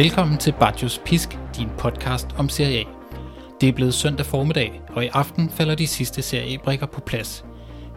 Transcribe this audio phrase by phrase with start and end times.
[0.00, 2.84] Velkommen til Bajos Pisk, din podcast om Serie A.
[3.60, 7.44] Det er blevet søndag formiddag, og i aften falder de sidste seriebrikker på plads.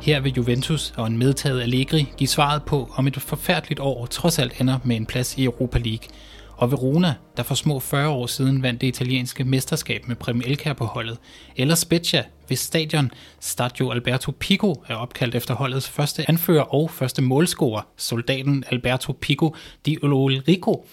[0.01, 4.39] Her vil Juventus og en medtaget Allegri give svaret på, om et forfærdeligt år trods
[4.39, 6.09] alt ender med en plads i Europa League.
[6.57, 10.73] Og Verona, der for små 40 år siden vandt det italienske mesterskab med Premier Elkær
[10.73, 11.17] på holdet.
[11.55, 17.21] Eller Spezia, hvis stadion Stadio Alberto Pico er opkaldt efter holdets første anfører og første
[17.21, 20.85] målscorer, soldaten Alberto Pico di Olorico,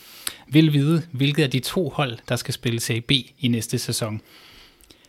[0.49, 4.21] vil vide, hvilket af de to hold, der skal spille Serie B i næste sæson.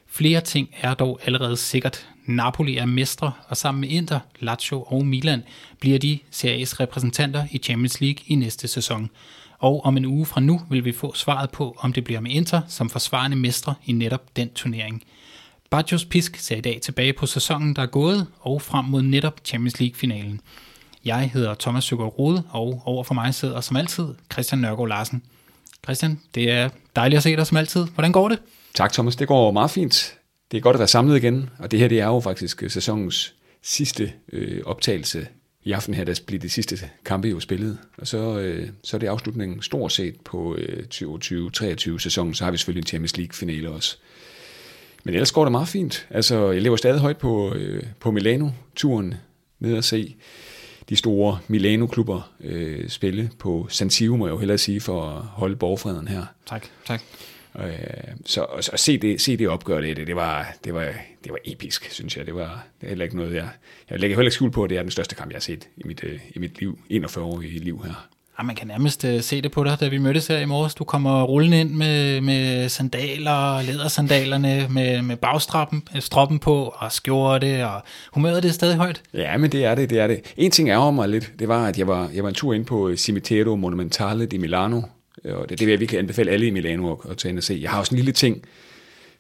[0.08, 2.08] Flere ting er dog allerede sikkert.
[2.26, 5.44] Napoli er mestre, og sammen med Inter, Lazio og Milan
[5.80, 9.10] bliver de Serie A's repræsentanter i Champions League i næste sæson.
[9.62, 12.32] Og om en uge fra nu vil vi få svaret på, om det bliver med
[12.32, 15.04] Inter som forsvarende mestre i netop den turnering.
[15.70, 19.42] Bajos Pisk ser i dag tilbage på sæsonen, der er gået, og frem mod netop
[19.46, 20.42] Champions League-finalen.
[21.06, 25.24] Jeg hedder Thomas Søgaard Rode, og over for mig sidder som altid Christian Nørgaard Larsen.
[25.84, 27.86] Christian, det er dejligt at se dig som altid.
[27.94, 28.40] Hvordan går det?
[28.74, 30.18] Tak Thomas, det går meget fint.
[30.52, 32.70] Det er godt at være samlet igen, og det her det er jo faktisk øh,
[32.70, 35.28] sæsonens sidste øh, optagelse.
[35.64, 39.00] I aften her, der bliver de sidste kampe jo spillet, og så, øh, så er
[39.00, 43.70] det afslutningen stort set på øh, 2020-23 sæsonen, så har vi selvfølgelig en Champions League-finale
[43.70, 43.98] også.
[45.04, 46.08] Men ellers går det meget fint.
[46.10, 49.14] Altså, jeg lever stadig højt på, øh, på Milano-turen
[49.60, 50.16] ned og se
[50.90, 55.22] de store Milano-klubber øh, spille på San Siro, må jeg jo hellere sige, for at
[55.24, 56.26] holde borgfreden her.
[56.46, 57.02] Tak, tak.
[57.60, 57.74] Øh,
[58.26, 61.92] så at se det, se det opgør det, det, var, det, var, det var episk,
[61.92, 62.26] synes jeg.
[62.26, 63.50] Det var det er heller ikke noget, jeg,
[63.90, 65.68] jeg lægger heller ikke skjul på, at det er den største kamp, jeg har set
[65.78, 68.08] i mit, øh, i mit liv, 41 år i liv her.
[68.40, 70.76] Ja, man kan nærmest uh, se det på dig, da vi mødtes her i morges.
[70.76, 77.68] Du kommer rullende ind med, med sandaler, lædersandalerne, med, med bagstrappen stroppen på, og skjorte,
[77.68, 77.82] og
[78.14, 79.02] humøret det er stadig højt.
[79.14, 80.34] Ja, men det er det, det er det.
[80.38, 82.66] En ting ærger mig lidt, det var, at jeg var, jeg var en tur ind
[82.66, 84.82] på Cimitero Monumentale di Milano,
[85.24, 87.44] og det, det vil jeg virkelig anbefale alle i Milano at, at tage ind og
[87.44, 87.60] se.
[87.62, 88.44] Jeg har også en lille ting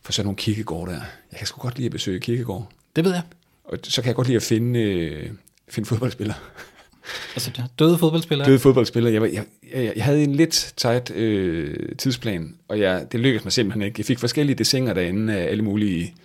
[0.01, 1.01] for sådan nogle kirkegård der.
[1.31, 2.69] Jeg kan sgu godt lide at besøge kirkegård.
[2.95, 3.21] Det ved jeg.
[3.63, 5.29] Og så kan jeg godt lide at finde, øh,
[5.69, 6.37] finde fodboldspillere.
[7.35, 8.47] Altså døde fodboldspillere?
[8.47, 9.13] Døde fodboldspillere.
[9.13, 13.43] Jeg, var, jeg, jeg, jeg havde en lidt tight øh, tidsplan, og jeg, det lykkedes
[13.43, 13.95] mig simpelthen ikke.
[13.99, 16.15] Jeg fik forskellige desinger derinde af alle mulige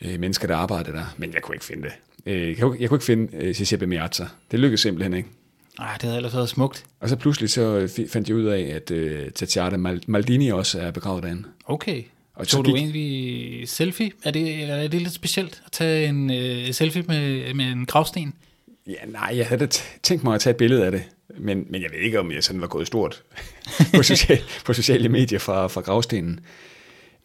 [0.00, 1.92] øh, mennesker, der arbejdede der, men jeg kunne ikke finde det.
[2.26, 4.26] Øh, jeg, kunne, jeg kunne ikke finde øh, Giuseppe Meazza.
[4.50, 5.28] Det lykkedes simpelthen ikke.
[5.78, 6.84] Ej, det havde ellers været smukt.
[7.00, 10.90] Og så pludselig så øh, fandt jeg ud af, at øh, Tatiana Maldini også er
[10.90, 11.44] begravet derinde.
[11.64, 12.02] Okay.
[12.34, 12.76] Og så, du gik...
[12.76, 14.10] egentlig selfie?
[14.24, 18.34] Er det, er det lidt specielt at tage en øh, selfie med, med en gravsten?
[18.86, 19.66] Ja, nej, jeg havde
[20.02, 21.02] tænkt mig at tage et billede af det,
[21.38, 23.22] men, men jeg ved ikke, om jeg sådan var gået stort
[23.94, 26.40] på, social, på sociale medier fra, fra gravstenen.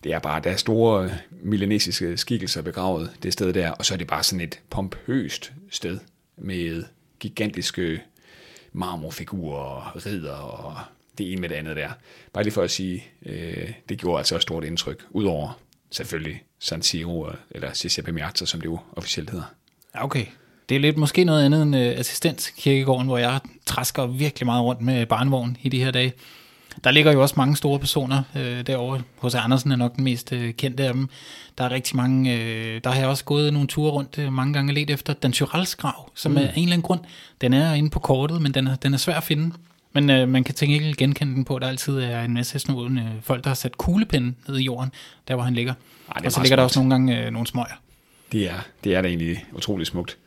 [0.04, 1.10] Det er bare, der er store
[1.44, 6.00] milanesiske skikkelser begravet det sted der, og så er det bare sådan et pompøst sted
[6.38, 6.84] med
[7.20, 8.02] gigantiske
[8.76, 10.78] marmorfigurer og ridder og
[11.18, 11.90] det ene med det andet der.
[12.34, 15.60] Bare lige for at sige, øh, det gjorde altså også stort indtryk, udover
[15.92, 19.46] selvfølgelig San Siro, eller Giuseppe Miazza, som det jo officielt hedder.
[19.94, 20.26] Okay,
[20.70, 24.64] det er lidt måske noget andet end øh, uh, assistenskirkegården, hvor jeg træsker virkelig meget
[24.64, 26.14] rundt med barnevogn i de her dage.
[26.84, 29.02] Der ligger jo også mange store personer øh, derovre.
[29.18, 31.10] Hos Andersen er nok den mest øh, kendte af dem.
[31.58, 34.54] Der er rigtig mange, øh, der har jeg også gået nogle ture rundt øh, mange
[34.54, 36.38] gange let efter Dan Tyrells grav, som mm.
[36.38, 37.00] er en eller anden grund,
[37.42, 39.56] den er inde på kortet, men den er, den er svær at finde.
[39.94, 42.60] Men øh, man kan tænke ikke genkende den på, at der altid er en masse
[42.60, 44.92] sådan, øh, folk, der har sat kuglepinden ned i jorden,
[45.28, 45.74] der hvor han ligger.
[46.16, 46.58] Ej, og så ligger smukt.
[46.58, 47.82] der også nogle gange øh, nogle smøger.
[48.32, 50.18] Det er, det er da egentlig utroligt smukt.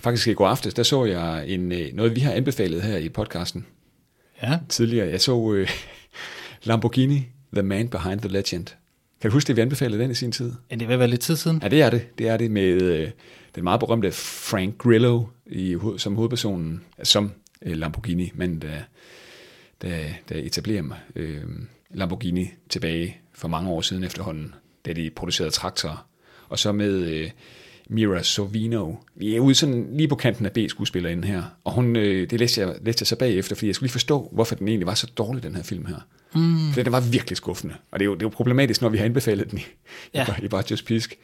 [0.00, 3.08] Faktisk i går aftes, der så jeg en, øh, noget, vi har anbefalet her i
[3.08, 3.66] podcasten.
[4.42, 4.58] Ja.
[4.68, 5.08] Tidligere.
[5.08, 5.68] Jeg så øh,
[6.68, 8.66] Lamborghini, The Man Behind the Legend.
[9.20, 10.52] Kan du huske det, vi anbefalede den i sin tid?
[10.70, 11.60] Ja, det vil være lidt tid siden.
[11.62, 12.18] Ja, det er det.
[12.18, 13.10] Det er det med øh,
[13.54, 17.32] den meget berømte Frank Grillo i, som hovedpersonen, som
[17.62, 18.78] øh, Lamborghini, men der,
[19.82, 19.96] der,
[20.28, 20.84] der etablerer
[21.16, 21.42] øh,
[21.90, 24.54] Lamborghini tilbage for mange år siden efterhånden,
[24.86, 26.06] da de producerede traktorer.
[26.48, 27.30] Og så med øh,
[27.88, 28.94] Mira Sorvino.
[29.14, 32.60] Vi er ude sådan lige på kanten af B-skuespillerinde her, og hun, øh, det læste
[32.60, 35.06] jeg, læste jeg så bagefter, fordi jeg skulle lige forstå, hvorfor den egentlig var så
[35.06, 35.96] dårlig, den her film her.
[36.34, 36.72] Mm.
[36.72, 38.98] For den var virkelig skuffende, og det er jo, det er jo problematisk, når vi
[38.98, 39.62] har anbefalet den i,
[40.14, 40.26] ja.
[40.42, 41.18] i, i Just Pisk.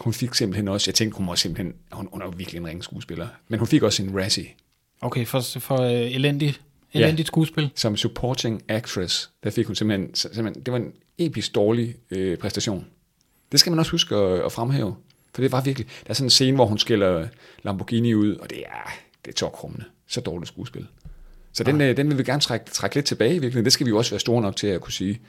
[0.00, 2.66] Hun fik simpelthen også, jeg tænkte, hun var simpelthen, hun, hun er jo virkelig en
[2.66, 4.46] ring skuespiller, men hun fik også en Razzie.
[5.00, 6.56] Okay, for, for uh, elendig,
[6.92, 7.24] elendigt ja.
[7.24, 7.70] skuespil.
[7.74, 12.86] Som supporting actress, der fik hun simpelthen, simpelthen det var en episk dårlig øh, præstation.
[13.52, 14.94] Det skal man også huske at, at fremhæve.
[15.38, 17.28] For det var virkelig, der er sådan en scene, hvor hun skiller
[17.62, 18.92] Lamborghini ud, og det er,
[19.24, 19.84] det er tokrummende.
[20.06, 20.86] Så dårligt skuespil.
[21.52, 21.80] Så den.
[21.80, 23.64] Øh, den vil vi gerne trække, trække lidt tilbage i virkeligheden.
[23.64, 25.20] Det skal vi jo også være store nok til at kunne sige,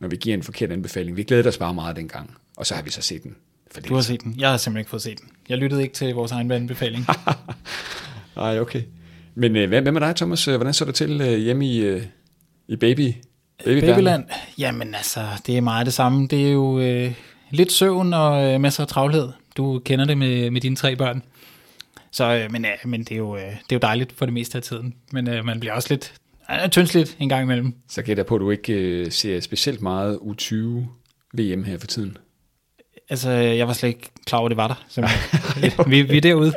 [0.00, 1.16] når vi giver en forkert anbefaling.
[1.16, 3.36] Vi glæder os bare meget dengang, og så har vi så set den.
[3.70, 4.34] For du har set den.
[4.38, 5.28] Jeg har simpelthen ikke fået set den.
[5.48, 7.06] Jeg lyttede ikke til vores egen anbefaling.
[8.36, 8.82] Nej, okay.
[9.34, 10.44] Men øh, hvad, hvad med dig, Thomas?
[10.44, 12.00] Hvordan så det til øh, hjemme i,
[12.68, 13.14] i Baby
[13.64, 13.94] Babyland.
[13.94, 14.24] Babyland,
[14.58, 16.26] jamen altså, det er meget det samme.
[16.26, 17.12] Det er jo øh,
[17.50, 19.28] lidt søvn og øh, masser af travlhed.
[19.56, 21.22] Du kender det med, med dine tre børn.
[22.10, 24.32] Så, øh, men, øh, men det, er jo, øh, det er jo dejligt for det
[24.32, 24.94] meste af tiden.
[25.12, 26.14] Men øh, man bliver også lidt
[26.50, 27.74] øh, tyndsligt en gang imellem.
[27.88, 30.54] Så gætter jeg på, at du ikke øh, ser specielt meget U20
[31.34, 32.16] VM her for tiden.
[33.08, 34.84] Altså, jeg var slet ikke klar over, at det var der.
[34.88, 35.08] Så,
[35.90, 36.52] vi, vi er derude.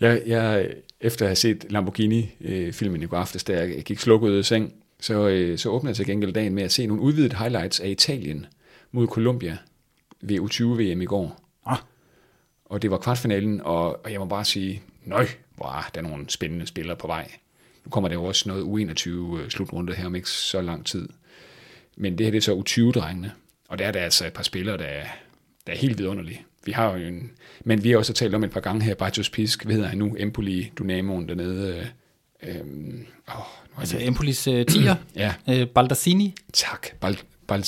[0.00, 0.66] Jeg, jeg,
[1.00, 4.72] efter at have set Lamborghini-filmen i går aftes, da jeg gik slukket ud af seng,
[5.00, 7.88] så, øh, så åbnede jeg til gengæld dagen med at se nogle udvidede highlights af
[7.88, 8.46] Italien
[8.92, 9.58] mod Colombia
[10.20, 11.40] ved U20-VM i går.
[11.66, 11.78] Ah,
[12.64, 15.26] Og det var kvartfinalen, og, og jeg må bare sige, nøj,
[15.56, 17.30] hvor er der nogle spændende spillere på vej.
[17.84, 21.08] Nu kommer der jo også noget U21-slutrunde her om ikke så lang tid.
[21.96, 23.32] Men det her det er så U20-drengene,
[23.68, 25.06] og der er der altså et par spillere, der er,
[25.66, 26.44] der er helt vidunderlige.
[26.64, 27.30] Vi har jo en,
[27.64, 29.98] men vi har også talt om et par gange her, Bajos Pisk, hvad hedder han
[29.98, 31.90] nu, Empoli, Dynamoen dernede.
[32.42, 32.64] Øh, øh, åh,
[33.36, 36.34] nu er altså Empolis øh, tiger, ja, øh, Baldassini.
[36.52, 36.86] tak.
[37.00, 37.64] Bal, bal,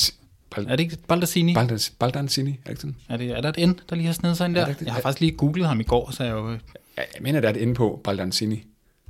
[0.51, 1.55] bal, Er det ikke Baldassini?
[1.55, 2.95] Baldans, Baldansini, er det?
[3.09, 4.67] Er, det, er der et N, der lige har snedet sig ind der?
[4.67, 6.51] Er det jeg har faktisk lige googlet ham i går, så jeg jo...
[6.51, 6.59] Jeg
[6.97, 8.63] jeg mener, der er et inde på Baldansini.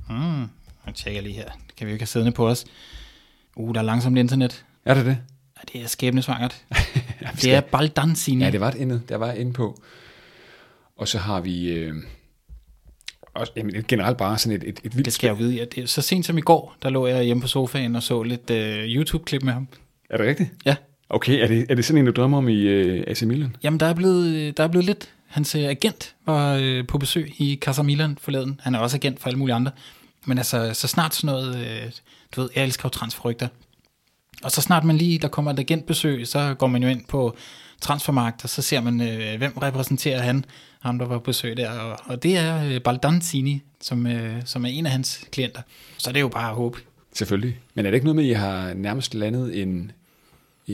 [0.09, 0.41] Hmm,
[0.85, 1.45] jeg tjekker lige her.
[1.67, 2.65] Det kan vi jo ikke have siddende på os.
[3.55, 4.65] Uh, der er langsomt internet.
[4.85, 5.17] Er det det?
[5.57, 6.61] Ja, det er skæbnesvangert.
[7.21, 8.43] Ja, vi Det skal- er Baldansini.
[8.43, 9.81] Ja, det var et inde, der var inde på.
[10.97, 11.95] Og så har vi øh,
[13.33, 15.55] også, jamen, generelt bare sådan et, et, et vildt Det skal jeg jo vide.
[15.55, 18.23] Ja, det, så sent som i går, der lå jeg hjemme på sofaen og så
[18.23, 19.67] lidt uh, YouTube-klip med ham.
[20.09, 20.49] Er det rigtigt?
[20.65, 20.75] Ja.
[21.13, 23.55] Okay, er det, er det sådan en, du drømmer om i øh, AC Milan?
[23.63, 25.09] Jamen, der er blevet, der er blevet lidt...
[25.27, 28.59] Hans øh, agent var øh, på besøg i Casa Milan forleden.
[28.63, 29.71] Han er også agent for alle mulige andre.
[30.25, 31.55] Men altså, så snart sådan noget...
[31.55, 31.91] Øh,
[32.35, 33.47] du ved, jeg elsker jo transferrygter.
[34.43, 37.35] Og så snart man lige, der kommer et agentbesøg, så går man jo ind på
[37.81, 40.45] transfermarkt, og så ser man, øh, hvem repræsenterer han,
[40.79, 41.69] ham der var på besøg der.
[41.69, 45.61] Og, og det er øh, Baldansini, som, øh, som er en af hans klienter.
[45.97, 46.79] Så det er jo bare at håbe.
[47.13, 47.59] Selvfølgelig.
[47.73, 49.91] Men er det ikke noget med, at I har nærmest landet en,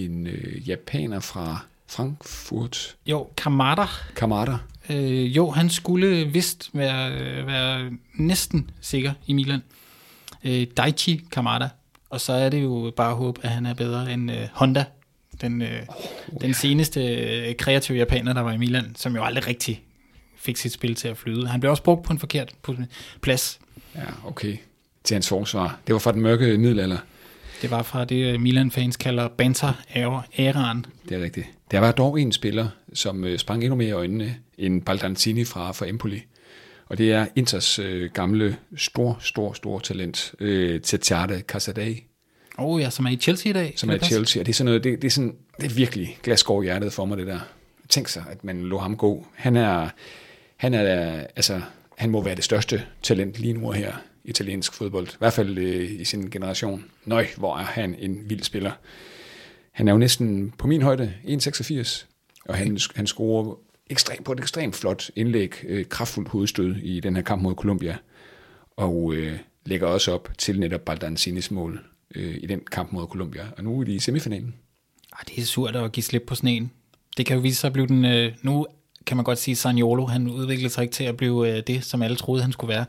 [0.05, 2.95] en øh, japaner fra Frankfurt?
[3.05, 3.85] Jo, Kamada,
[4.15, 4.57] Kamada?
[4.89, 7.11] Øh, jo, han skulle vist være,
[7.45, 9.61] være næsten sikker i Milan.
[10.43, 11.69] Øh, Daichi Kamada.
[12.09, 14.85] Og så er det jo bare at håbe, at han er bedre end øh, Honda,
[15.41, 19.47] den, øh, oh, den seneste øh, kreative japaner, der var i Milan, som jo aldrig
[19.47, 19.83] rigtig
[20.37, 21.47] fik sit spil til at flyde.
[21.47, 22.55] Han blev også brugt på en forkert
[23.21, 23.59] plads.
[23.95, 24.57] Ja, okay.
[25.03, 25.79] Til hans forsvar.
[25.87, 26.97] Det var fra den mørke middelalder.
[27.61, 30.85] Det var fra det, øh, Milan-fans kalder banter-æraen.
[31.09, 31.47] Det er rigtigt.
[31.71, 35.71] Der var dog en spiller, som øh, sprang endnu mere i øjnene end Baldansini fra,
[35.71, 36.23] fra Empoli.
[36.85, 42.03] Og det er Inters øh, gamle, stor, stor, stor talent, øh, Tetiade Casadei,
[42.57, 43.73] oh, ja, som er i Chelsea i dag.
[43.75, 44.13] som er passe?
[44.13, 44.41] Chelsea.
[44.41, 46.93] Og det er sådan noget, det, det er sådan, det er virkelig glasgård i hjertet
[46.93, 47.39] for mig, det der.
[47.89, 49.27] Tænk sig, at man lå ham gå.
[49.35, 49.89] Han er,
[50.57, 51.61] han er, altså,
[51.97, 55.07] han må være det største talent lige nu her i italiensk fodbold.
[55.07, 56.85] I hvert fald øh, i sin generation.
[57.05, 58.71] Nøj, hvor er han en vild spiller.
[59.71, 62.05] Han er jo næsten på min højde, 1,86.
[62.45, 63.55] Og han, han scorer
[63.89, 67.97] ekstrem, på et ekstremt flot indlæg, øh, kraftfuldt hovedstød i den her kamp mod Colombia.
[68.77, 71.79] Og øh, lægger også op til netop Baldanzinis mål
[72.15, 73.45] øh, i den kamp mod Colombia.
[73.57, 74.55] Og nu er de i semifinalen.
[75.13, 76.71] Ej, det er surt at give slip på sneen.
[77.17, 78.05] Det kan jo vise sig at blive den...
[78.05, 78.67] Øh, nu
[79.05, 81.83] kan man godt sige, at Saniolo, han udviklede sig ikke til at blive øh, det,
[81.83, 82.85] som alle troede, han skulle være.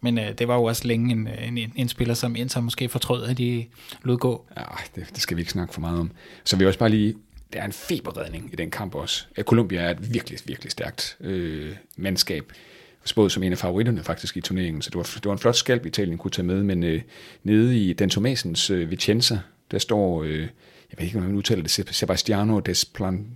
[0.00, 2.60] Men øh, det var jo også længe en, øh, en, en, en spiller, som Inter
[2.60, 3.66] måske fortrød, at de
[4.04, 4.46] lod gå.
[4.56, 4.62] Ja,
[4.94, 6.10] det, det skal vi ikke snakke for meget om.
[6.44, 7.14] Så vi også bare lige,
[7.52, 9.24] der er en feberredning i den kamp også.
[9.40, 12.52] Colombia er et virkelig, virkelig stærkt øh, mandskab.
[13.04, 15.56] Spået som en af favoritterne faktisk i turneringen, så det var, det var en flot
[15.56, 17.02] skalp, Italien kunne tage med, men øh,
[17.44, 19.38] nede i Dan Tomasens øh, Vicenza,
[19.70, 20.48] der står, øh, jeg
[20.96, 23.26] ved ikke, hvordan man udtaler det, Sebastiano Desplan,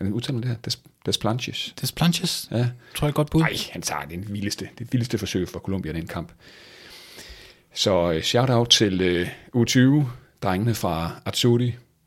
[0.00, 0.56] hvordan udtaler man det her?
[0.56, 1.74] Des, Desplanches.
[1.80, 2.66] Des Planches, Ja.
[2.96, 3.40] tror jeg godt bud.
[3.40, 6.32] Nej, han tager det vildeste, det vildeste forsøg for Colombia i den kamp.
[7.74, 10.04] Så øh, shout-out til øh, U20,
[10.42, 11.66] drengene fra Azzurri.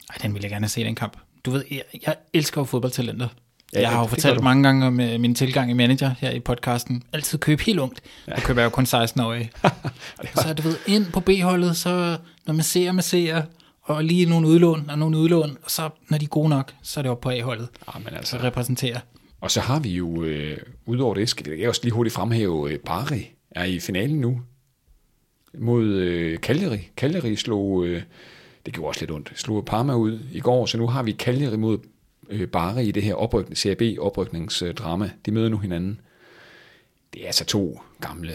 [0.09, 1.17] Ej, den ville jeg gerne se, den kamp.
[1.45, 3.27] Du ved, jeg, jeg elsker jo fodboldtalenter.
[3.73, 6.31] Ja, jeg har jo det fortalt mange gange om uh, min tilgang i manager her
[6.31, 7.03] i podcasten.
[7.13, 8.01] Altid køb helt ungt.
[8.27, 8.33] Ja.
[8.33, 9.51] Jeg køber jo kun 16-årige.
[10.35, 13.41] så er du ved, ind på B-holdet, så når man ser, man ser,
[13.83, 16.99] og lige nogle udlån og nogle udlån, og så når de er gode nok, så
[16.99, 18.37] er det op på A-holdet, Ja, men så altså.
[18.37, 18.99] repræsenterer.
[19.41, 22.79] Og så har vi jo, øh, udover det, skal jeg også lige hurtigt fremhæve, øh,
[22.79, 24.41] Bari er i finalen nu
[25.57, 26.89] mod øh, Cagliari.
[26.97, 28.01] Cagliari slog, øh,
[28.65, 31.57] det gjorde også lidt ondt, slog Parma ud i går, så nu har vi Cagliari
[31.57, 31.77] mod
[32.29, 35.11] øh, Bari i det her oprykning, CAB-oprykningsdrama.
[35.25, 35.99] De møder nu hinanden.
[37.13, 38.33] Det er altså to gamle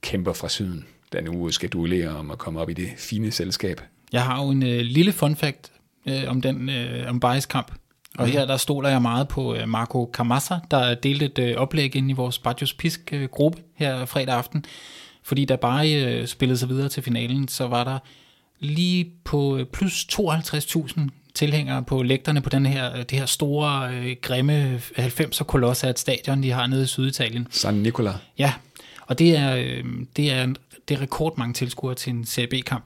[0.00, 3.80] kæmper fra syden, der nu skal duellere om at komme op i det fine selskab.
[4.12, 5.72] Jeg har jo en øh, lille fun fact
[6.06, 7.72] øh, om den øh, om Bayes kamp.
[8.18, 11.96] Og her der stoler jeg meget på øh, Marco Camassa, der delte et øh, oplæg
[11.96, 14.64] ind i vores Bajos Pisk øh, gruppe her fredag aften.
[15.22, 17.98] Fordi da Bari øh, spillede sig videre til finalen, så var der
[18.58, 21.00] lige på øh, plus 52.000
[21.34, 25.98] tilhængere på lægterne på den her, det her store, øh, grimme 90'er koloss af et
[25.98, 27.46] stadion, de har nede i Syditalien.
[27.50, 28.12] San Nicola.
[28.38, 28.52] Ja,
[29.06, 29.84] og det er, øh,
[30.16, 30.46] det er,
[30.88, 32.84] det er rekordmange tilskuere til en CB-kamp.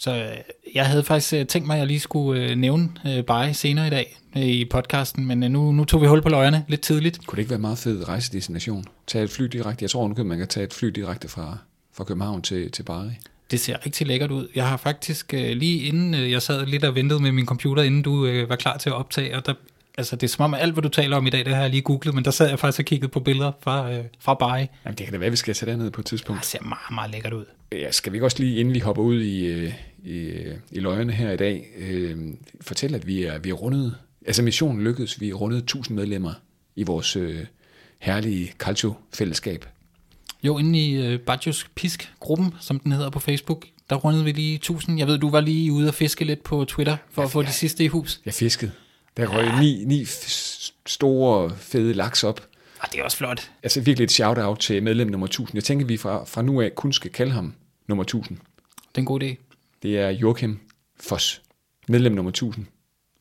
[0.00, 0.36] Så øh,
[0.74, 3.86] jeg havde faktisk øh, tænkt mig, at jeg lige skulle øh, nævne øh, bare senere
[3.86, 6.80] i dag øh, i podcasten, men øh, nu, nu tog vi hul på løjerne lidt
[6.80, 7.26] tidligt.
[7.26, 8.84] Kunne det ikke være meget fed rejsedestination?
[9.06, 9.82] Tage et fly direkte.
[9.82, 11.58] Jeg tror nu, man kan tage et fly direkte fra,
[11.96, 13.10] fra København til, til Bari.
[13.50, 14.48] Det ser rigtig lækkert ud.
[14.54, 17.82] Jeg har faktisk øh, lige inden, øh, jeg sad lidt og ventede med min computer,
[17.82, 19.54] inden du øh, var klar til at optage, og der,
[19.98, 21.70] altså det er som om alt, hvad du taler om i dag, det har jeg
[21.70, 24.66] lige googlet, men der sad jeg faktisk og kiggede på billeder fra, øh, fra Bari.
[24.84, 26.40] Jamen det kan da være, vi skal tage ned på et tidspunkt.
[26.40, 27.44] Det ser meget, meget lækkert ud.
[27.72, 29.72] Ja, skal vi ikke også lige, inden vi hopper ud i, øh,
[30.04, 30.30] i,
[30.70, 32.18] i løjerne her i dag, øh,
[32.60, 36.32] fortælle, at vi er, vi er rundet, altså missionen lykkedes, vi er rundet 1000 medlemmer
[36.76, 37.44] i vores øh,
[37.98, 39.64] herlige Calcio-fællesskab.
[40.42, 44.54] Jo, inde i øh, Bajos Pisk-gruppen, som den hedder på Facebook, der rundede vi lige
[44.54, 44.98] 1000.
[44.98, 47.52] Jeg ved, du var lige ude og fiske lidt på Twitter for at få de
[47.52, 48.20] sidste i hus.
[48.24, 48.72] Jeg fiskede.
[49.16, 49.60] Der røg ja.
[49.60, 50.06] ni, ni
[50.86, 52.46] store, fede laks op.
[52.80, 53.50] Og det er også flot.
[53.62, 55.56] Altså virkelig et shout-out til medlem nummer 1000.
[55.56, 57.54] Jeg tænker, vi fra, fra nu af kun skal kalde ham
[57.86, 58.38] nummer 1000.
[58.38, 59.49] Det er en god idé.
[59.82, 60.58] Det er Joachim
[60.96, 61.42] Foss,
[61.88, 62.66] medlem nummer 1000.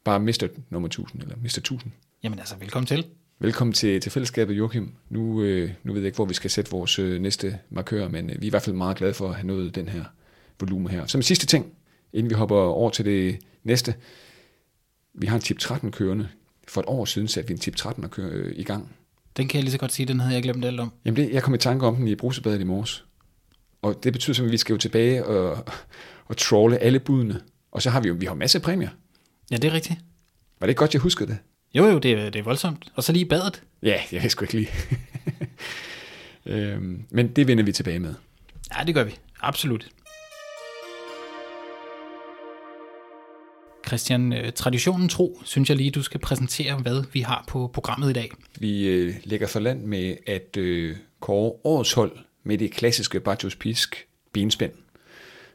[0.04, 0.48] Bare Mr.
[0.70, 1.58] nummer 1000, eller Mr.
[1.58, 1.92] 1000.
[2.24, 3.06] Jamen altså, velkommen til.
[3.40, 4.94] Velkommen til, til fællesskabet, Joachim.
[5.10, 8.30] Nu, øh, nu ved jeg ikke, hvor vi skal sætte vores øh, næste markør, men
[8.30, 10.04] øh, vi er i hvert fald meget glade for at have nået den her
[10.60, 11.06] volumen her.
[11.06, 11.74] Som sidste ting,
[12.14, 13.96] inden vi hopper over til det næste.
[15.14, 16.30] Vi har en tip 13 kørende.
[16.68, 18.96] For et år siden satte vi en tip 13 at køre, øh, i gang.
[19.38, 20.92] Den kan jeg lige så godt sige, den havde jeg glemt alt om.
[21.06, 23.06] Jamen det, jeg kom i tanke om den i brusebadet i morges.
[23.82, 25.66] Og det betyder simpelthen, at vi skal jo tilbage og,
[26.30, 27.42] og trolle alle budene.
[27.72, 28.90] Og så har vi jo vi har masser af præmier.
[29.52, 30.00] Ja, det er rigtigt.
[30.60, 31.38] Var det ikke godt, jeg huskede det?
[31.74, 32.92] Jo, jo, det, er- det er voldsomt.
[32.96, 33.64] Og så lige badet.
[33.84, 34.70] Ja, jeg ved sgu ikke lige.
[36.46, 38.14] øhm, men det vender vi tilbage med.
[38.78, 39.16] Ja, det gør vi.
[39.42, 39.90] Absolut.
[43.88, 48.10] Christian, øh, traditionen tro, synes jeg lige, du skal præsentere, hvad vi har på programmet
[48.10, 48.32] i dag.
[48.60, 53.56] Vi øh, lægger for land med at øh, kåre årets hold med det klassiske Bajos
[53.56, 54.72] Pisk benspænd,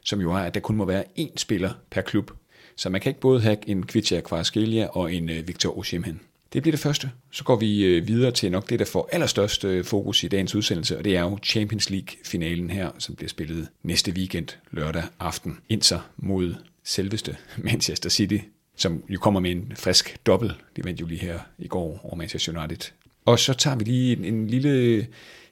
[0.05, 2.31] som jo er, at der kun må være én spiller per klub.
[2.75, 6.19] Så man kan ikke både have en Kvitja Kvarskelia og en øh, Victor Osimhen.
[6.53, 7.11] Det bliver det første.
[7.31, 10.55] Så går vi øh, videre til nok det, der får allerstørst øh, fokus i dagens
[10.55, 15.57] udsendelse, og det er jo Champions League-finalen her, som bliver spillet næste weekend lørdag aften.
[15.69, 18.37] Inter mod selveste Manchester City,
[18.75, 20.53] som jo kommer med en frisk dobbelt.
[20.75, 22.91] De vandt jo lige her i går over Manchester United.
[23.25, 24.97] Og så tager vi lige en, en, lille,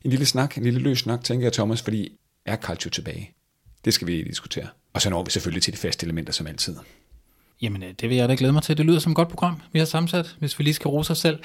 [0.03, 2.11] en lille snak, en lille løs snak, tænker jeg, Thomas, fordi
[2.45, 3.33] er Calcio tilbage?
[3.85, 4.67] Det skal vi diskutere.
[4.93, 6.75] Og så når vi selvfølgelig til de faste elementer, som altid.
[7.61, 8.77] Jamen, øh, det vil jeg da glæde mig til.
[8.77, 11.17] Det lyder som et godt program, vi har sammensat, hvis vi lige skal rose os
[11.17, 11.39] selv.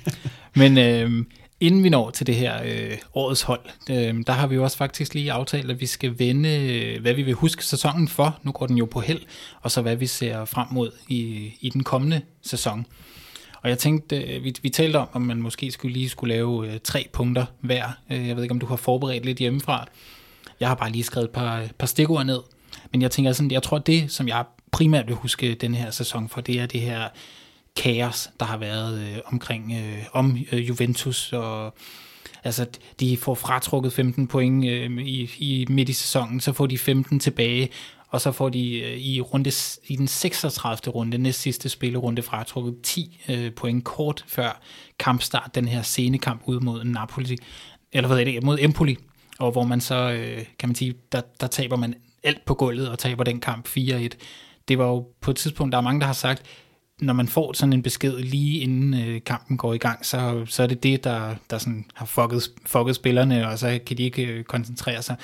[0.60, 1.24] Men øh,
[1.60, 4.76] inden vi når til det her øh, årets hold, øh, der har vi jo også
[4.76, 8.38] faktisk lige aftalt, at vi skal vende, øh, hvad vi vil huske sæsonen for.
[8.42, 9.20] Nu går den jo på held,
[9.60, 12.86] og så hvad vi ser frem mod i, i den kommende sæson.
[13.62, 16.72] Og jeg tænkte, øh, vi, vi talte om, om man måske skulle lige skulle lave
[16.72, 17.84] øh, tre punkter hver.
[18.10, 19.88] Øh, jeg ved ikke, om du har forberedt lidt hjemmefra.
[20.60, 22.40] Jeg har bare lige skrevet et par, par stikord ned.
[22.92, 26.28] Men jeg tænker sådan, jeg tror, det, som jeg primært vil huske den her sæson
[26.28, 27.08] for, det er det her
[27.76, 31.74] kaos, der har været øh, omkring øh, om øh, Juventus og
[32.44, 32.66] Altså,
[33.00, 37.20] de får fratrukket 15 point øh, i, i midt i sæsonen, så får de 15
[37.20, 37.68] tilbage,
[38.08, 39.52] og så får de øh, i, runde,
[39.88, 40.92] i den 36.
[40.92, 44.60] runde, næst sidste spillerunde, fratrukket 10 øh, point kort før
[44.98, 47.36] kampstart, den her scenekamp ud mod Napoli,
[47.92, 48.96] eller hvad er det, mod Empoli,
[49.38, 52.88] og hvor man så, øh, kan man sige, der, der taber man alt på gulvet
[52.88, 54.08] og taber den kamp 4-1.
[54.68, 56.42] Det var jo på et tidspunkt, der er mange, der har sagt,
[57.00, 60.62] når man får sådan en besked lige inden øh, kampen går i gang, så, så
[60.62, 64.26] er det det, der, der sådan har fucket, fucket spillerne, og så kan de ikke
[64.26, 65.16] øh, koncentrere sig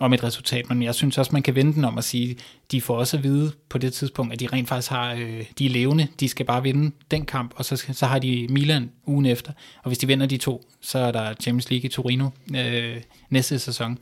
[0.00, 0.68] om et resultat.
[0.68, 2.36] Men jeg synes også, man kan vende den om at sige,
[2.72, 5.66] de får også at vide på det tidspunkt, at de rent faktisk har, øh, de
[5.66, 8.90] er levende, de skal bare vinde den kamp, og så, skal- så har de Milan
[9.06, 9.52] ugen efter.
[9.82, 12.96] Og hvis de vinder de to, så er der Champions League i Torino øh,
[13.30, 13.98] næste sæson.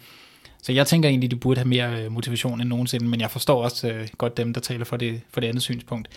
[0.63, 3.65] Så jeg tænker egentlig, de burde have mere øh, motivation end nogensinde, men jeg forstår
[3.65, 6.09] også øh, godt dem, der taler for det, for det andet synspunkt.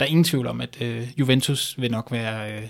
[0.00, 2.62] Der er ingen tvivl om, at øh, Juventus vil nok være øh,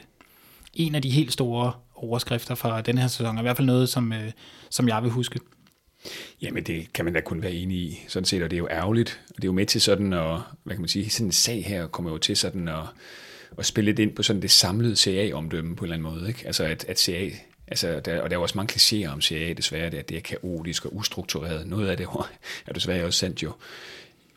[0.75, 3.89] en af de helt store overskrifter fra den her sæson, og i hvert fald noget,
[3.89, 4.31] som, øh,
[4.71, 5.41] som jeg vil huske.
[6.43, 8.69] Jamen, det kan man da kun være enig i, sådan set, og det er jo
[8.71, 9.21] ærgerligt.
[9.31, 11.65] Og det er jo med til sådan at, hvad kan man sige, sådan en sag
[11.65, 12.83] her kommer jo til sådan at,
[13.59, 16.47] at spille lidt ind på sådan det samlede CA-omdømme på en eller anden måde, ikke?
[16.47, 17.31] Altså, at, at CA,
[17.67, 20.17] altså, der, og der er jo også mange klichéer om CA, desværre, det, at det
[20.17, 21.67] er kaotisk og ustruktureret.
[21.67, 22.07] Noget af det
[22.67, 23.53] er desværre også sandt jo.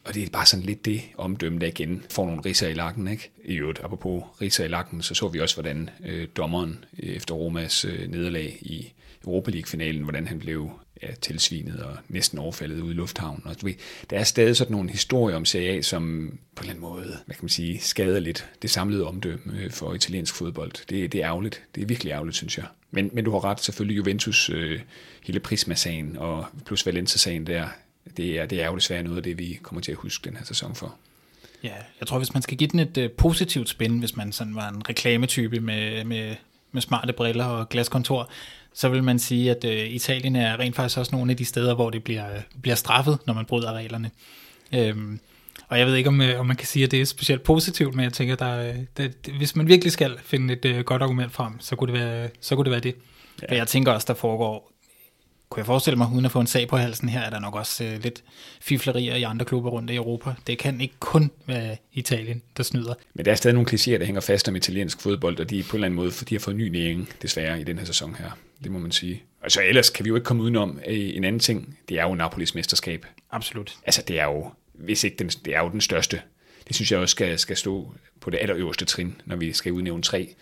[0.03, 3.07] Og det er bare sådan lidt det omdømme, der igen får nogle riser i lakken.
[3.07, 3.31] Ikke?
[3.45, 7.85] I øvrigt, apropos riser i lakken, så så vi også, hvordan øh, dommeren efter Romas
[7.85, 8.93] øh, nederlag i
[9.25, 13.41] Europa League-finalen, hvordan han blev ja, tilsvinet og næsten overfaldet ude i lufthavnen.
[13.45, 13.73] Og, du ved,
[14.09, 17.17] der er stadig sådan nogle historier om Serie A, som på en eller anden måde,
[17.25, 20.71] hvad kan man sige, skader lidt det samlede omdømme øh, for italiensk fodbold.
[20.89, 21.63] Det, det er ærgerligt.
[21.75, 22.65] Det er virkelig ærgerligt, synes jeg.
[22.91, 24.79] Men, men du har ret, selvfølgelig Juventus, øh,
[25.23, 27.67] hele Prisma-sagen og plus Valencia-sagen der,
[28.17, 30.37] det er, det er jo desværre noget af det, vi kommer til at huske den
[30.37, 30.95] her sæson for.
[31.63, 34.55] Ja, jeg tror, hvis man skal give den et øh, positivt spin, hvis man sådan
[34.55, 36.35] var en reklametype med, med,
[36.71, 38.29] med smarte briller og glaskontor,
[38.77, 41.75] så vil man sige, at uh, Italien er rent faktisk også nogle af de steder,
[41.75, 42.25] hvor det bliver,
[42.61, 44.11] bliver straffet, når man bryder reglerne.
[44.73, 45.19] Øhm,
[45.67, 48.03] og jeg ved ikke, om, om man kan sige, at det er specielt positivt, men
[48.03, 51.75] jeg tænker, der, der, hvis man virkelig skal finde et uh, godt argument frem, så
[51.75, 52.95] kunne det være, så kunne det, være det.
[53.41, 53.47] Ja.
[53.47, 54.71] For jeg tænker også, der foregår
[55.49, 57.55] kunne jeg forestille mig, uden at få en sag på halsen her, er der nok
[57.55, 58.23] også øh, lidt
[58.61, 60.33] fiflerier i andre klubber rundt i Europa.
[60.47, 62.93] Det kan ikke kun være Italien, der snyder.
[63.13, 65.69] Men der er stadig nogle klichéer, der hænger fast om italiensk fodbold, og de på
[65.71, 68.31] en eller anden måde, de har fået ny næring, desværre, i den her sæson her.
[68.63, 69.23] Det må man sige.
[69.43, 71.77] Altså ellers kan vi jo ikke komme udenom øh, en anden ting.
[71.89, 73.05] Det er jo Napolis mesterskab.
[73.31, 73.75] Absolut.
[73.85, 76.21] Altså det er jo, hvis ikke den, det er jo den største.
[76.67, 80.03] Det synes jeg også skal, skal stå på det allerøverste trin, når vi skal udnævne
[80.03, 80.35] tre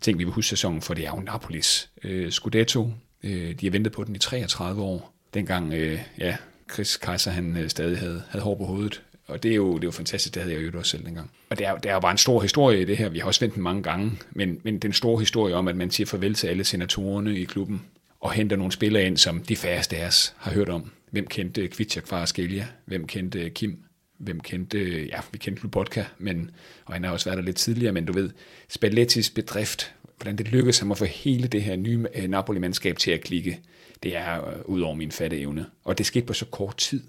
[0.00, 1.90] ting, vi vil huske sæsonen, for det er jo Napolis.
[2.04, 2.90] Øh, Scudetto,
[3.24, 5.14] Øh, de har ventet på den i 33 år.
[5.34, 6.36] Dengang, øh, ja,
[6.72, 9.02] Chris Kaiser, han øh, stadig havde, havde hår på hovedet.
[9.26, 11.30] Og det er jo, det er jo fantastisk, det havde jeg jo også selv dengang.
[11.50, 13.08] Og det er, det er jo bare en stor historie i det her.
[13.08, 14.12] Vi har også ventet den mange gange.
[14.30, 17.82] Men, men den store historie om, at man siger farvel til alle senatorerne i klubben,
[18.20, 20.90] og henter nogle spillere ind, som de færreste af os har hørt om.
[21.10, 22.66] Hvem kendte Kvitschak fra Askelia?
[22.84, 23.78] Hvem kendte Kim?
[24.18, 26.50] Hvem kendte, ja, vi kendte Lubotka, men,
[26.84, 28.30] og han har også været der lidt tidligere, men du ved,
[28.68, 33.10] Spallettis bedrift hvordan det lykkedes ham at få hele det her nye øh, Napoli-mandskab til
[33.10, 33.60] at klikke,
[34.02, 35.66] det er øh, ud over min fatte evne.
[35.84, 37.02] Og det skete på så kort tid.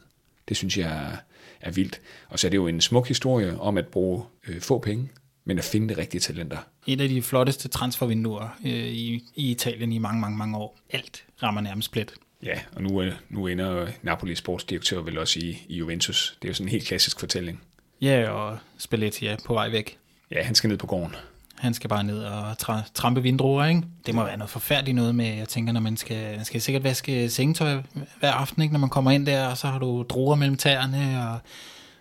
[0.50, 1.18] Det synes jeg
[1.62, 2.02] er, vildt.
[2.30, 5.10] Og så er det jo en smuk historie om at bruge øh, få penge,
[5.46, 6.58] men at finde de rigtige talenter.
[6.88, 10.80] Et af de flotteste transfervinduer øh, i, i Italien i mange, mange, mange år.
[10.90, 12.14] Alt rammer nærmest plet.
[12.44, 16.38] Ja, og nu, øh, nu ender Napoli sportsdirektør vel også i, i Juventus.
[16.42, 17.62] Det er jo sådan en helt klassisk fortælling.
[18.02, 19.98] Ja, og Spalletti er på vej væk.
[20.32, 21.16] Ja, han skal ned på gården.
[21.56, 23.84] Han skal bare ned og tra- trampe vindruer, ikke?
[24.06, 26.84] Det må være noget forfærdeligt noget med, jeg tænker, når man skal, man skal sikkert
[26.84, 27.82] vaske sengetøj
[28.20, 28.74] hver aften, ikke?
[28.74, 31.40] Når man kommer ind der, og så har du druer mellem tæerne, og...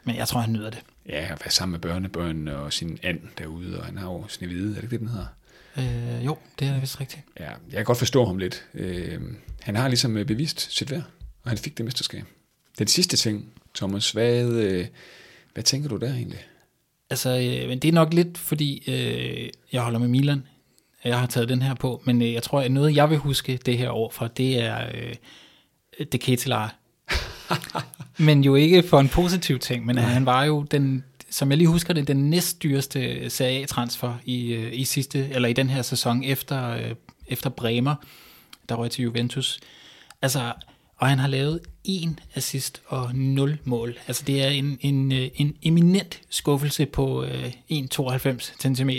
[0.05, 0.79] men jeg tror, han nyder det.
[1.09, 4.49] Ja, at være sammen med børnebørn og sin and derude, og han har jo sin
[4.49, 5.27] hvide, er det ikke det, den hedder?
[5.77, 7.23] Øh, jo, det er vist rigtigt.
[7.41, 8.65] Ja, jeg kan godt forstå ham lidt.
[8.75, 9.21] Øh,
[9.63, 11.03] han har ligesom øh, bevist sit værd,
[11.43, 12.25] og han fik det mesterskab.
[12.79, 14.87] Den sidste ting, Thomas, hvad, øh,
[15.55, 16.41] hvad tænker du der egentlig?
[17.11, 20.43] Altså, øh, men det er nok lidt, fordi øh, jeg holder med Milan.
[21.05, 23.57] Jeg har taget den her på, men øh, jeg tror, at noget, jeg vil huske
[23.67, 25.15] det her år fra, det er øh,
[26.13, 26.75] det Ketelar.
[28.27, 31.69] men jo ikke for en positiv ting, men han var jo den, som jeg lige
[31.69, 36.25] husker det, den næstdyreste Serie A-transfer i, øh, i sidste, eller i den her sæson
[36.25, 36.95] efter, øh,
[37.27, 37.95] efter Bremer,
[38.69, 39.61] der røg til Juventus.
[40.23, 40.53] Altså,
[40.97, 43.99] og han har lavet en assist og 0 mål.
[44.07, 48.91] Altså det er en, en, øh, en eminent skuffelse på øh, 1,92 cm.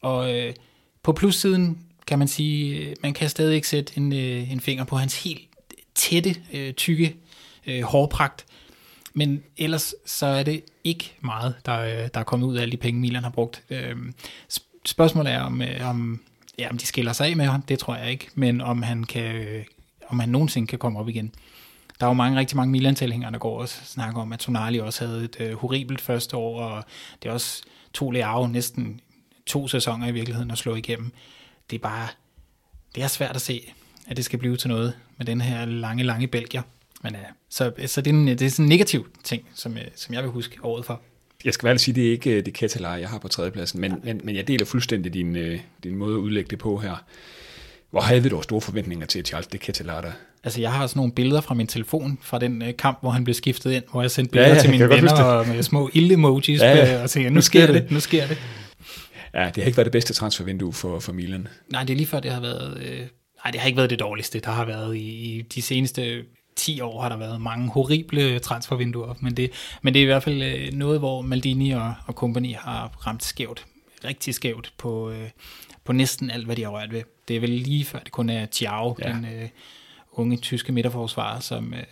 [0.00, 0.54] Og øh,
[1.02, 4.84] på plussiden kan man sige, øh, man kan stadig ikke sætte en, øh, en finger
[4.84, 5.48] på hans helt
[5.94, 7.16] tætte, øh, tykke
[7.66, 8.46] øh, hårpragt.
[9.14, 12.72] Men ellers så er det ikke meget, der, øh, der er kommet ud af alle
[12.72, 13.62] de penge, Milan har brugt.
[13.70, 13.96] Øh,
[14.84, 16.20] spørgsmålet er, om, øh, om,
[16.58, 19.04] ja, om de skiller sig af med ham, det tror jeg ikke, men om han
[19.04, 19.64] kan,
[20.08, 21.32] om han nogensinde kan komme op igen.
[22.00, 25.06] Der er jo mange, rigtig mange Milan-tilhængere, der går og snakker om, at Tonali også
[25.06, 26.84] havde et uh, horribelt første år, og
[27.22, 29.00] det er også to Leao næsten
[29.46, 31.12] to sæsoner i virkeligheden at slå igennem.
[31.70, 32.08] Det er bare,
[32.94, 33.72] det er svært at se,
[34.06, 36.62] at det skal blive til noget med den her lange, lange Belgier.
[37.02, 39.78] Men uh, så, så det, er en, det er sådan en negativ ting, som, uh,
[39.94, 41.00] som jeg vil huske året for.
[41.44, 44.20] Jeg skal vel sige, det er ikke det Ketalar, jeg har på tredjepladsen, men, men,
[44.24, 45.36] men jeg deler fuldstændig din,
[45.84, 47.04] din måde at udlægge det på her.
[47.90, 50.12] Hvor havde vi dog store forventninger til Charles de Ketelata?
[50.44, 53.24] Altså, jeg har sådan nogle billeder fra min telefon fra den øh, kamp, hvor han
[53.24, 55.90] blev skiftet ind, hvor jeg sendte billeder ja, ja, til mine venner og med små
[55.92, 57.02] ild-emojis, ja, ja.
[57.02, 58.38] og tænkte, nu sker det, nu sker det.
[59.34, 61.48] Ja, det har ikke været det bedste transfervindue for, for Milan.
[61.72, 62.78] Nej, det er lige før, det har været...
[62.82, 62.98] Øh,
[63.44, 64.40] nej, det har ikke været det dårligste.
[64.40, 66.22] Der har været i, i de seneste
[66.56, 69.50] 10 år har der været mange horrible transfervinduer, men det,
[69.82, 73.24] men det er i hvert fald øh, noget, hvor Maldini og, og company har ramt
[73.24, 73.66] skævt,
[74.04, 75.28] rigtig skævt på, øh,
[75.84, 77.02] på næsten alt, hvad de har rørt ved.
[77.28, 79.08] Det er vel lige før, det kun er Thiago, ja.
[79.08, 79.48] den øh,
[80.12, 81.82] unge tyske midterforsvarer, som, øh,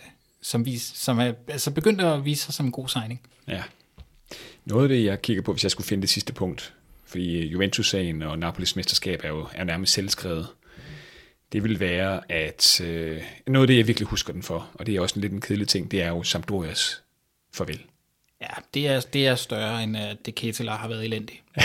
[0.41, 3.21] som, vis, som er altså begyndt at vise sig som en god signing.
[3.47, 3.63] Ja.
[4.65, 6.73] Noget af det, jeg kigger på, hvis jeg skulle finde det sidste punkt,
[7.05, 10.47] fordi Juventus-sagen og Napolis mesterskab er jo er nærmest selvskrevet,
[11.51, 14.95] det vil være, at øh, noget af det, jeg virkelig husker den for, og det
[14.95, 17.01] er også en lidt en kedelig ting, det er jo Sampdorias
[17.53, 17.81] farvel.
[18.41, 21.41] Ja, det er, det er større, end at det Ketelar har været elendig.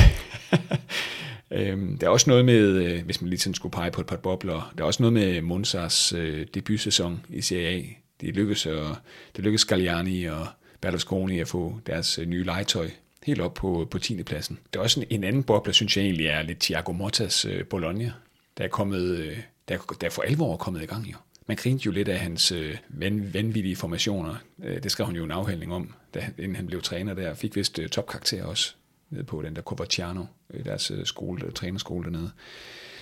[1.54, 4.06] Øhm, der er også noget med, øh, hvis man lige sådan skulle pege på et
[4.06, 7.82] par bobler, der er også noget med Monzas øh, debutsæson i Serie A.
[8.20, 8.96] Det lykkedes, og,
[9.36, 10.46] det lykkedes Galliani og
[10.80, 12.90] Berlusconi at få deres øh, nye legetøj
[13.24, 14.22] helt op på, på 10.
[14.22, 14.58] pladsen.
[14.72, 17.64] Der er også en, en anden boble, synes jeg egentlig er lidt Thiago Mottas øh,
[17.64, 18.12] Bologna,
[18.58, 19.38] der er, kommet, øh,
[19.68, 21.16] der, der er for alvor er kommet i gang jo.
[21.46, 24.34] Man grinte jo lidt af hans øh, van, vanvittige formationer.
[24.64, 27.34] Øh, det skrev han jo en afhandling om, da, inden han blev træner der.
[27.34, 28.74] Fik vist øh, topkarakter også
[29.10, 32.30] nede på den der Coverciano, øh, deres øh, skole, trænerskole dernede.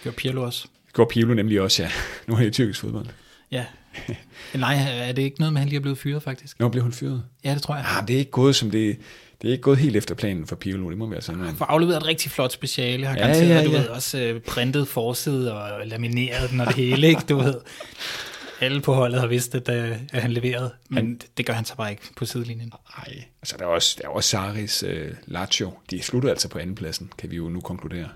[0.05, 0.69] Var Pirlo også.
[0.93, 1.91] Går Pirlo nemlig også, ja.
[2.27, 3.07] Nu er det tyrkisk fodbold.
[3.51, 3.65] Ja.
[4.55, 6.61] Nej, er det ikke noget med, at han lige er blevet fyret, faktisk?
[6.61, 7.23] Nå, blev han fyret?
[7.45, 7.85] Ja, det tror jeg.
[7.89, 8.99] Ah, det er ikke gået som det...
[9.43, 11.41] Det er ikke gået helt efter planen for Pirlo, det må være sådan.
[11.41, 13.65] Han får afleveret et rigtig flot speciale, har ja, garanteret, ja, ja.
[13.65, 17.23] du ved, også øh, printet forside og lamineret den og det hele, ikke?
[17.29, 17.55] Du ved,
[18.63, 21.21] alle på holdet har vidst, at, øh, at han leverede, men mm.
[21.37, 22.73] det gør han så bare ikke på sidelinjen.
[22.99, 24.91] Nej, altså der er også, der er også Saris uh,
[25.27, 25.73] Lazio.
[25.91, 28.09] De sluttede altså på andenpladsen, kan vi jo nu konkludere.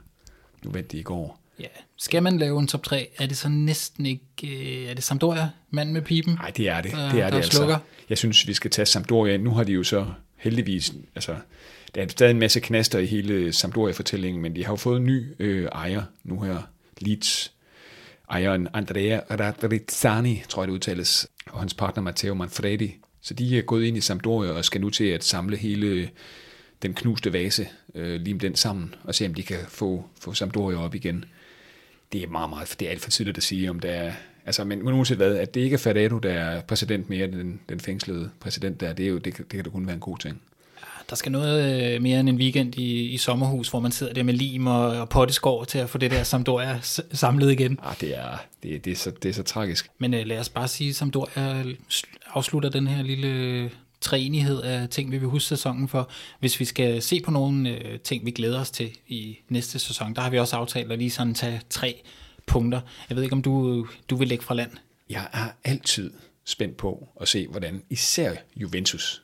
[0.64, 1.40] Nu vandt de i går.
[1.60, 1.66] Ja.
[1.96, 4.22] Skal man lave en top 3, er det så næsten ikke...
[4.44, 6.34] Øh, er det Sampdoria, mand med pipen?
[6.34, 6.92] Nej, det er det.
[6.92, 7.56] Der, det er det altså.
[7.56, 7.78] Slukker?
[8.08, 9.42] Jeg synes, vi skal tage Sampdoria ind.
[9.42, 10.06] Nu har de jo så
[10.36, 10.92] heldigvis...
[11.14, 11.36] Altså,
[11.94, 15.06] der er stadig en masse knaster i hele Sampdoria-fortællingen, men de har jo fået en
[15.06, 16.58] ny øh, ejer nu her.
[16.98, 17.52] Leeds
[18.30, 22.96] ejeren Andrea Radrizzani, tror jeg det udtales, og hans partner Matteo Manfredi.
[23.20, 26.10] Så de er gået ind i Sampdoria og skal nu til at samle hele
[26.82, 30.76] den knuste vase, øh, lime den sammen, og se om de kan få, få Sampdoria
[30.76, 31.24] op igen.
[32.12, 34.12] Det er meget, meget, det er alt for tidligt at sige, om der er,
[34.46, 37.80] altså, men, uanset hvad, at det ikke er Fadado, der er præsident mere, den, den
[37.80, 40.42] fængslede præsident der, det, er jo, det, det kan da kun være en god ting.
[41.10, 44.22] Der skal noget øh, mere end en weekend i, i sommerhus, hvor man sidder der
[44.22, 46.80] med lim og, og potteskår til at få det der Sampdoria
[47.12, 47.78] samlet igen.
[47.82, 49.90] Ah, det, er, det, det, er så, det er så tragisk.
[49.98, 51.64] Men øh, lad os bare sige, at Sampdoria
[52.34, 56.10] afslutter den her lille træenighed af ting, vi vil huske sæsonen for.
[56.40, 60.14] Hvis vi skal se på nogle øh, ting, vi glæder os til i næste sæson,
[60.14, 62.02] der har vi også aftalt at lige sådan tage tre
[62.46, 62.80] punkter.
[63.08, 64.70] Jeg ved ikke, om du, du vil lægge fra land?
[65.10, 66.10] Jeg er altid
[66.44, 69.22] spændt på at se, hvordan især Juventus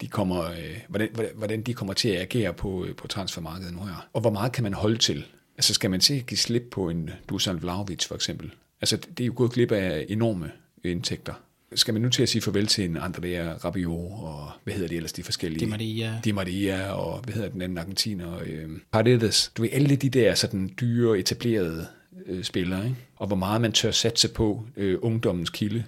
[0.00, 3.80] de kommer, øh, hvordan, hvordan de kommer til at agere på, øh, på transfermarkedet nu
[3.80, 4.08] her.
[4.12, 5.24] Og hvor meget kan man holde til?
[5.56, 8.50] Altså skal man til at give slip på en Dusan Vlaovic for eksempel?
[8.80, 10.50] Altså det er jo gået glip af enorme
[10.84, 11.32] indtægter.
[11.74, 14.96] Skal man nu til at sige farvel til en Andrea Rabiot og hvad hedder de
[14.96, 15.60] ellers de forskellige?
[15.60, 16.20] Di Maria.
[16.24, 18.38] Di Maria og hvad hedder den anden argentiner?
[18.46, 19.52] Øh, Paredes.
[19.56, 21.86] Du ved, alle de der sådan dyre, etablerede
[22.26, 22.96] øh, spillere, ikke?
[23.16, 25.84] og hvor meget man tør satse på øh, ungdommens kilde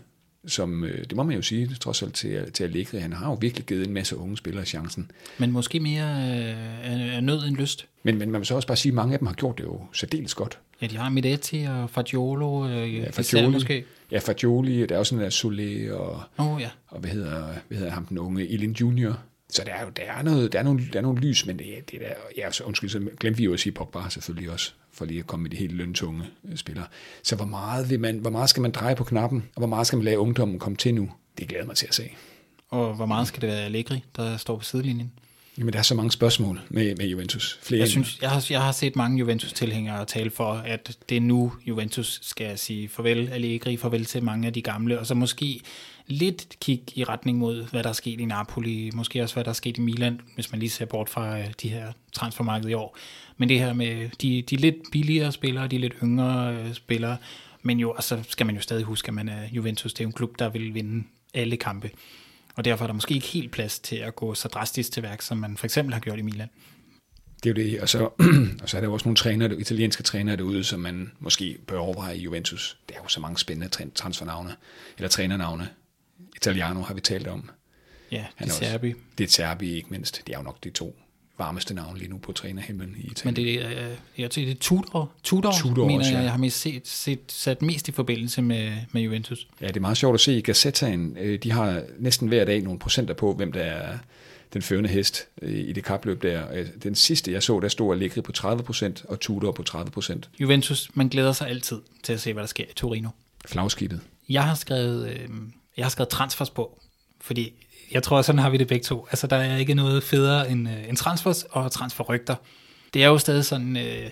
[0.47, 3.35] som, øh, det må man jo sige, trods alt til, til Allegri, han har jo
[3.35, 5.11] virkelig givet en masse unge spillere chancen.
[5.39, 6.05] Men måske mere
[7.17, 7.87] øh, nød end lyst.
[8.03, 9.65] Men, men man vil så også bare sige, at mange af dem har gjort det
[9.65, 10.59] jo særdeles godt.
[10.83, 13.85] Ja, de har Midetti og Fagiolo, øh, ja, Fagioli, måske.
[14.11, 16.71] Ja, Fagioli, der er også sådan der Solé, og, oh, ja.
[16.89, 19.19] og hvad, hedder, hvad hedder ham den unge, Elin Junior.
[19.49, 21.59] Så der er jo der er noget, der er nogle, der er nogle lys, men
[21.59, 24.73] det, det der, ja, så undskyld, så glemte vi jo at sige Pogba selvfølgelig også
[24.93, 26.87] for lige at komme med de helt løntunge øh, spillere.
[27.23, 29.87] Så hvor meget, vil man, hvor meget skal man dreje på knappen, og hvor meget
[29.87, 31.11] skal man lade ungdommen komme til nu?
[31.39, 32.11] Det glæder mig til at se.
[32.69, 35.13] Og hvor meget skal det være Allegri, der står på sidelinjen?
[35.59, 37.59] Jamen, der er så mange spørgsmål med, med Juventus.
[37.63, 41.21] Flere jeg, synes, jeg, har, jeg har set mange Juventus-tilhængere tale for, at det er
[41.21, 45.61] nu, Juventus skal sige farvel Allegri, farvel til mange af de gamle, og så måske
[46.07, 49.51] lidt kig i retning mod, hvad der er sket i Napoli, måske også hvad der
[49.51, 52.75] er sket i Milan, hvis man lige ser bort fra øh, de her transfermarked i
[52.75, 52.97] år.
[53.37, 57.17] Men det her med de, de lidt billigere spillere, de lidt yngre øh, spillere,
[57.63, 60.05] men jo, og så skal man jo stadig huske, at man er Juventus, det er
[60.05, 61.91] jo en klub, der vil vinde alle kampe.
[62.55, 65.23] Og derfor er der måske ikke helt plads til at gå så drastisk til værk,
[65.23, 66.49] som man for eksempel har gjort i Milan.
[67.43, 67.99] Det er jo det, og så,
[68.63, 72.17] og så er der også nogle træner, italienske trænere derude, som man måske bør overveje
[72.17, 72.79] i Juventus.
[72.89, 74.57] Det er jo så mange spændende transfernavne,
[74.99, 75.69] eller trænernavne.
[76.43, 77.51] Italiano har vi talt om.
[78.13, 78.95] Ja, det er Serbi.
[79.19, 80.23] Det er Serbi ikke mindst.
[80.27, 80.97] Det er jo nok de to
[81.39, 83.25] varmeste navn lige nu på trænerhimlen i Italien.
[83.25, 86.17] Men det er, øh, jeg tror, det er Tudor, Tudor, Tudor mener også, ja.
[86.17, 89.49] jeg, jeg har mest set, set, sat mest i forbindelse med, med Juventus.
[89.61, 91.17] Ja, det er meget sjovt at se i Gazettaen.
[91.21, 93.99] Øh, de har næsten hver dag nogle procenter på, hvem der er
[94.53, 96.65] den førende hest øh, i det kapløb der.
[96.83, 100.19] Den sidste, jeg så, der stod Allegri på 30% og Tudor på 30%.
[100.41, 103.09] Juventus, man glæder sig altid til at se, hvad der sker i Torino.
[103.47, 104.01] Flagskibet.
[104.29, 105.29] Jeg har skrevet, øh,
[105.77, 106.79] jeg har skrevet transfers på,
[107.21, 107.53] fordi
[107.93, 109.07] jeg tror, sådan har vi det begge to.
[109.11, 112.35] Altså, der er ikke noget federe end, øh, end transfers og transferrygter.
[112.95, 114.11] Det er jo stadig sådan, øh,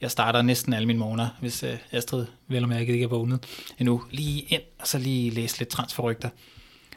[0.00, 3.46] jeg starter næsten alle mine morgener, hvis øh, Astrid vel og mærket ikke er vågnet
[3.78, 4.02] endnu.
[4.10, 6.28] Lige ind, og så lige læse lidt transferrygter.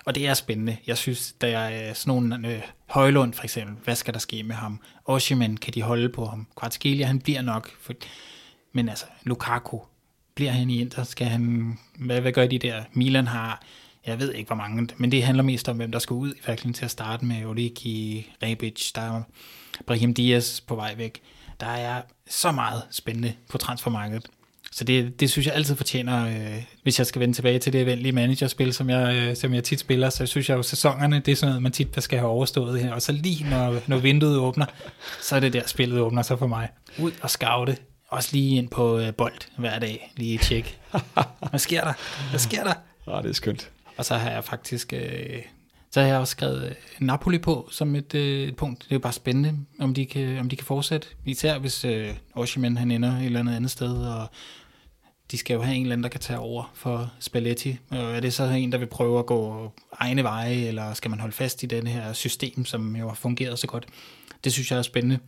[0.05, 0.77] Og det er spændende.
[0.87, 4.43] Jeg synes, der er øh, sådan nogle øh, Højlund for eksempel, hvad skal der ske
[4.43, 4.79] med ham?
[5.05, 6.47] Oshiman, kan de holde på ham?
[6.57, 7.71] Kvartskelia, han bliver nok.
[7.81, 7.93] For,
[8.73, 9.79] men altså, Lukaku,
[10.35, 11.03] bliver han i Inter?
[11.03, 12.83] Skal han, hvad, hvad gør de der?
[12.93, 13.61] Milan har
[14.07, 16.33] jeg ved ikke hvor mange, men det handler mest om, hvem der skal ud
[16.67, 19.21] i til at starte med Origi, Rebic, der er
[19.85, 21.21] Brahim Diaz på vej væk.
[21.59, 24.25] Der er så meget spændende på transfermarkedet.
[24.71, 27.81] Så det, det synes jeg altid fortjener, øh, hvis jeg skal vende tilbage til det
[27.81, 31.19] eventlige managerspil, som jeg, øh, som jeg tit spiller, så synes jeg jo, at sæsonerne,
[31.19, 32.93] det er sådan noget, man tit skal have overstået her.
[32.93, 34.65] Og så lige når, når vinduet åbner,
[35.21, 36.69] så er det der, spillet åbner sig for mig.
[36.99, 40.79] Ud og scoute, også lige ind på øh, bold hver dag, lige tjek.
[41.49, 41.93] Hvad sker der?
[42.29, 42.73] Hvad sker der?
[43.07, 43.71] Ja, det er skønt.
[43.97, 45.41] Og så har jeg faktisk, øh,
[45.91, 48.83] så har jeg også skrevet øh, Napoli på som et, øh, et punkt.
[48.83, 51.07] Det er jo bare spændende, om de kan, om de kan fortsætte.
[51.25, 54.27] Især hvis øh, Oshiman han ender et eller andet andet sted, og
[55.31, 57.77] de skal jo have en eller anden, der kan tage over for Spalletti.
[57.89, 61.19] Og er det så en, der vil prøve at gå egne veje, eller skal man
[61.19, 63.85] holde fast i den her system, som jo har fungeret så godt?
[64.43, 65.19] Det synes jeg er spændende.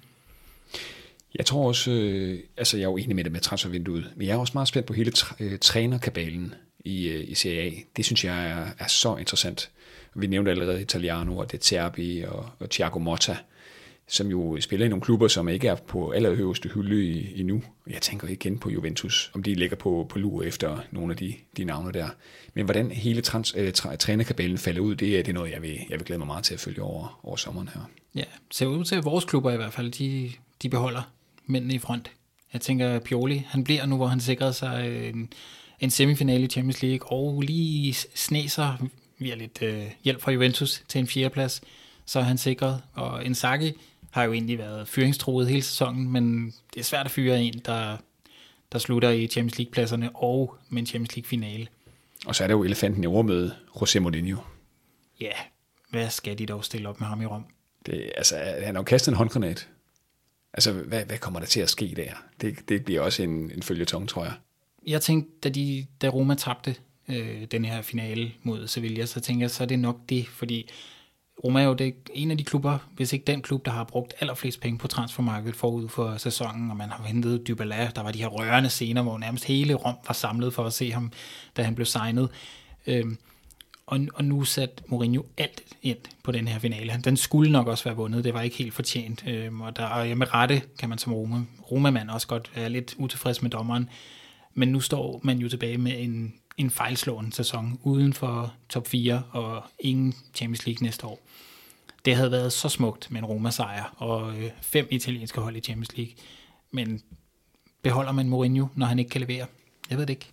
[1.35, 4.33] Jeg tror også, øh, altså jeg er jo enig med det med transfervinduet, men jeg
[4.33, 6.53] er også meget spændt på hele tr- øh, trænerkabalen
[6.85, 7.71] i, øh, i Serie A.
[7.97, 9.69] Det synes jeg er, er så interessant.
[10.15, 13.37] Vi nævnte allerede Italiano og De Terbi og, og Thiago Motta,
[14.07, 17.63] som jo spiller i nogle klubber, som ikke er på allerhøjeste hylde i, endnu.
[17.87, 21.33] Jeg tænker igen på Juventus, om de ligger på, på lur efter nogle af de,
[21.57, 22.09] de navne der.
[22.53, 25.61] Men hvordan hele trans, øh, træ, trænerkabellen falder ud, det er, det er noget, jeg
[25.61, 27.81] vil, jeg vil glæde mig meget til at følge over, over sommeren her.
[28.15, 31.11] Ja, ser ud til, at vores klubber i hvert fald, de, de beholder
[31.45, 32.11] mændene i front.
[32.53, 35.33] Jeg tænker, Pioli, han bliver nu, hvor han sikrede sig en,
[35.79, 38.87] en semifinale i Champions League, og lige sneser
[39.17, 41.61] via lidt øh, hjælp fra Juventus til en fjerdeplads,
[42.05, 42.81] så er han sikret.
[42.93, 43.73] Og Inzaghi
[44.11, 47.97] har jo egentlig været fyringstroet hele sæsonen, men det er svært at fyre en, der,
[48.71, 51.67] der slutter i Champions League-pladserne og med en Champions League-finale.
[52.25, 54.37] Og så er der jo elefanten i rummet, José Mourinho.
[55.21, 55.31] Ja,
[55.89, 57.45] hvad skal de dog stille op med ham i Rom?
[57.85, 59.69] Det, altså, han har jo kastet en håndgranat.
[60.53, 62.11] Altså, hvad, hvad kommer der til at ske der?
[62.41, 64.33] Det, det bliver også en, en følgetong, tror jeg.
[64.89, 66.75] Jeg tænkte, da, de, da Roma tabte
[67.07, 70.69] øh, den her finale mod Sevilla, så tænkte jeg, så er det nok det, fordi
[71.43, 74.13] Roma er jo det, en af de klubber, hvis ikke den klub, der har brugt
[74.19, 78.19] allerflest penge på transfermarkedet forud for sæsonen, og man har hentet Dybala, der var de
[78.19, 81.11] her rørende scener, hvor nærmest hele Rom var samlet for at se ham,
[81.57, 82.29] da han blev signet.
[82.87, 83.17] Øhm,
[83.87, 87.01] og, og nu satte Mourinho alt ind på den her finale.
[87.03, 89.27] Den skulle nok også være vundet, det var ikke helt fortjent.
[89.27, 91.37] Øhm, og der og ja, med rette kan man som Roma,
[91.71, 93.89] Roma-mand også godt være lidt utilfreds med dommeren.
[94.59, 99.23] Men nu står man jo tilbage med en, en fejlslående sæson uden for top 4
[99.31, 101.19] og ingen Champions League næste år.
[102.05, 105.97] Det havde været så smukt med en Roma-sejr og øh, fem italienske hold i Champions
[105.97, 106.13] League.
[106.71, 107.01] Men
[107.81, 109.45] beholder man Mourinho, når han ikke kan levere?
[109.89, 110.31] Jeg ved det ikke.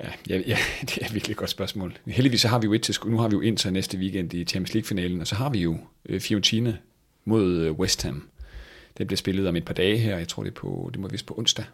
[0.00, 1.98] Ja, ja, ja, det er virkelig et godt spørgsmål.
[2.06, 4.44] Heldigvis så har vi jo et til, nu har vi jo Inter næste weekend i
[4.44, 6.76] Champions League-finalen, og så har vi jo øh, Fiorentina
[7.24, 8.28] mod øh, West Ham.
[8.98, 11.08] Det bliver spillet om et par dage her, jeg tror det er på, det må
[11.08, 11.64] vist på onsdag,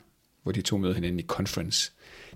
[0.42, 1.92] hvor de to møder hinanden i conference.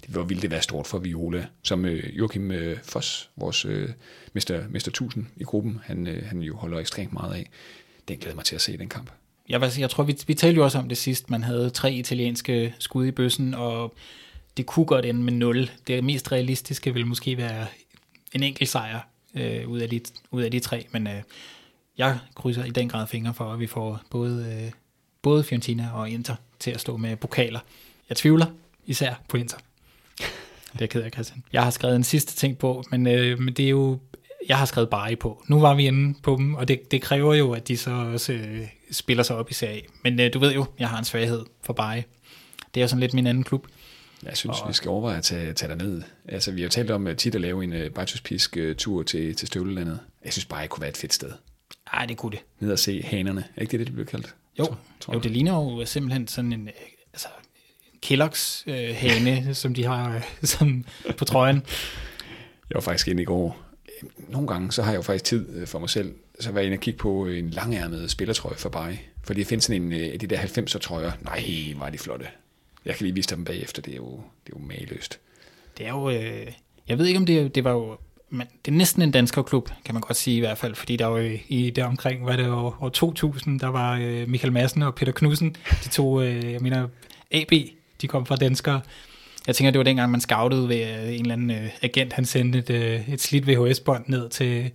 [0.07, 3.89] Det var vildt det være stort for Viola, som øh, Joachim øh, Foss, vores øh,
[4.33, 7.51] mester, mester 1000 i gruppen, han, øh, han jo holder ekstremt meget af.
[8.09, 9.11] Den glæder mig til at se den kamp.
[9.49, 11.31] Jeg, vil sige, jeg tror, vi, vi talte jo også om det sidst.
[11.31, 13.95] Man havde tre italienske skud i bøssen, og
[14.57, 15.71] det kunne godt ende med 0.
[15.87, 17.67] Det mest realistiske vil måske være
[18.33, 19.01] en enkelt sejr
[19.35, 21.23] øh, ud, af de, ud af de tre, men øh,
[21.99, 24.73] jeg krydser i den grad fingre for, at vi får både, øh,
[25.23, 27.61] både Fiorentina og Inter til at stå med pokaler.
[28.09, 28.47] Jeg tvivler
[28.87, 29.59] især på Inter.
[30.73, 31.45] Det er ked af, Christian.
[31.53, 33.99] Jeg har skrevet en sidste ting på, men, øh, men det er jo
[34.49, 35.43] jeg har skrevet Bari på.
[35.49, 38.33] Nu var vi inde på dem, og det, det kræver jo, at de så også
[38.33, 41.45] øh, spiller sig op i serie Men øh, du ved jo, jeg har en svaghed
[41.63, 42.03] for Bari.
[42.75, 43.67] Det er sådan lidt min anden klub.
[44.23, 44.69] Jeg synes, og...
[44.69, 46.03] vi skal overveje at tage, tage ned.
[46.29, 49.49] Altså, vi har talt om tit at lave en uh, bajtuspisk uh, tur til, til
[49.49, 50.01] Støvlelandet.
[50.25, 51.33] Jeg synes bare, det kunne være et fedt sted.
[51.93, 52.41] Nej, det kunne det.
[52.61, 53.45] Ned og se hanerne.
[53.57, 54.35] Er ikke det, det bliver kaldt?
[54.59, 56.69] Jo, tror, tror jo det ligner jo simpelthen sådan en
[57.13, 57.29] altså,
[58.07, 60.85] Kellogg's øh, hane, som de har øh, som
[61.19, 61.57] på trøjen.
[62.71, 63.63] Jeg var faktisk inde i går.
[64.29, 66.15] Nogle gange, så har jeg jo faktisk tid øh, for mig selv.
[66.41, 68.99] Så var jeg inde og kigge på en langærmet spillertrøje for Bari.
[69.25, 71.13] Fordi jeg finder sådan en af de der 90'er trøjer.
[71.25, 71.45] Nej,
[71.77, 72.27] var de flotte.
[72.85, 75.21] Jeg kan lige vise dem bagefter, det er jo, det er jo maløst.
[75.79, 76.53] Det er jo, øh,
[76.89, 77.99] jeg ved ikke om det, det var jo,
[78.31, 81.07] men det er næsten en danskerklub, kan man godt sige i hvert fald, fordi der
[81.07, 84.95] var i der omkring, var det år, år 2000, der var øh, Michael Madsen og
[84.95, 86.89] Peter Knudsen, de to, øh, jeg mener,
[87.31, 87.53] AB,
[88.03, 88.81] de kom fra danskere.
[89.47, 92.25] Jeg tænker, det var dengang, man scoutede ved øh, en eller anden øh, agent, han
[92.25, 94.71] sendte et, øh, et slidt VHS-bånd ned til,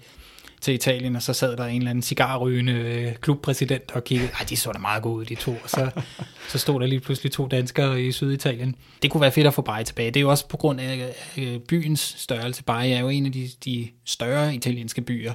[0.62, 4.46] til Italien, og så sad der en eller anden cigarrygende øh, klubpræsident og kiggede, ej,
[4.50, 5.90] de så da meget gode ud, de to, og så,
[6.52, 8.76] så stod der lige pludselig to danskere i Syditalien.
[9.02, 10.12] Det kunne være fedt at få Bari tilbage.
[10.12, 12.64] Det er jo også på grund af øh, byens størrelse.
[12.64, 15.34] Bari er jo en af de, de større italienske byer.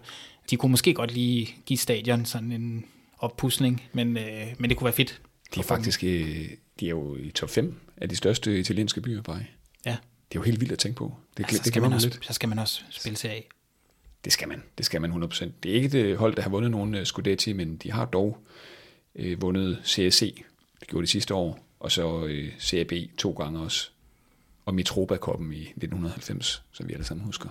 [0.51, 2.85] De kunne måske godt lige give stadion sådan en
[3.19, 5.21] oppusning, men, øh, men det kunne være fedt.
[5.55, 6.49] De er faktisk øh,
[6.81, 9.43] de er jo i top 5 af de største italienske byer, Bari.
[9.87, 9.91] Ja.
[10.29, 11.17] Det er jo helt vildt at tænke på.
[11.37, 12.27] Det, ja, så, det skal man også, lidt.
[12.27, 13.49] så skal man også spille sig af.
[14.25, 14.63] Det skal man.
[14.79, 15.49] Det skal man 100%.
[15.63, 18.39] Det er ikke det hold, der har vundet nogen uh, Scudetti, men de har dog
[19.15, 20.45] øh, vundet CSC,
[20.81, 23.91] det gjorde de sidste år, og så øh, CAB to gange også,
[24.65, 27.49] og Mitropa-koppen i 1990, som vi alle sammen husker.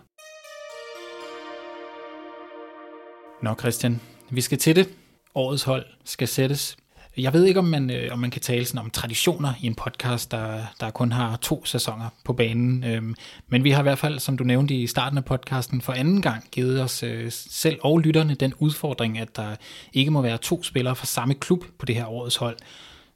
[3.42, 4.90] Nå Christian, vi skal til det.
[5.36, 6.78] Årets hold skal sættes.
[7.18, 9.76] Jeg ved ikke, om man, øh, om man kan tale sådan om traditioner i en
[9.76, 12.84] podcast, der, der kun har to sæsoner på banen.
[12.84, 13.16] Øhm,
[13.48, 16.22] men vi har i hvert fald, som du nævnte i starten af podcasten, for anden
[16.22, 19.56] gang givet os øh, selv og lytterne den udfordring, at der
[19.94, 22.58] ikke må være to spillere fra samme klub på det her årets hold.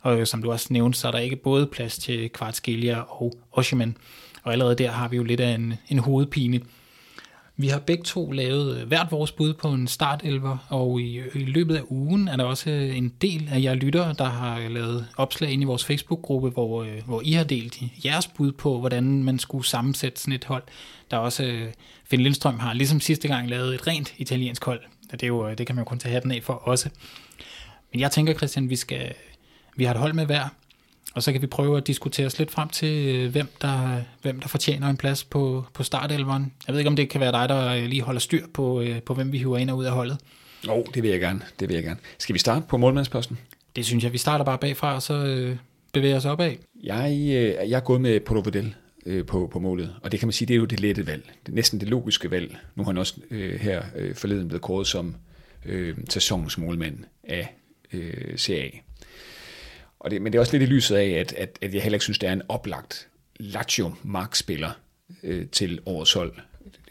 [0.02, 3.34] Og øh, som du også nævnte, så er der ikke både plads til Kvartskelia og
[3.52, 3.98] Oshiman.
[4.44, 6.62] Og allerede der har vi jo lidt af en, en hovedpine.
[7.62, 11.46] Vi har begge to lavet øh, hvert vores bud på en startelver, og i, i
[11.46, 14.72] løbet af ugen er der også øh, en del af jer lyttere, der har øh,
[14.72, 19.24] lavet opslag ind i vores Facebook-gruppe, hvor, hvor I har delt jeres bud på, hvordan
[19.24, 20.64] man skulle sammensætte sådan et hold.
[21.12, 21.68] Der er også,
[22.10, 25.54] Finn Lindstrøm har ligesom sidste gang lavet et rent italiensk hold, og det, er jo,
[25.54, 26.90] det kan man jo kun tage hatten af for også.
[27.92, 29.14] Men jeg tænker, Christian, vi, skal,
[29.76, 30.50] vi har et hold med hver,
[31.20, 34.40] og så kan vi prøve at diskutere os lidt frem til, øh, hvem der, hvem
[34.40, 36.54] der fortjener en plads på, på startelveren.
[36.68, 39.14] Jeg ved ikke, om det kan være dig, der lige holder styr på, øh, på
[39.14, 40.18] hvem vi hiver ind og ud af holdet.
[40.68, 41.42] Jo, oh, det vil jeg gerne.
[41.60, 42.00] Det vil jeg gerne.
[42.18, 43.38] Skal vi starte på målmandsposten?
[43.76, 44.14] Det synes jeg.
[44.14, 45.58] Vi starter bare bagfra, og så øh,
[45.94, 46.52] bevæger os opad.
[46.84, 50.28] Jeg, øh, jeg er gået med Polo Vidal øh, på, på målet, og det kan
[50.28, 51.24] man sige, det er jo det lette valg.
[51.46, 52.58] Det er næsten det logiske valg.
[52.76, 55.16] Nu har han også øh, her øh, forleden blevet kåret som
[55.66, 57.56] øh, sæsonens målmand af
[57.94, 58.70] øh, CA.
[60.00, 61.96] Og det, men det er også lidt i lyset af, at, at, at jeg heller
[61.96, 63.08] ikke synes, det er en oplagt
[63.40, 64.72] Lazio markspiller
[65.24, 66.34] øh, til årets hold.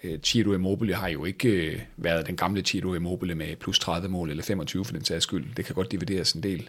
[0.02, 4.08] Tito Ciro Immobile har jo ikke øh, været den gamle Ciro Immobile med plus 30
[4.08, 5.54] mål eller 25 for den sags skyld.
[5.56, 6.68] Det kan godt divideres en del.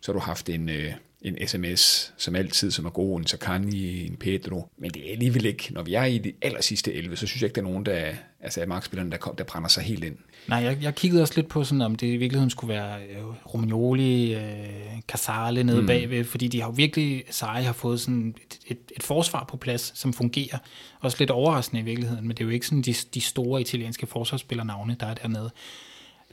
[0.00, 4.06] Så har du haft en, øh, en sms, som altid, som er god, en Sakani,
[4.06, 4.68] en Pedro.
[4.78, 7.42] Men det er alligevel ikke, når vi er i de aller sidste 11, så synes
[7.42, 10.16] jeg ikke, der er nogen, der, altså af markspillerne, der, der brænder sig helt ind.
[10.48, 13.54] Nej, jeg, jeg kiggede også lidt på, sådan, om det i virkeligheden skulle være øh,
[13.54, 15.86] Romagnoli, øh, Casale nede mm.
[15.86, 19.56] bagved, fordi de har jo virkelig, Sarri har fået sådan et, et, et forsvar på
[19.56, 20.58] plads, som fungerer.
[21.00, 24.06] Også lidt overraskende i virkeligheden, men det er jo ikke sådan de, de store italienske
[24.06, 25.50] forsvarsspillernavne, der er dernede.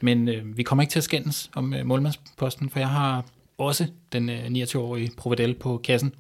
[0.02, 3.26] Men øh, vi kommer ikke til at skændes om øh, målmandsposten, for jeg har
[3.58, 6.14] også den øh, 29-årige Provedel på kassen.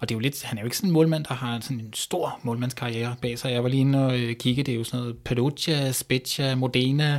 [0.00, 1.80] Og det er jo lidt, han er jo ikke sådan en målmand, der har sådan
[1.80, 3.52] en stor målmandskarriere bag sig.
[3.52, 7.18] Jeg var lige inde og øh, kigge, det er jo sådan noget Perugia, Spezia, Modena,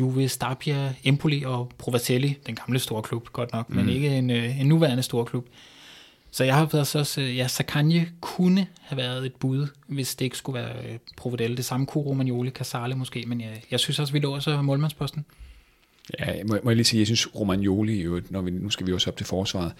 [0.00, 3.76] Juve, Stabia, Empoli og Provacelli, den gamle store klub, godt nok, mm.
[3.76, 5.48] men ikke en, øh, en nuværende stor klub.
[6.30, 10.24] Så jeg har været så også, ja, Sakanje kunne have været et bud, hvis det
[10.24, 11.56] ikke skulle være Provedel.
[11.56, 15.24] Det samme kunne Romagnoli, Casale måske, men jeg, jeg synes også, vi lå så målmandsposten.
[16.18, 18.92] Ja, må, må jeg lige sige, jeg synes Romagnoli, jo, når vi, nu skal vi
[18.92, 19.72] også op til forsvaret,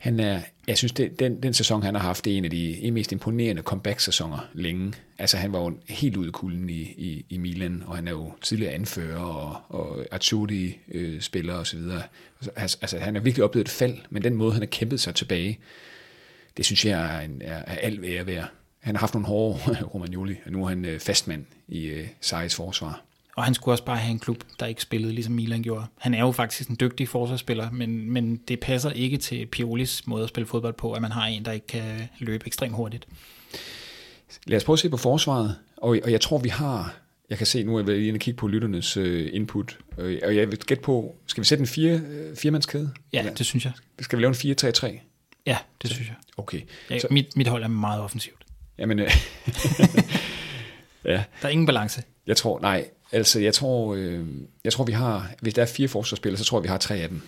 [0.00, 2.50] han er, jeg synes, det, den, den sæson, han har haft, det er en af
[2.50, 4.92] de en mest imponerende comeback-sæsoner længe.
[5.18, 8.12] Altså, han var jo helt ude i kulden i, i, i Milan, og han er
[8.12, 12.02] jo tidligere anfører og, og Azzurri-spiller øh, og så videre.
[12.40, 15.00] Altså, altså, altså han er virkelig oplevet et fald, men den måde, han har kæmpet
[15.00, 15.58] sig tilbage,
[16.56, 18.48] det synes jeg er, en, er, er alt værd værd.
[18.80, 19.58] Han har haft nogle hårde
[19.94, 23.02] Romagnoli, og nu er han øh, fastmand i øh, Sarris forsvar.
[23.40, 25.86] Og han skulle også bare have en klub, der ikke spillede, ligesom Milan gjorde.
[25.98, 30.22] Han er jo faktisk en dygtig forsvarsspiller, men, men det passer ikke til Piolis måde
[30.22, 33.08] at spille fodbold på, at man har en, der ikke kan løbe ekstremt hurtigt.
[34.46, 36.94] Lad os prøve at se på forsvaret, og, og jeg tror, vi har...
[37.30, 40.58] Jeg kan se nu, at jeg lige kigge på lytternes uh, input, og jeg vil
[40.58, 42.90] gætte på, skal vi sætte en fire, uh, firemandskæde?
[43.12, 43.72] Ja, det synes jeg.
[44.00, 44.98] Skal vi lave en 4-3-3?
[45.46, 46.16] Ja, det synes jeg.
[46.36, 46.60] Okay.
[46.90, 48.44] Ja, så, mit, mit hold er meget offensivt.
[48.78, 49.06] Jamen, uh,
[51.04, 51.24] ja.
[51.42, 52.02] Der er ingen balance.
[52.26, 54.26] Jeg tror, nej, Altså, jeg tror, øh,
[54.64, 56.96] jeg tror, vi har, hvis der er fire forsvarsspillere, så tror jeg, vi har tre
[56.96, 57.22] af dem.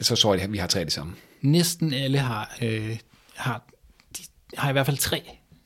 [0.00, 1.14] Så tror jeg, vi har tre af de samme.
[1.40, 2.98] Næsten alle har, øh,
[3.34, 3.64] har,
[4.18, 4.22] de
[4.56, 5.22] har i hvert fald tre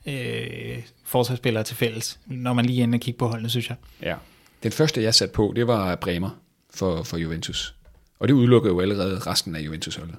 [0.06, 3.76] øh, forsvarsspillere til fælles, når man lige ender og kigger på holdene, synes jeg.
[4.02, 4.14] Ja.
[4.62, 6.30] Den første, jeg satte på, det var Bremer
[6.74, 7.74] for, for Juventus.
[8.18, 10.16] Og det udelukker jo allerede resten af Juventus-holdet.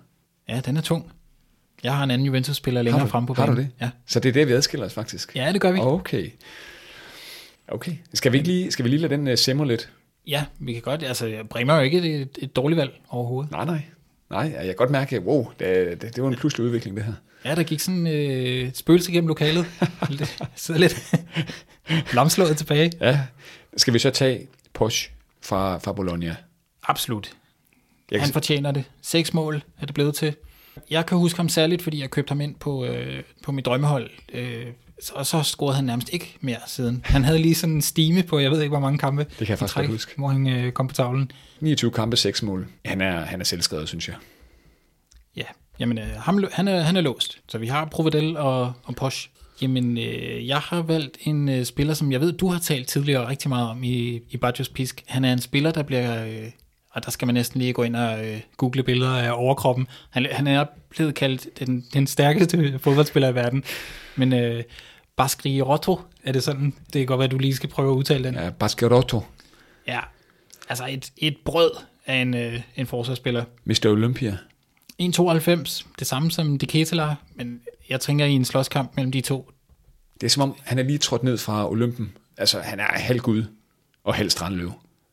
[0.50, 1.12] Ja, den er tung.
[1.84, 3.50] Jeg har en anden Juventus-spiller længere frem på banen.
[3.50, 3.70] Har du det?
[3.82, 3.90] Ja.
[4.06, 5.36] Så det er det, vi adskiller os faktisk?
[5.36, 5.80] Ja, det gør vi.
[5.80, 6.32] Okay.
[7.72, 7.92] Okay.
[8.14, 9.90] Skal vi, ikke lige, skal vi lige lade den uh, simre lidt?
[10.28, 11.04] Ja, vi kan godt.
[11.04, 13.52] Altså, Bremer er jo ikke et, et dårligt valg overhovedet.
[13.52, 13.82] Nej, nej.
[14.30, 17.14] Nej, jeg kan godt mærke, wow, det, det, det var en pludselig udvikling, det her.
[17.46, 19.66] Ja, der gik sådan øh, et spøgelse gennem lokalet.
[20.56, 21.16] Sidder lidt
[22.14, 22.92] lamslået tilbage.
[23.02, 23.20] Ja.
[23.78, 25.12] Skal vi så tage Posh
[25.42, 26.36] fra, fra Bologna?
[26.84, 27.32] Absolut.
[28.12, 28.84] Jeg Han fortjener det.
[29.02, 30.36] Seks mål er det blevet til.
[30.90, 34.10] Jeg kan huske ham særligt, fordi jeg købte ham ind på, øh, på mit drømmehold
[34.34, 34.66] øh,
[35.14, 37.02] og så scorede han nærmest ikke mere siden.
[37.06, 39.24] Han havde lige sådan en stime på, jeg ved ikke hvor mange kampe.
[39.24, 40.14] Det kan jeg faktisk træk, huske.
[40.18, 41.32] Hvor han øh, kom på tavlen.
[41.60, 42.68] 29 kampe, 6 mål.
[42.86, 44.16] Han er, han er selvskrevet, synes jeg.
[45.36, 45.44] Ja,
[45.80, 47.40] jamen øh, ham, han, er, han er låst.
[47.50, 49.30] Så vi har Provedel og, og Posch.
[49.62, 53.28] Jamen, øh, jeg har valgt en øh, spiller, som jeg ved, du har talt tidligere
[53.28, 55.04] rigtig meget om i, i Badgers Pisk.
[55.08, 56.50] Han er en spiller, der bliver øh,
[56.92, 59.88] og der skal man næsten lige gå ind og øh, google billeder af overkroppen.
[60.10, 63.64] Han, han er blevet kaldt den, den stærkeste fodboldspiller i verden.
[64.16, 64.64] Men øh,
[65.16, 66.74] Baskri Rotto, er det sådan?
[66.94, 68.36] Det kan godt være, at du lige skal prøve at udtale den.
[68.36, 69.24] Ja, Baskerotto,
[69.88, 70.00] Ja,
[70.70, 71.72] altså et, et brød
[72.06, 73.44] af en, øh, en forsvarsspiller.
[73.66, 73.86] Mr.
[73.86, 74.38] Olympia.
[75.02, 79.52] 1,92, det samme som De Ketelaar, men jeg tænker i en slåskamp mellem de to.
[80.14, 82.14] Det er som om, han er lige trådt ned fra Olympen.
[82.38, 83.44] Altså, han er halv gud
[84.04, 84.72] og halv strandløv.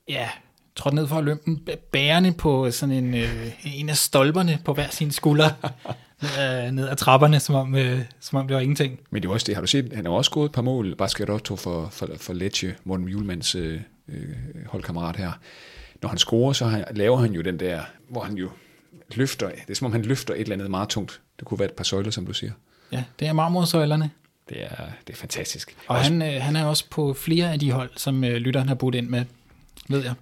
[0.09, 0.29] Ja,
[0.77, 1.61] trådt ned fra Olympen,
[1.93, 5.51] bærende på sådan en, øh, en af stolperne på hver sin skulder,
[6.23, 9.01] ned, ned ad trapperne, som om, øh, som om det var ingenting.
[9.11, 10.97] Men det er også det, har du set, han har også gået et par mål,
[10.97, 14.29] Baskerotto for, for, for Lecce, Morten Hjulmands øh, øh,
[14.67, 15.33] holdkammerat her.
[16.03, 18.51] Når han scorer, så han, laver han jo den der, hvor han jo
[19.15, 21.21] løfter, det er som om han løfter et eller andet meget tungt.
[21.39, 22.53] Det kunne være et par søjler, som du siger.
[22.93, 24.11] Ja, det er marmorsøjlerne.
[24.49, 25.77] Det er, det er fantastisk.
[25.89, 28.75] Og han, øh, han er også på flere af de hold, som øh, lytteren har
[28.75, 29.25] budt ind med,
[29.89, 30.15] ved jeg.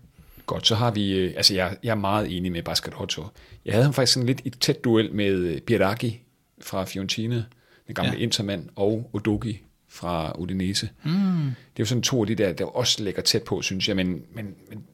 [0.46, 3.24] Godt, så har vi, øh, altså jeg, jeg er meget enig med Baskerotto.
[3.64, 6.20] Jeg havde ham faktisk sådan lidt i tæt duel med øh, Biraki
[6.62, 7.44] fra Fiorentina,
[7.86, 8.18] den gamle Ja.
[8.18, 10.90] Intermand, og Odogi fra Udinese.
[11.02, 11.12] Mm.
[11.12, 13.96] Det er jo sådan to af de der, der også ligger tæt på, synes jeg,
[13.96, 14.84] men, men, men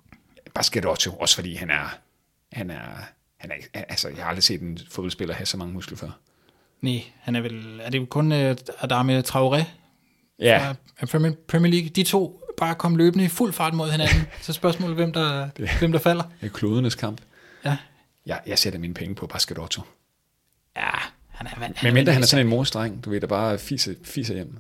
[0.55, 1.99] Baskerotto, også fordi han er,
[2.53, 2.83] han er,
[3.37, 6.19] han er, altså jeg har aldrig set en fodboldspiller have så mange muskler før.
[6.81, 9.63] Nej, han er vel, er det kun øh, Adame Traoré
[10.39, 10.75] Ja,
[11.07, 11.89] fra Premier League?
[11.89, 14.27] De to bare kom løbende i fuld fart mod hinanden.
[14.43, 15.49] Så spørgsmålet, hvem der,
[15.79, 16.23] hvem der falder.
[16.41, 17.21] det er klodernes kamp.
[17.65, 17.77] Ja,
[18.27, 19.83] Jeg, jeg sætter mine penge på Baskerotto.
[20.77, 20.91] ja
[21.29, 23.95] han er, han, Men mindre han er sådan en morstreng, du ved, der bare fiser,
[24.05, 24.59] fiser hjem.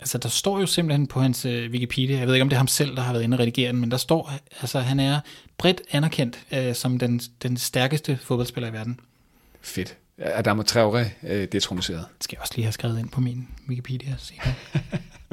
[0.00, 2.58] Altså, der står jo simpelthen på hans øh, Wikipedia, jeg ved ikke, om det er
[2.58, 5.20] ham selv, der har været inde og redigere den, men der står, altså, han er
[5.58, 9.00] bredt anerkendt øh, som den, den stærkeste fodboldspiller i verden.
[9.60, 9.96] Fedt.
[10.18, 12.04] Adama Traoré, øh, det er trommeseret.
[12.16, 14.54] Det skal jeg også lige have skrevet ind på min Wikipedia senere.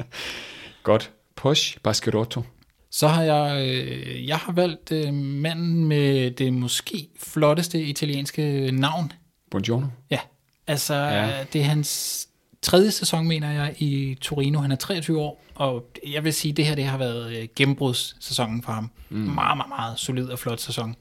[0.82, 1.10] Godt.
[1.38, 2.42] Posh Baskerotto.
[2.90, 9.12] Så har jeg, øh, jeg har valgt øh, manden med det måske flotteste italienske navn.
[9.50, 9.86] Buongiorno.
[10.10, 10.18] Ja,
[10.66, 11.44] altså Ja.
[11.52, 12.28] det er hans
[12.62, 14.58] tredje sæson, mener jeg, i Torino.
[14.60, 17.48] Han er 23 år, og jeg vil sige, at det her det har været øh,
[17.56, 18.90] gennembrudssæsonen for ham.
[19.10, 19.16] Mm.
[19.18, 20.94] Meget, meget, meget solid og flot sæson.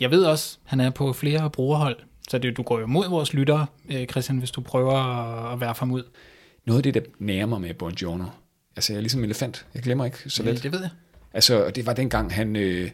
[0.00, 1.96] Jeg ved også, han er på flere brugerhold,
[2.28, 3.66] så det, du går jo mod vores lyttere,
[4.10, 6.02] Christian, hvis du prøver at, at være ham ud.
[6.66, 8.24] Noget af det, der nærmer med Buongiorno.
[8.78, 9.66] Altså, jeg er ligesom en elefant.
[9.74, 10.62] Jeg glemmer ikke så Øh, let.
[10.62, 10.90] det ved jeg.
[11.32, 12.90] Altså, det var dengang, han, øh,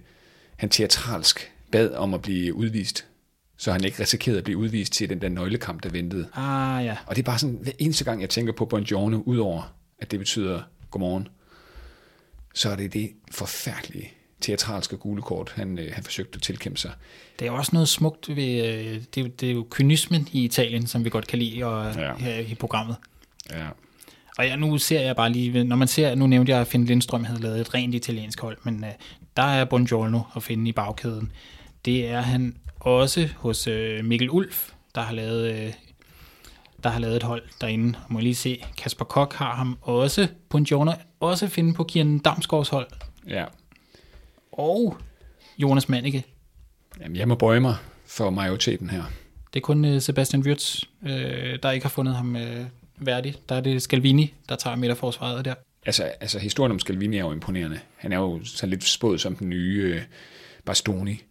[0.56, 3.06] han teatralsk bad om at blive udvist.
[3.56, 6.28] Så han ikke risikerede at blive udvist til den der nøglekamp, der ventede.
[6.34, 9.74] Ah ja, Og det er bare sådan, hver eneste gang, jeg tænker på Buongiorno, udover
[9.98, 11.28] at det betyder godmorgen,
[12.54, 16.92] så er det det forfærdelige teatralske gule kort, han, øh, han forsøgte at tilkæmpe sig.
[17.38, 20.86] det er også noget smukt ved, øh, det, er det er jo kynismen i Italien,
[20.86, 22.00] som vi godt kan lide og, Ja.
[22.08, 22.14] ja.
[22.14, 22.96] her i programmet.
[23.50, 23.66] Ja.
[24.38, 26.84] Og ja, nu ser jeg bare lige, når man ser, nu nævnte jeg, at Finn
[26.84, 28.90] Lindstrøm havde lavet et rent italiensk hold, men øh,
[29.36, 31.32] der er Buongiorno at finde i bagkæden.
[31.84, 35.72] Det er han også hos øh, Mikkel Ulf, der har lavet øh,
[36.84, 37.98] der har lavet et hold derinde.
[38.08, 40.28] Må jeg lige se, Kasper Kok har ham også.
[40.48, 42.86] Buongiorno også finde på Kian Damsgaards hold.
[43.28, 43.44] ja.
[44.52, 44.96] Og
[45.58, 46.24] Jonas Mannike.
[47.00, 47.76] Jamen, jeg må bøje mig
[48.06, 49.02] for majoriteten her.
[49.54, 52.66] Det er kun øh, Sebastian Wirtz, øh, der ikke har fundet ham øh,
[52.98, 53.34] værdig.
[53.48, 55.54] Der er det Scalvini, der tager midterforsvaret der.
[55.86, 57.80] Altså, altså historien om Scalvini er jo imponerende.
[57.96, 60.02] Han er jo så lidt spået som den nye øh,
[60.64, 61.22] Bastoni,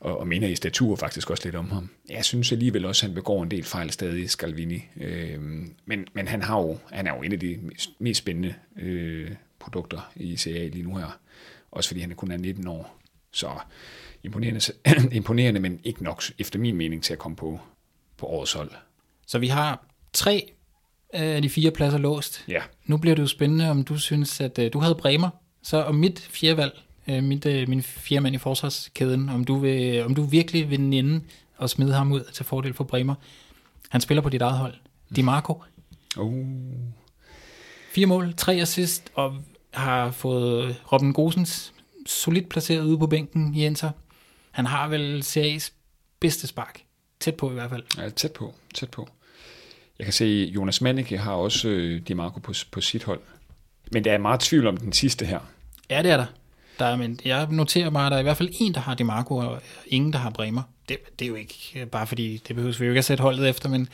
[0.00, 1.90] og, og mener i statur faktisk også lidt om ham.
[2.08, 4.84] Jeg synes alligevel også, at han begår en del fejl stadig, Scalvini.
[4.96, 5.40] Øh,
[5.84, 9.30] men, men han, har jo, han er jo en af de mest, mest spændende øh,
[9.58, 11.18] produkter i CA lige nu her.
[11.70, 12.98] Også fordi han kun er 19 år.
[13.32, 13.50] Så
[14.22, 14.60] imponerende,
[15.16, 17.60] imponerende, men ikke nok efter min mening til at komme på,
[18.16, 18.70] på årets hold.
[19.26, 20.52] Så vi har tre
[21.12, 22.44] af de fire pladser låst.
[22.48, 25.28] Ja, Nu bliver det jo spændende, om du synes, at øh, du havde Bremer,
[25.62, 29.56] så om mit fjerde valg, øh, mit, øh, min fjerde mand i forsvarskæden, om du,
[29.58, 31.20] vil, om du virkelig vil nænde
[31.56, 33.14] og smide ham ud til fordel for Bremer.
[33.88, 34.74] Han spiller på dit eget hold.
[35.16, 35.62] Di Marco.
[36.18, 36.46] uh,
[37.92, 39.34] Fire mål, tre assist, og
[39.70, 41.72] har fået Robin Gosens
[42.06, 43.90] solidt placeret ude på bænken i Inter.
[44.50, 45.72] Han har vel CA's
[46.20, 46.82] bedste spark.
[47.20, 47.82] Tæt på i hvert fald.
[47.98, 49.08] Ja, tæt på, tæt på.
[49.98, 53.20] Jeg kan se, Jonas Manneke har også øh, Di Marco på, på sit hold.
[53.92, 55.38] Men der er meget tvivl om den sidste her.
[55.90, 56.26] Ja, det er der.
[56.78, 58.94] der er, men jeg noterer bare, at der er i hvert fald en, der har
[58.94, 60.62] Di Marco, og ingen, der har Bremer.
[60.88, 63.22] Det, det er jo ikke øh, bare fordi, det behøves vi jo ikke at sætte
[63.22, 63.88] holdet efter, men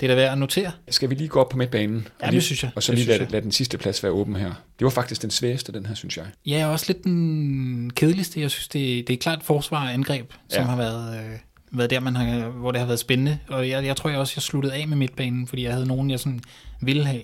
[0.00, 0.72] det er da værd at notere.
[0.90, 2.08] Skal vi lige gå op på midtbanen?
[2.22, 2.70] Ja, det synes jeg.
[2.76, 4.52] Og så lige lade, lade den sidste plads være åben her.
[4.78, 6.24] Det var faktisk den sværeste, den her, synes jeg.
[6.46, 8.40] Ja, og også lidt den kedeligste.
[8.40, 10.68] Jeg synes, det, det er klart forsvar og angreb, som Ja.
[10.68, 11.38] har været, øh,
[11.74, 13.38] været der, man har, hvor det har været spændende.
[13.48, 16.10] Og jeg, jeg tror jeg også, jeg sluttede af med midtbanen, fordi jeg havde nogen,
[16.10, 16.40] jeg sådan
[16.80, 17.22] ville have.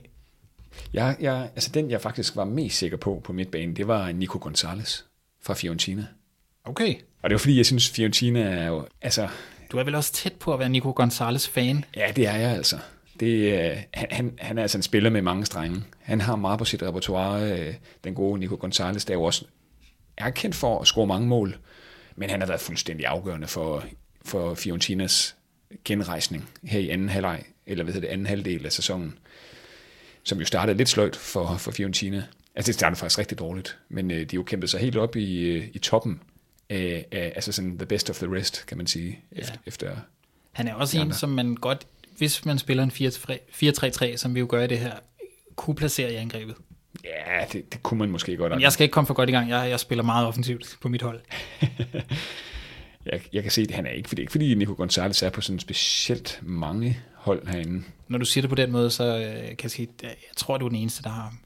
[0.93, 4.39] Jeg, jeg, altså den, jeg faktisk var mest sikker på på midtbanen, det var Nico
[4.43, 5.01] Gonzalez
[5.43, 6.07] fra Fiorentina.
[6.65, 6.95] Okay.
[7.23, 8.87] Og det jo fordi, jeg synes, Fiorentina er jo...
[9.03, 9.29] Altså,
[9.73, 11.85] Du er vel også tæt på at være Nico Gonzalez fan.
[11.97, 12.79] ja, det er jeg altså.
[13.21, 15.83] Det, han, han, han er altså en spiller med mange strenge.
[15.99, 17.61] Han har meget på sit repertoire.
[17.61, 17.75] øh,
[18.05, 19.45] Den gode Nico Gonzalez, der er jo også
[20.17, 21.57] er kendt for at score mange mål.
[22.17, 23.85] Men han har været fuldstændig afgørende for,
[24.31, 25.37] for Fiorentinas
[25.85, 29.19] genrejsning her i anden halvleg, eller hvad hedder det, anden halvdel af sæsonen,
[30.23, 32.25] som jo startede lidt sløjt for, for Fiorentina.
[32.55, 35.41] Altså det startede faktisk rigtig dårligt, men øh, de jo kæmpet sig helt op i,
[35.41, 36.21] øh, i toppen
[36.69, 39.97] af, af, altså sådan the best of the rest, kan man sige, efter, efter
[40.53, 44.47] Han er også en, som man godt, hvis man spiller en 4-3-3, som vi jo
[44.51, 44.93] gør i det her,
[45.57, 46.55] kunne placere i angrebet.
[47.05, 48.53] Ja, det, det kunne man måske godt.
[48.53, 49.51] Men jeg skal ikke komme for godt i gang.
[49.51, 51.21] Jeg, jeg spiller meget offensivt på mit hold.
[53.07, 55.41] jeg, jeg kan se, at han er ikke, fordi, ikke fordi Nico Gonzalez er på
[55.41, 57.83] sådan specielt mange hold herinde.
[58.09, 60.59] Når du siger det på den måde, så øh, kan jeg sige, at jeg tror,
[60.59, 61.39] du er den eneste, der har ham.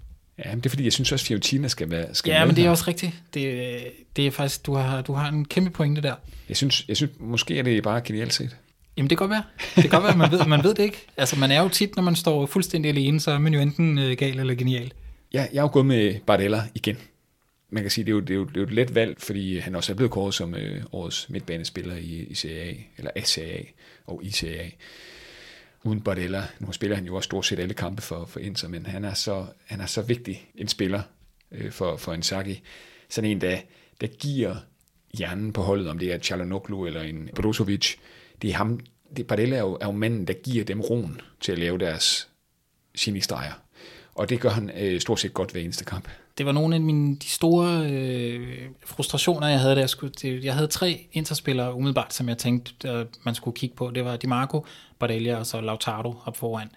[0.45, 2.57] Ja, men det er fordi, jeg synes også, at Fiorentina skal være skal Ja, men
[2.57, 2.71] det er her.
[2.71, 3.13] også rigtigt.
[3.35, 3.85] Det,
[4.17, 6.15] det er faktisk, du har, du har en kæmpe pointe der.
[6.49, 8.57] Jeg synes, jeg synes, måske er det bare genialt set.
[8.97, 9.43] Jamen det kan godt være.
[9.75, 11.07] Det kan godt være, man ved, man ved det ikke.
[11.17, 13.99] Altså man er jo tit, når man står fuldstændig alene, så er man jo enten
[13.99, 14.93] øh, gal eller genial.
[15.33, 16.97] Jeg, jeg er jo gået med Bardella igen.
[17.75, 19.21] Man kan sige, det er jo, det er jo, det er jo et let valg,
[19.21, 23.63] fordi han også er blevet kåret som øh, årets midtbanespiller i, i CAA, eller ACA
[24.07, 24.71] og ICA.
[25.85, 28.87] Uden Bardella, nu spiller han jo også stort set alle kampe for, for Inter, men
[28.87, 31.03] han er så, han er så vigtig en spiller
[31.53, 32.63] øh, for, for Inzaghi.
[33.09, 33.59] Sådan en, der,
[34.01, 34.57] der giver
[35.19, 37.95] hjernen på holdet, om det er Chalanoglu eller en Brozovic.
[38.43, 38.81] Det er ham,
[39.17, 42.29] det, Bardella er jo, er jo manden, der giver dem roen til at lave deres
[42.99, 43.53] genistreger.
[44.15, 46.09] Og det gør han øh, stort set godt hver eneste kamp.
[46.39, 50.43] Det var nogle af mine de store øh, frustrationer, jeg havde, da jeg skulle til.
[50.43, 53.91] Jeg havde tre interspillere umiddelbart, som jeg tænkte, at man skulle kigge på.
[53.91, 54.67] Det var Di Marco,
[54.99, 56.69] Bardelia og så Lautaro op foran.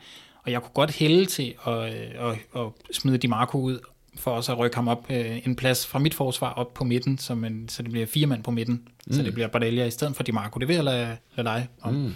[0.43, 3.79] Og jeg kunne godt hælde til at, øh, at, at smide Di Marco ud,
[4.15, 7.17] for også at rykke ham op øh, en plads fra mit forsvar op på midten,
[7.17, 8.87] så, man, så det bliver fire mand på midten.
[9.07, 9.13] Mm.
[9.13, 10.59] Så det bliver Bardelia i stedet for Di Marco.
[10.59, 11.93] Det vil jeg lade, lade dig om.
[11.93, 12.13] Mm.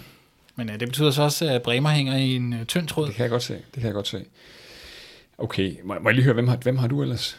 [0.56, 3.06] Men øh, det betyder så også, at Bremer hænger i en øh, tynd tråd.
[3.06, 3.54] Det kan jeg godt se.
[3.54, 4.24] Det kan jeg godt se.
[5.38, 7.38] Okay, må, må jeg lige høre, hvem har, hvem har du ellers?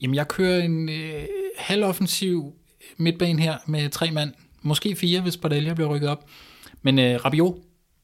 [0.00, 1.24] Jamen, jeg kører en øh,
[1.58, 2.54] halvoffensiv
[2.96, 4.32] midtbane her med tre mand.
[4.62, 6.24] Måske fire, hvis Bardelia bliver rykket op.
[6.82, 7.54] Men øh, Rabiot,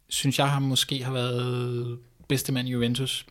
[0.09, 3.27] synes jeg, har måske har været bedste mand i Juventus.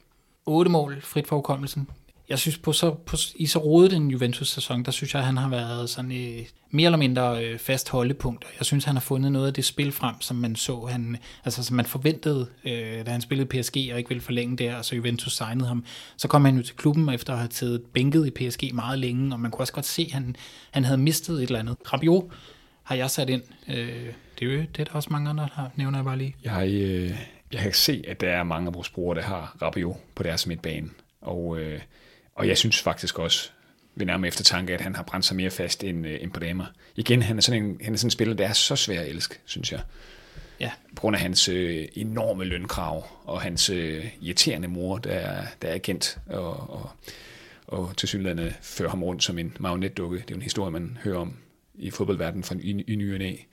[0.46, 1.90] 8 mål, frit for hukommelsen.
[2.30, 5.50] Jeg synes, på så, på, i så rodet en Juventus-sæson, der synes jeg, han har
[5.50, 8.46] været sådan øh, mere eller mindre øh, fast holdepunkt.
[8.60, 11.64] Jeg synes, han har fundet noget af det spil frem, som man så, han, altså
[11.64, 14.96] som man forventede, øh, da han spillede PSG og ikke ville forlænge der, og så
[14.96, 15.86] Juventus signede ham.
[16.18, 19.34] Så kom han jo til klubben efter at have taget bænket i PSG meget længe,
[19.34, 20.36] og man kunne også godt se, at han,
[20.72, 21.78] han havde mistet et eller andet.
[21.94, 22.26] Rabiot
[22.84, 23.44] har jeg sat ind.
[23.68, 26.18] Øh, det er jo det, er der også mange andre, der har, nævner jeg bare
[26.18, 26.36] lige.
[26.44, 27.12] Jeg, øh,
[27.54, 30.48] jeg kan se, at der er mange af vores brugere, der har Rabiot på deres
[30.48, 30.90] midtbane.
[31.22, 31.80] Og, øh,
[32.40, 33.50] og jeg synes faktisk også,
[33.96, 36.66] ved nærmere eftertanke, at han har brændt sig mere fast end, øh, end på damer.
[36.96, 39.08] Igen, han er, sådan en, han er sådan en spiller, der er så svær at
[39.08, 39.82] elske, synes jeg.
[40.60, 45.46] Ja, På grund af hans øh, enorme lønkrav, og hans øh, irriterende mor, der er,
[45.62, 46.90] der er agent, og, og,
[47.68, 50.18] og til synligheden fører ham rundt som en marionetdukke.
[50.18, 51.34] Det er jo en historie, man hører om
[51.76, 53.48] i fodboldverdenen fra i, i ny og.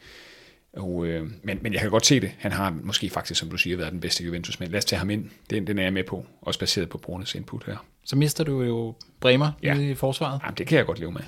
[0.77, 2.31] Og, øh, men, men jeg kan godt se det.
[2.39, 4.99] Han har måske faktisk, som du siger, været den bedste Juventus, men lad os tage
[4.99, 5.25] ham ind.
[5.51, 7.77] Den, den er jeg med på, også baseret på brugernes input her.
[8.05, 9.79] så mister du jo Bremer Ja.
[9.79, 10.41] i forsvaret.
[10.45, 11.21] Jamen, det kan jeg godt leve med.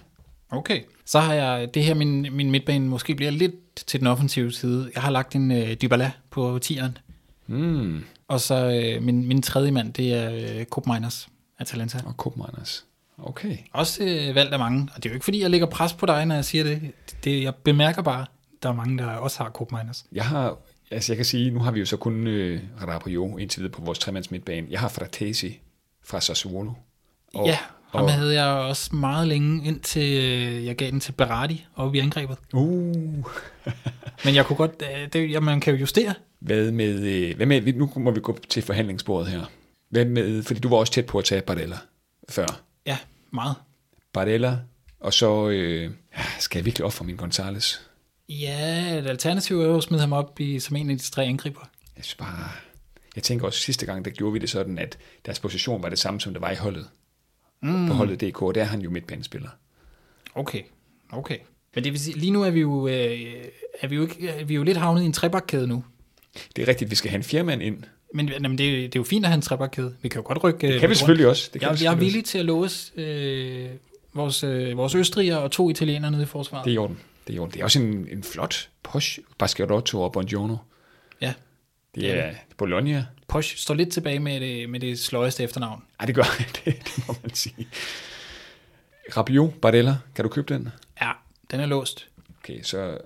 [0.50, 0.80] Okay.
[1.04, 3.54] Så har jeg, det her min, min midtbane måske bliver lidt
[3.86, 4.90] til den offensive side.
[4.94, 6.98] Jeg har lagt en øh, Dybala på tieren.
[7.46, 8.04] Mm.
[8.28, 11.28] Og så øh, min, min tredje mand, det er øh, Koop Miners,
[11.58, 11.98] Atalanta.
[12.06, 12.84] Og Koopmeiners.
[13.18, 13.56] Okay.
[13.72, 14.88] Også øh, valgt af mange.
[14.94, 16.80] Og det er jo ikke, fordi jeg lægger pres på dig, når jeg siger det.
[17.24, 18.26] det jeg bemærker bare,
[18.62, 20.06] der er mange, der også har Koop Miners.
[20.12, 20.56] Jeg har,
[20.90, 23.82] altså jeg kan sige, nu har vi jo så kun øh, Rabiot indtil videre på
[23.82, 24.66] vores tremands midtbane.
[24.70, 25.60] Jeg har Fratesi
[26.04, 26.72] fra Sassuolo.
[27.34, 27.58] Og, ja,
[27.90, 31.98] ham og, havde jeg også meget længe, indtil øh, jeg gav den til Berardi oppe
[31.98, 32.38] i angrebet.
[32.52, 32.94] Uh.
[34.24, 36.14] Men jeg kunne godt, øh, det, ja, man kan jo justere.
[36.40, 39.44] Hvad med, øh, hvad med, nu må vi gå til forhandlingsbordet her.
[39.90, 41.76] Hvad med, fordi du var også tæt på at tage Bardella
[42.28, 42.46] før.
[42.86, 42.98] Ja,
[43.30, 43.54] meget.
[44.12, 44.58] Bardella,
[45.00, 45.90] og så øh,
[46.38, 47.87] skal jeg virkelig ofre min Gonzales.
[48.28, 51.24] Ja, et alternativ er jo at smide ham op i, som en af de tre
[51.24, 51.60] angriber.
[51.96, 52.48] Jeg synes bare,
[53.16, 55.98] jeg tænker også sidste gang, der gjorde vi det sådan, at deres position var det
[55.98, 56.88] samme, som det var i holdet.
[57.62, 57.86] Mm.
[57.88, 59.48] På holdet DK, der er han jo midtbanespiller.
[60.34, 60.62] Okay,
[61.12, 61.36] okay.
[61.74, 63.20] Men det vil sige, lige nu er vi jo, øh,
[63.80, 65.84] er vi jo, ikke, er vi jo lidt havnet i en trebakkæde nu.
[66.56, 67.82] Det er rigtigt, vi skal have en fjerdemand ind.
[68.14, 69.94] Men jamen, det, er- det er jo fint at have en trebakkæde.
[70.02, 70.72] Vi kan jo godt rykke...
[70.72, 71.50] Det kan vi selvfølgelig også.
[71.52, 73.68] Det kan Jeg, vi jeg er villig til at låse øh,
[74.14, 76.64] vores, øh, vores østrigere og to italienere nede i forsvaret.
[76.64, 76.98] Det er i orden.
[77.28, 77.52] Det er orden.
[77.52, 80.56] Det er også en, en flot Porsche, Baschiarotto og Buongiorno.
[81.20, 81.34] Ja.
[81.94, 83.06] Det er Bologna.
[83.28, 85.82] Posh står lidt tilbage med det, med det sløjeste efternavn.
[86.00, 86.22] Ej, det gør
[86.64, 87.68] det, det må man sige.
[89.16, 90.68] Rabiot, Bardella, kan du købe den?
[91.00, 91.10] Ja,
[91.50, 92.08] den er låst.
[92.38, 92.98] Okay, så,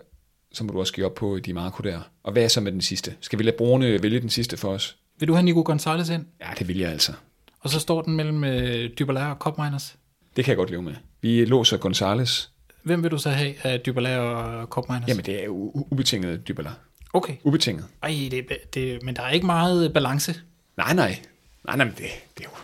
[0.52, 2.00] så må du også give op på Di Marco der.
[2.22, 3.14] Og hvad er så med den sidste?
[3.20, 4.96] Skal vi lade brugerne vælge den sidste for os?
[5.18, 6.26] Vil du have Nico Gonzalez ind?
[6.40, 7.12] Ja, det vil jeg altså.
[7.60, 9.96] Og så står den mellem øh, Dybala og Cup Miners.
[10.36, 10.94] Det kan jeg godt leve med.
[11.20, 12.51] Vi låser Gonzales.
[12.82, 15.08] Hvem vil du så have af Dybala og Cup Miners?
[15.08, 16.70] Jamen, det er jo ubetinget Dybala.
[17.12, 17.36] Okay.
[17.44, 17.84] Ubetinget.
[18.02, 20.34] Ej, det, det, men der er ikke meget balance.
[20.76, 21.18] Nej, nej.
[21.64, 22.06] Nej, nej, men det,
[22.38, 22.56] det er jo...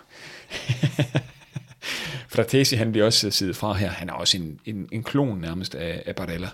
[2.28, 3.90] Fratesi, han bliver også siddet fra her.
[3.90, 6.48] Han er også en, en, en klon nærmest af, af Barella.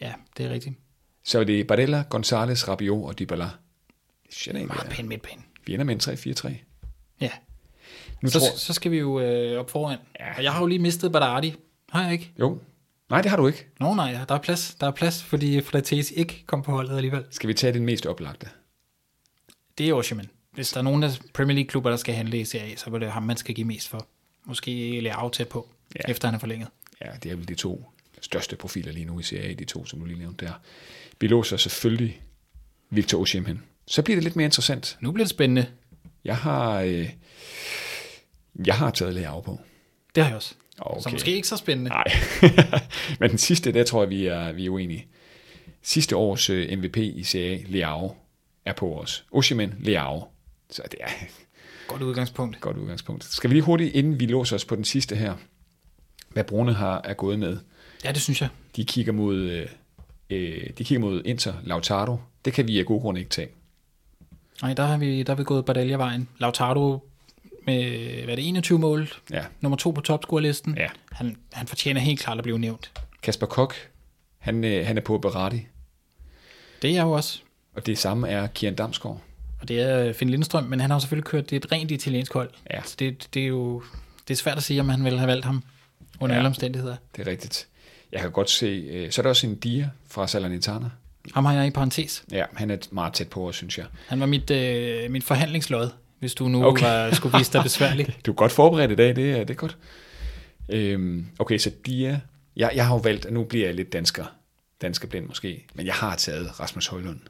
[0.00, 0.74] Ja, det er rigtigt.
[1.24, 3.44] Så det er Barella, Gonzales, Rabiot og Dybala.
[3.44, 5.42] Det jeg da egentlig Meget er- pæn midtbane.
[5.66, 6.14] Vi ender med en
[6.50, 6.52] 3-4-3.
[7.20, 7.30] Ja.
[8.22, 8.56] Nu Så, tror...
[8.56, 9.98] så skal vi jo øh, op foran.
[10.20, 10.36] Ja.
[10.36, 11.54] Og jeg har jo lige mistet Badardi.
[11.90, 12.32] Har jeg ikke?
[12.40, 12.58] Jo.
[13.10, 13.66] Nej, det har du ikke.
[13.80, 14.74] Nå nej, der er plads.
[14.80, 17.24] Der er plads, fordi Fratesi ikke kom på holdet alligevel.
[17.30, 18.48] Skal vi tage den mest oplagte?
[19.78, 20.28] Det er Osimhen.
[20.52, 23.12] Hvis der er nogen af Premier League-klubber, der skal handle i Serie så er det
[23.12, 24.06] ham, man skal give mest for.
[24.44, 26.00] Måske Leao tæt på, Ja.
[26.06, 26.10] ja.
[26.10, 26.68] efter han er forlænget.
[27.00, 29.98] Ja, det er vel de to største profiler lige nu i Serie de to, som
[29.98, 30.52] du lige nævnte der.
[31.20, 32.22] Vi låser selvfølgelig
[32.90, 33.62] Victor Osimhen.
[33.86, 34.98] Så bliver det lidt mere interessant.
[35.00, 35.66] Nu bliver det spændende.
[36.24, 37.10] Jeg har, øh,
[38.66, 39.60] jeg har taget Leao på.
[40.14, 40.54] Det har jeg også.
[40.80, 41.00] Okay.
[41.00, 41.90] Så måske ikke så spændende.
[41.90, 42.04] Nej,
[43.20, 45.06] men den sidste, der tror jeg, vi er, vi er uenige.
[45.82, 48.14] Sidste års øh, MVP i Serie Leao,
[48.64, 49.24] er på os.
[49.32, 50.24] Osimhen, Leao.
[50.70, 51.08] Så det er
[51.88, 52.60] Godt udgangspunkt.
[52.60, 53.24] godt udgangspunkt.
[53.24, 55.34] Skal vi lige hurtigt, inden vi låser os på den sidste her,
[56.30, 57.58] hvad Brune har er gået med.
[58.04, 58.48] Ja, det synes jeg.
[58.76, 59.66] De kigger mod, øh,
[60.30, 62.16] øh, de kigger mod Inter, Lautaro.
[62.44, 63.48] Det kan vi af gode grunde ikke tage.
[64.62, 66.28] Nej, der har vi, der har vi gået Badalja-vejen.
[66.38, 66.98] Lautaro
[67.68, 69.08] med, hvad er det, 21 mål.
[69.30, 69.44] Ja.
[69.60, 70.74] Nummer to på topscore-listen.
[70.76, 70.86] Ja.
[71.12, 72.90] Han, han fortjener helt klart at blive nævnt.
[73.22, 73.74] Kasper Kok,
[74.38, 75.66] han, øh, han er på Berardi.
[76.82, 77.40] Det er jeg jo også.
[77.74, 79.20] Og det samme er Kian Damsgaard.
[79.60, 82.50] Og det er Finn Lindstrøm, men han har selvfølgelig kørt det et rent italiensk hold.
[82.70, 82.82] Ja.
[82.84, 83.82] Så det, det er jo
[84.28, 85.62] det er svært at sige, om han ville have valgt ham
[86.20, 86.38] under Ja.
[86.38, 86.96] alle omstændigheder.
[87.16, 87.68] Det er rigtigt.
[88.12, 90.90] Jeg kan godt se, øh, så er der også en Dia fra Salernitana.
[91.34, 92.24] Ham har jeg i parentes.
[92.32, 93.86] Ja, han er meget tæt på synes jeg.
[94.06, 96.86] Han var mit, øh, mit forhandlingslod, hvis du nu Okay.
[96.86, 98.18] var, skulle vise dig besværligt.
[98.26, 99.76] Du er godt forberedt i dag, det er, det er godt.
[100.68, 102.20] Øhm, okay, så Dia,
[102.56, 104.24] jeg, jeg har jo valgt, at nu bliver jeg lidt dansker,
[104.82, 107.20] dansker blind måske, men jeg har taget Rasmus Højlund.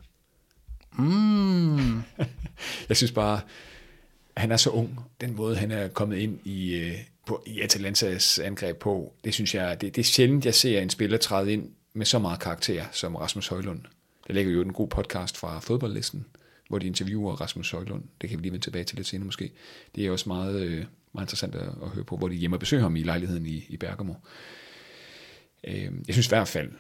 [0.99, 2.03] Mm.
[2.89, 3.41] Jeg synes bare,
[4.37, 5.01] han er så ung.
[5.21, 6.95] Den måde, han er kommet ind i, øh,
[7.27, 10.91] på, i Atalantas angreb på, det synes jeg, det, det er sjældent, jeg ser en
[10.91, 13.81] spiller træde ind med så meget karakter som Rasmus Højlund.
[14.27, 16.27] Der ligger jo en god podcast fra fodboldlisten,
[16.69, 18.05] hvor de interviewer Rasmus Højlund.
[18.21, 19.53] Det kan vi lige vende tilbage til lidt senere måske.
[19.95, 22.61] Det er også meget, øh, meget interessant at, at høre på, hvor de hjemme og
[22.61, 24.15] besøger ham i lejligheden i, i Bergamo.
[25.65, 26.71] Øh, jeg synes i hvert fald,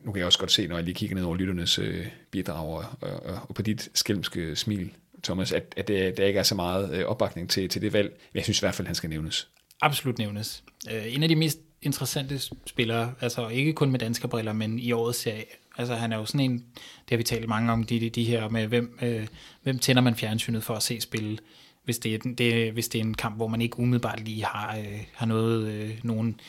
[0.00, 2.68] nu kan jeg også godt se, når jeg lige kigger ned over lytternes øh, bidrag
[2.68, 4.92] og, og, og på dit skælmske smil,
[5.22, 8.08] Thomas, at, at der, der ikke er så meget øh, opbakning til, til det valg.
[8.08, 9.48] Men jeg synes i hvert fald, han skal nævnes.
[9.80, 10.64] Absolut nævnes.
[10.92, 14.92] Øh, en af de mest interessante spillere, altså ikke kun med danske briller, men i
[14.92, 15.44] årets serie.
[15.78, 18.24] Altså han er jo sådan en, det har vi talt mange om, de, de, de
[18.24, 19.26] her med, hvem, øh,
[19.62, 21.38] hvem tænder man fjernsynet for at se spille,
[21.84, 24.76] hvis det, er, det, hvis det er en kamp, hvor man ikke umiddelbart lige har,
[24.78, 26.40] øh, har noget, øh, nogen,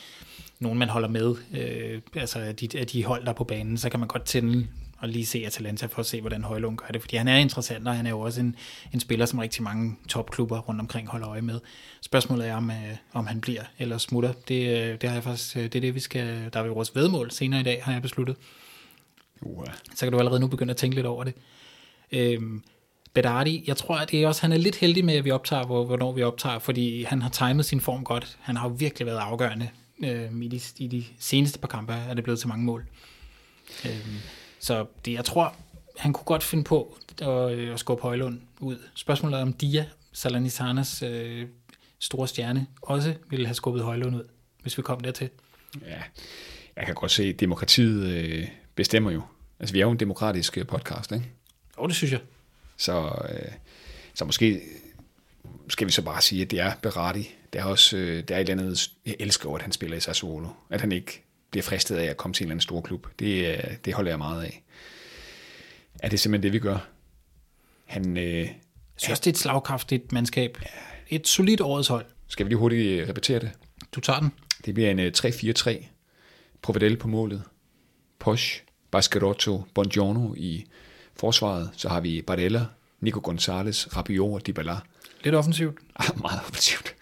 [0.58, 3.78] nogen, man holder med, øh, altså af de, af de hold, der er på banen,
[3.78, 4.66] så kan man godt tænde
[4.98, 7.88] og lige se Atalanta for at se, hvordan Højlund gør det, fordi han er interessant,
[7.88, 8.56] og han er jo også en,
[8.94, 11.60] en spiller, som rigtig mange topklubber rundt omkring holder øje med.
[12.00, 14.32] Spørgsmålet er, om, øh, om han bliver eller smutter.
[14.48, 16.94] Det, øh, det, har jeg faktisk, øh, det er det, vi skal, der er vores
[16.94, 18.36] vedmål senere i dag, har jeg besluttet.
[19.40, 19.64] Uh,
[19.94, 21.34] Så kan du allerede nu begynde at tænke lidt over det.
[22.12, 22.62] Øhm,
[23.14, 25.66] Bedardi, jeg tror, at det er også, han er lidt heldig med, at vi optager,
[25.66, 28.38] hvor, hvornår vi optager, fordi han har timet sin form godt.
[28.40, 29.68] Han har jo virkelig været afgørende.
[30.04, 32.86] Øhm, i, de, I de seneste par kampe er det blevet til mange mål.
[33.84, 34.16] Øhm,
[34.60, 35.54] så det, jeg tror,
[35.96, 38.76] han kunne godt finde på at, øh, at skubbe Højlund ud.
[38.94, 41.46] Spørgsmålet er, om Dia, Salernitanas øh,
[41.98, 44.24] store stjerne, også ville have skubbet Højlund ud,
[44.62, 45.30] hvis vi kom dertil.
[45.86, 46.02] ja,
[46.76, 48.48] jeg kan godt se, at demokratiet øh,
[48.78, 49.22] bestemmer jo.
[49.60, 51.24] Altså, vi er jo en demokratisk øh, podcast, ikke?
[51.78, 52.20] Jo, det synes jeg.
[52.76, 53.52] Så, øh,
[54.14, 54.60] så måske
[55.68, 57.34] skal vi så bare sige, at det er Berardi.
[57.52, 60.00] Det er også øh, det er et eller andet, jeg elsker at han spiller i
[60.00, 60.48] Sassuolo.
[60.70, 63.06] At han ikke bliver fristet af at komme til en eller anden stor klub.
[63.18, 64.62] Det, øh, det holder jeg meget af.
[65.98, 66.88] Er det simpelthen det, vi gør?
[67.84, 68.54] Han, øh, Jeg
[68.96, 70.58] synes også, det er et slagkraftigt mandskab.
[71.08, 72.06] Et solidt årets hold.
[72.28, 73.50] skal vi lige hurtigt øh, repetere det?
[73.92, 74.32] Du tager den.
[74.64, 75.84] Det bliver en øh, 3-4-3.
[76.62, 77.42] Provedel på målet.
[78.18, 80.64] Posch, Bascarotto, Bongiorno i
[81.16, 81.70] forsvaret.
[81.76, 82.66] Så har vi Barella,
[83.00, 84.76] Nico Gonzalez, Rabiot og Dybala.
[85.24, 85.78] Lidt offensivt.
[86.00, 86.94] Ah, meget offensivt.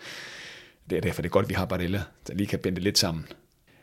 [0.91, 3.26] Det er derfor, det er godt, vi har Barella, der lige kan binde lidt sammen.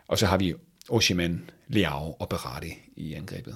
[0.07, 0.53] Og så har vi
[0.89, 3.55] Osimhen, Leao og Berardi i angrebet.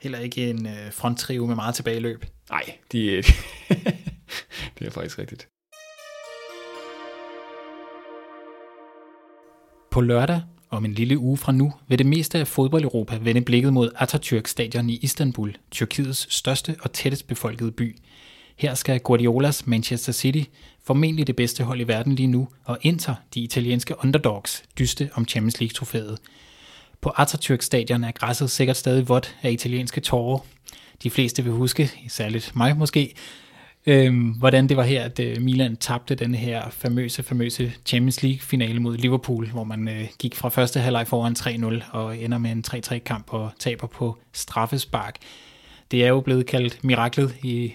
[0.00, 2.24] Heller ikke en øh, fronttrio med meget tilbageløb.
[2.50, 2.98] Nej, de,
[4.78, 5.48] det er faktisk rigtigt.
[9.90, 10.42] På lørdag
[10.72, 14.46] om en lille uge fra nu vil det meste af fodbold-Europa vende blikket mod Atatürk
[14.46, 17.96] stadion i Istanbul, Tyrkiets største og tættest befolkede by.
[18.56, 20.42] Her skal Guardiolas Manchester City,
[20.84, 25.28] formentlig det bedste hold i verden lige nu, og Inter, de italienske underdogs, dyste om
[25.28, 26.18] Champions League-trofæet.
[27.00, 30.38] På Atatürk stadion er græsset sikkert stadig vådt af italienske tårer.
[31.02, 33.14] De fleste vil huske, særligt mig måske,
[33.86, 38.80] øhm, hvordan det var her, at øh, Milan tabte den her famøse, famøse Champions League-finale
[38.80, 42.64] mod Liverpool, hvor man øh, gik fra første halvleg foran 3-0 og ender med en
[42.68, 45.16] 3-3-kamp og taber på straffespark.
[45.90, 47.74] Det er jo blevet kaldt miraklet i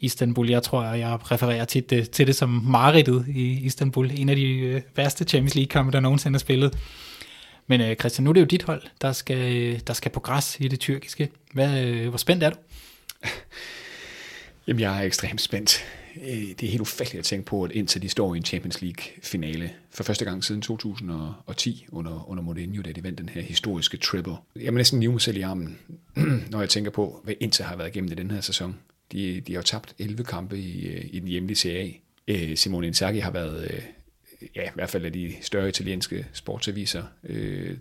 [0.00, 0.50] Istanbul.
[0.50, 4.10] Jeg tror, jeg refererer tit det, til det som mareridtet i Istanbul.
[4.14, 6.78] En af de øh, værste Champions League-kampe, der nogensinde er spillet.
[7.66, 10.20] Men øh, Christian, nu er det jo dit hold, der skal, øh, der skal på
[10.20, 11.28] græs i det tyrkiske.
[11.52, 12.56] Hvad, øh, hvor spændt er du?
[14.66, 15.84] Jamen, jeg er ekstremt spændt.
[16.22, 18.82] Øh, det er helt ufatteligt at tænke på, at indtil de står i en Champions
[18.82, 23.96] League-finale for første gang siden 2010 under, under Mourinho, da de vandt den her historiske
[23.96, 24.36] triple.
[24.56, 25.78] Jeg må næsten nive mig selv i armen,
[26.50, 28.78] når jeg tænker på, hvad Inter har været igennem i den her sæson.
[29.12, 31.68] De, de har jo tabt 11 kampe i, øh, i den hjemlige CA.
[31.68, 31.90] A.
[32.28, 33.84] Øh, Simone Inzaghi har været,
[34.56, 37.02] ja, i hvert fald af de større italienske sportsaviser,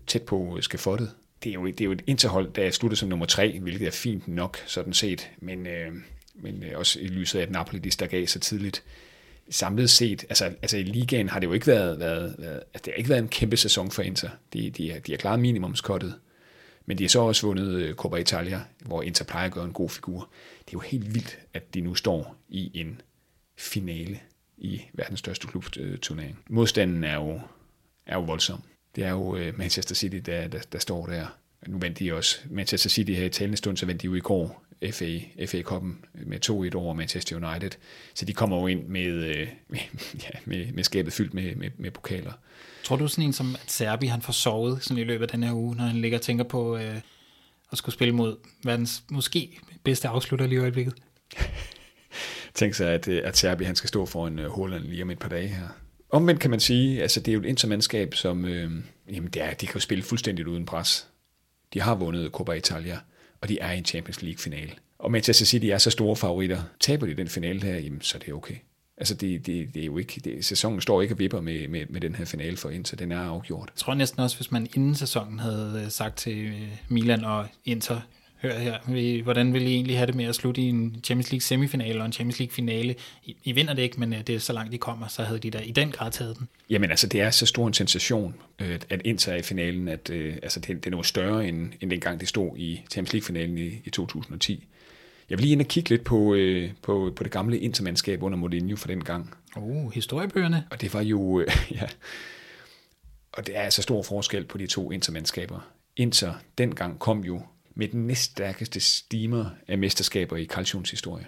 [0.08, 1.12] tæt på skafottet.
[1.44, 3.88] Det er jo, det er jo et interhold, der er sluttet som nummer tre, hvilket
[3.88, 5.32] er fint nok, sådan set.
[5.40, 5.92] Men øh,
[6.36, 8.84] men øh, også i lyset af, at Napoli de stak af så tidligt.
[9.50, 12.94] Samlet set, altså, altså i ligaen har det jo ikke været, været, været altså det
[12.94, 14.30] har ikke været en kæmpe sæson for Inter.
[14.54, 16.16] De, de, har, de har klaret minimumskottet,
[16.86, 19.74] men de har så også vundet øh, Coppa Italia, hvor Inter plejer at gøre en
[19.74, 20.30] god figur.
[20.60, 23.02] Det er jo helt vildt, at de nu står i en
[23.58, 24.20] finale
[24.58, 26.40] i verdens største klubturnering.
[26.50, 27.42] Modstanden er jo,
[28.06, 28.62] er jo voldsom.
[28.96, 31.26] Det er jo øh, Manchester City, der, der, der står der.
[31.68, 34.20] Nu vandt de også Manchester City her i talende stund, så vandt de jo i
[34.20, 37.72] går FA, FA Cup'en med 2-1 over Manchester United.
[38.14, 39.80] Så de kommer jo ind med, øh, med,
[40.24, 42.34] ja, med, med skabet fyldt med, med, med pokaler.
[42.84, 45.44] Tror du sådan en som, at Serbi han får sovet sådan i løbet af den
[45.44, 46.96] her uge, når han ligger og tænker på øh,
[47.72, 50.94] at skulle spille mod verdens måske bedste afslutter lige i øjeblikket?
[52.54, 55.10] Tænk sig, at, øh, at Serbi han skal stå for en uh, Holland lige om
[55.10, 55.68] et par dage her.
[56.10, 58.72] Omvendt kan man sige, altså det er jo et intermandskab, som øh,
[59.12, 61.08] jamen det er, de kan jo spille fuldstændigt uden pres.
[61.74, 63.00] De har vundet Coppa Italia
[63.46, 64.72] og de er i en Champions League-finale.
[65.00, 66.62] Og Manchester City er så store favoritter.
[66.80, 68.56] Taber de den finale her, jamen, så er det okay.
[68.98, 71.86] Altså, det, det, det er jo ikke, det, sæsonen står ikke og vipper med, med,
[71.90, 73.70] med den her finale for Inter, den er afgjort.
[73.74, 77.48] Jeg tror næsten også, hvis man inden sæsonen havde øh, sagt til øh, Milan og
[77.66, 78.02] Inter,
[78.42, 81.42] hør her, hvordan vil I egentlig have det med at slutte i en Champions League
[81.42, 82.96] semifinale og en Champions League finale?
[83.24, 85.40] I, I vinder det ikke, men øh, det er så langt de kommer, så havde
[85.40, 86.48] de da i den grad taget den.
[86.70, 90.10] Jamen altså, det er så stor en sensation, øh, at Inter er i finalen, at
[90.10, 93.58] øh, altså, det, det er noget større, end, end dengang det stod i Champions League-finalen
[93.58, 94.68] i, i 2010.
[95.30, 98.38] Jeg vil lige ind og kigge lidt på, øh, på, på det gamle intermandskab under
[98.38, 99.34] Mourinho for den gang.
[99.56, 100.64] Oh, historiebøgerne.
[100.72, 101.48] Og det var jo, øh,
[101.82, 101.88] ja,
[103.34, 105.60] og det er altså stor forskel på de to intermandskaber.
[105.98, 107.42] Inter dengang kom jo
[107.76, 111.26] med den næststærkeste steamer af mesterskaber i Calcions historie.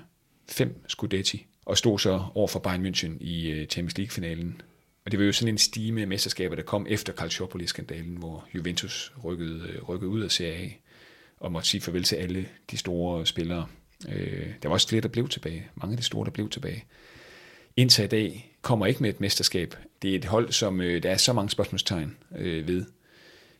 [0.49, 4.61] Fem Scudetti, og stod så over for Bayern München i øh, Champions League-finalen.
[5.05, 9.13] Og det var jo sådan en stime af mesterskaber, der kom efter Calciopoli-skandalen, hvor Juventus
[9.23, 10.69] rykkede, øh, rykkede ud af Serie A
[11.37, 13.67] og måtte sige farvel til alle de store spillere.
[14.09, 15.67] Øh, der var også flere, der blev tilbage.
[15.75, 16.85] Mange af de store, der blev tilbage.
[17.75, 19.75] Indtil i dag kommer ikke med et mesterskab.
[20.01, 22.85] Det er et hold, som øh, der er så mange spørgsmålstegn ved.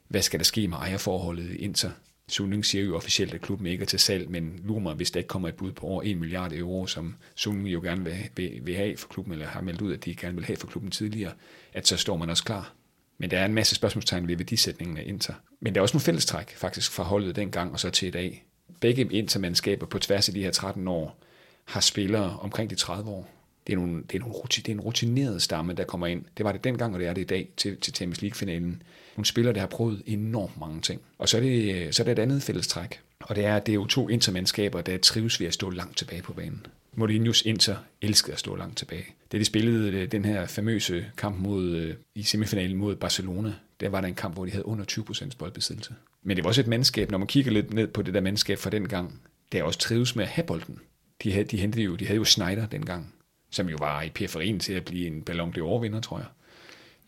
[0.07, 1.91] Hvad skal der ske med ejerforholdet i Inter?
[2.30, 5.19] Suning siger jo officielt, at klubben ikke er til salg, men lurer mig, hvis der
[5.19, 8.59] ikke kommer et bud på over 1 milliard euro, som Suning jo gerne vil, vil,
[8.63, 10.91] vil have for klubben, eller har meldt ud, at de gerne vil have for klubben
[10.91, 11.32] tidligere,
[11.73, 12.73] at så står man også klar.
[13.17, 15.34] Men der er en masse spørgsmålstegn ved værdisætningen af Inter.
[15.59, 18.45] Men der er også nogle fællestræk faktisk fra holdet dengang og så til i dag.
[18.80, 21.19] Begge Inter-mandskaber på tværs af de her 13 år
[21.65, 23.30] har spillere omkring de 30 år.
[23.67, 26.25] Det er, nogle, det, er nogle, det er en rutineret stamme, der kommer ind.
[26.38, 28.84] Det var det dengang, og det er det i dag til, til Champions League-finalen
[29.18, 31.01] nogle spillere, der har prøvet enormt mange ting.
[31.18, 33.72] Og så er det, så er det et andet fællestræk, og det er, at det
[33.72, 36.65] er jo to intermandskaber, der trives ved at stå langt tilbage på banen.
[36.97, 39.05] Mourinho's Inter elskede at stå langt tilbage.
[39.32, 43.89] Da de spillede øh, den her famøse kamp mod, øh, i semifinalen mod Barcelona, der
[43.89, 45.93] var der en kamp, hvor de havde under 20% boldbesiddelse.
[46.24, 48.57] Men det var også et mandskab, når man kigger lidt ned på det der mandskab
[48.57, 50.80] fra den gang, der også trives med at have bolden.
[51.24, 53.13] De havde, de, hentede jo, de havde jo Schneider dengang,
[53.51, 56.28] som jo var i periferien til at blive en Ballon d'Or vinder, tror jeg.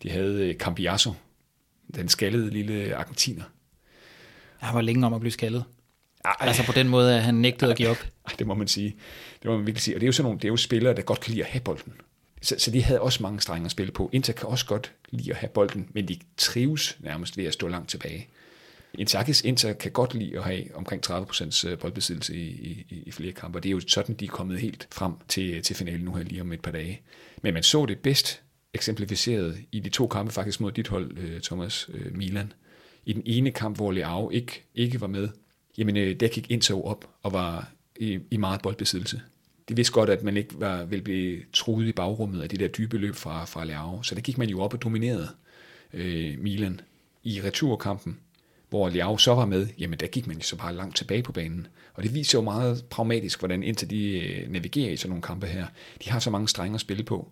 [0.03, 1.13] De havde øh, Cambiasso,
[1.95, 3.43] den skaldede lille argentiner.
[4.57, 5.63] Han var længe om at blive skaldet.
[6.25, 6.35] Ej.
[6.39, 8.07] Altså på den måde, at han nægtede at give op.
[8.27, 8.95] Ej, det må man sige.
[9.41, 9.95] Det må man virkelig sige.
[9.95, 11.49] Og det er jo sådan nogle, det er jo spillere, der godt kan lide at
[11.49, 11.93] have bolden.
[12.41, 14.09] Så, så de havde også mange strenge at spille på.
[14.13, 17.67] Inter kan også godt lide at have bolden, men de trives nærmest ved at stå
[17.67, 18.27] langt tilbage.
[18.97, 22.47] Inzaghi's Inter kan godt lide at have omkring 30% øh, boldbesiddelse i,
[22.89, 23.59] i, i flere kampe.
[23.59, 26.41] Det er jo sådan, de er kommet helt frem til, til finalen nu her lige
[26.41, 27.01] om et par dage.
[27.41, 28.41] Men man så det bedst
[28.73, 32.53] eksemplificeret i de to kampe faktisk mod dit hold, øh, Thomas øh, Milan.
[33.05, 35.29] I den ene kamp, hvor Leao ikke, ikke var med,
[35.77, 39.21] jamen øh, der gik Inter op og var i, i meget boldbesiddelse.
[39.69, 42.67] De vidste godt, at man ikke var, ville blive truet i bagrummet af de der
[42.67, 44.03] dybe løb fra, fra Leao.
[44.03, 45.29] Så der gik man jo op og dominerede
[45.93, 46.81] øh, Milan.
[47.23, 48.19] I returkampen,
[48.69, 51.31] hvor Leao så var med, jamen der gik man jo så bare langt tilbage på
[51.31, 51.67] banen.
[51.93, 55.65] Og det viser jo meget pragmatisk, hvordan indtil de navigerer i sådan nogle kampe her.
[56.03, 57.31] De har så mange strenge at spille på.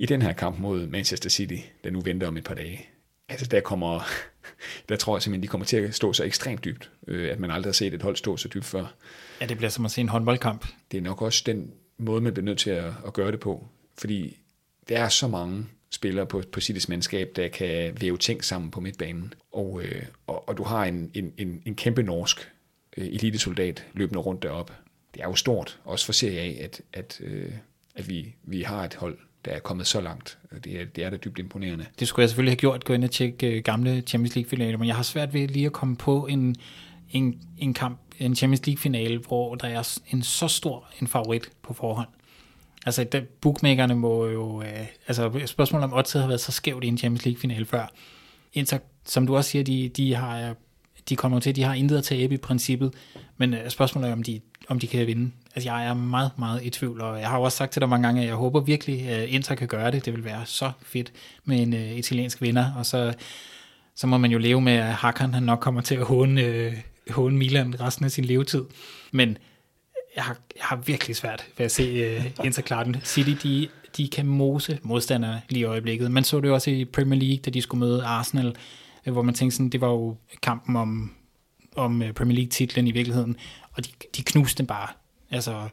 [0.00, 2.88] I den her kamp mod Manchester City, der nu venter om et par dage,
[3.28, 4.00] altså der kommer,
[4.88, 7.50] der tror jeg simpelthen, de kommer til at stå så ekstremt dybt, øh, at man
[7.50, 8.94] aldrig har set et hold stå så dybt før.
[9.40, 10.66] Ja, det bliver som at se en håndboldkamp.
[10.92, 13.68] Det er nok også den måde, man bliver nødt til at, at gøre det på,
[13.98, 14.36] fordi
[14.88, 18.80] der er så mange spillere på, på Citys mandskab, der kan væve ting sammen på
[18.80, 19.34] midtbanen.
[19.52, 22.52] Og, øh, og, og du har en, en, en, en kæmpe norsk
[22.96, 24.72] øh, elitesoldat løbende rundt derop.
[25.14, 27.52] Det er jo stort, også for Serie A, at, at, øh,
[27.94, 30.38] at vi, vi har et hold, der er kommet så langt.
[30.64, 31.86] Det er, det er da dybt imponerende.
[31.98, 34.88] Det skulle jeg selvfølgelig have gjort, gå ind og tjekke øh, gamle Champions League-finaler, men
[34.88, 36.56] jeg har svært ved lige at komme på en,
[37.10, 41.74] en, en kamp, en Champions League-finale, hvor der er en så stor en favorit på
[41.74, 42.08] forhånd.
[42.86, 44.62] Altså, der, bookmakerne må jo...
[44.62, 47.92] Øh, altså, spørgsmålet om oddset har været så skævt i en Champions League-finale før.
[48.52, 50.54] Inter, som du også siger, de, de har
[51.08, 52.94] de kommer til, de har intet at tabe i princippet,
[53.36, 55.30] men øh, spørgsmålet er, om de, om de kan vinde.
[55.54, 58.06] Altså, jeg er meget, meget i tvivl, og jeg har også sagt til dig mange
[58.06, 60.04] gange, at jeg håber virkelig, at Inter kan gøre det.
[60.04, 61.12] Det vil være så fedt
[61.44, 63.14] med en uh, italiensk vinder, og så,
[63.96, 67.12] så må man jo leve med, at Hakan han nok kommer til at håne, uh,
[67.14, 68.64] håne Milan resten af sin levetid.
[69.12, 69.38] Men
[70.16, 72.96] jeg har, jeg har virkelig svært ved at se uh, Inter klare den.
[73.04, 76.10] City, de, de kan mose modstanderne lige i øjeblikket.
[76.10, 78.56] Man så det jo også i Premier League, da de skulle møde Arsenal,
[79.04, 81.12] hvor man tænkte sådan, det var jo kampen om,
[81.76, 83.36] om Premier League-titlen i virkeligheden,
[83.76, 84.88] og de, de knuste den bare.
[85.30, 85.68] Altså,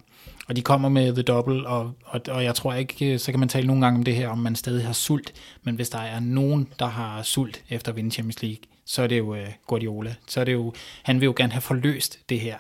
[0.48, 3.40] og de kommer med The Double, og, og, og jeg tror ikke, øh, så kan
[3.40, 5.34] man tale nogle gange om det her, om man stadig har sult,
[5.64, 9.08] men hvis der er nogen, der har sult efter at vinde Champions League, så er
[9.08, 10.16] det jo uh, Guardiola.
[10.28, 10.74] Så er det jo,
[11.04, 12.58] han vil jo gerne have forløst det her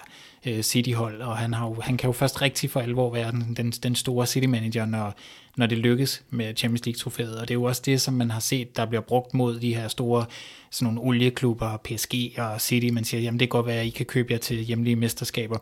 [0.48, 3.54] uh, City-hold, og han, har jo, han kan jo først rigtig for alvor være den,
[3.58, 5.14] den, den store City-manager, når,
[5.58, 7.36] når det lykkes med Champions League-trofæet.
[7.36, 9.76] Og det er jo også det, som man har set, der bliver brugt mod de
[9.76, 10.26] her store
[10.72, 12.88] sådan nogle olieklubber, PSG og City.
[12.88, 15.58] Man siger, jamen det kan godt være, at I kan købe jer til hjemlige mesterskaber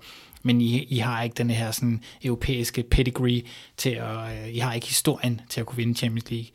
[0.46, 3.44] men I, I har ikke den her sådan europæiske pedigree
[3.78, 6.48] til at, øh, I har ikke historien til at kunne vinde Champions League,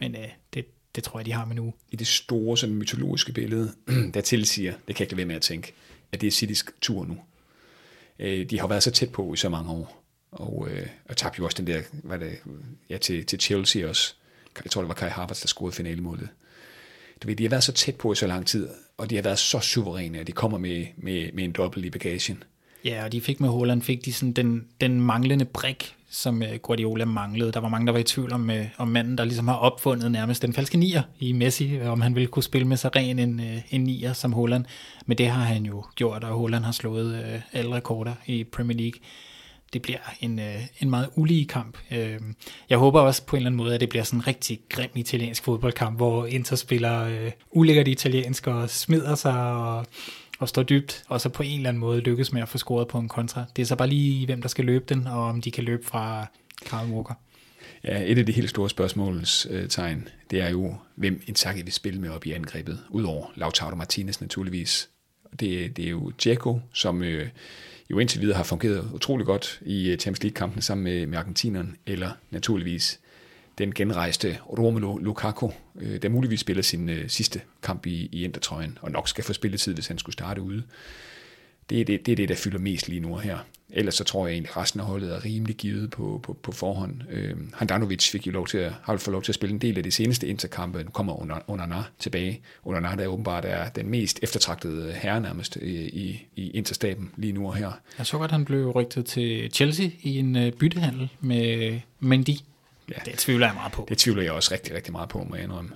[0.00, 0.64] men øh, det,
[0.94, 1.74] det tror jeg, de har med nu.
[1.90, 3.72] I det store sådan, mytologiske billede,
[4.14, 5.72] der tilsiger, det kan jeg ikke lade være med at tænke,
[6.12, 7.16] at det er City's tur nu
[8.20, 11.38] øh, de har været så tæt på i så mange år, og, øh, og tabte
[11.38, 12.38] jo også den der, hvad det,
[12.90, 14.14] ja, til, til Chelsea også.
[14.64, 16.28] Jeg tror, det var Kai Havertz, der scorede finalemålet.
[17.22, 19.22] Du ved, de har været så tæt på i så lang tid, og de har
[19.22, 22.42] været så suveræne, at de kommer med, med, med en dobbelt i bagagen.
[22.84, 26.54] Ja, og de fik med Holland, fik de sådan den, den manglende brik, som øh,
[26.62, 27.52] Guardiola manglede.
[27.52, 30.12] Der var mange, der var i tvivl om, øh, om manden, der ligesom har opfundet
[30.12, 33.18] nærmest den falske nier i Messi, øh, om han ville kunne spille med så ren
[33.18, 33.40] en,
[33.70, 34.64] en nier som Holland.
[35.06, 39.00] Men det har han jo gjort, og Holland har slået alle rekorder i Premier League.
[39.72, 40.40] Det bliver en,
[40.80, 41.78] en meget ulige kamp.
[42.70, 44.90] Jeg håber også på en eller anden måde, at det bliver sådan en rigtig grim
[44.94, 49.86] italiensk fodboldkamp, hvor Inter spiller ulækkert italiensk og smider sig og
[50.40, 52.88] og står dybt, og så på en eller anden måde lykkes med at få scoret
[52.88, 53.44] på en kontra.
[53.56, 55.86] Det er så bare lige, hvem der skal løbe den, og om de kan løbe
[55.86, 56.26] fra
[56.66, 57.14] Karl Walker.
[57.84, 62.00] Ja, et af de helt store spørgsmålstegn, øh, det er jo, hvem Inzaghi vil spille
[62.00, 64.88] med op i angrebet, udover Lautaro Martinez naturligvis.
[65.40, 67.28] Det, det er jo Dzeko, som øh,
[67.90, 71.76] jo indtil videre har fungeret utrolig godt i øh, Champions League-kampen sammen med, med argentineren,
[71.86, 72.99] eller naturligvis
[73.60, 75.50] den genrejste Romelu Lukaku,
[75.80, 79.32] øh, der muligvis spiller sin øh, sidste kamp i, i Intertrøjen, og nok skal få
[79.32, 80.62] spilletid, hvis han skulle starte ude.
[81.70, 83.38] Det er det, det er det, der fylder mest lige nu her.
[83.72, 86.52] Ellers så tror jeg egentlig, at resten af holdet er rimelig givet på, på, på
[86.52, 86.94] forhånd.
[87.10, 89.76] Øh, Handanovic fik jo lov til at, har fået lov til at spille en del
[89.78, 90.84] af de seneste interkampe.
[90.84, 92.40] Nu kommer under, Onana tilbage.
[92.64, 97.46] Onana, der åbenbart er den mest eftertragtede herre nærmest i, i, i interstaben lige nu
[97.46, 97.72] og her.
[97.98, 102.36] Jeg så godt, han blev rygtet til Chelsea i en øh, byttehandel med Mendy.
[102.90, 103.86] Ja, det tvivler jeg meget på.
[103.88, 105.70] Det tvivler jeg også rigtig, rigtig meget på, må jeg indrømme.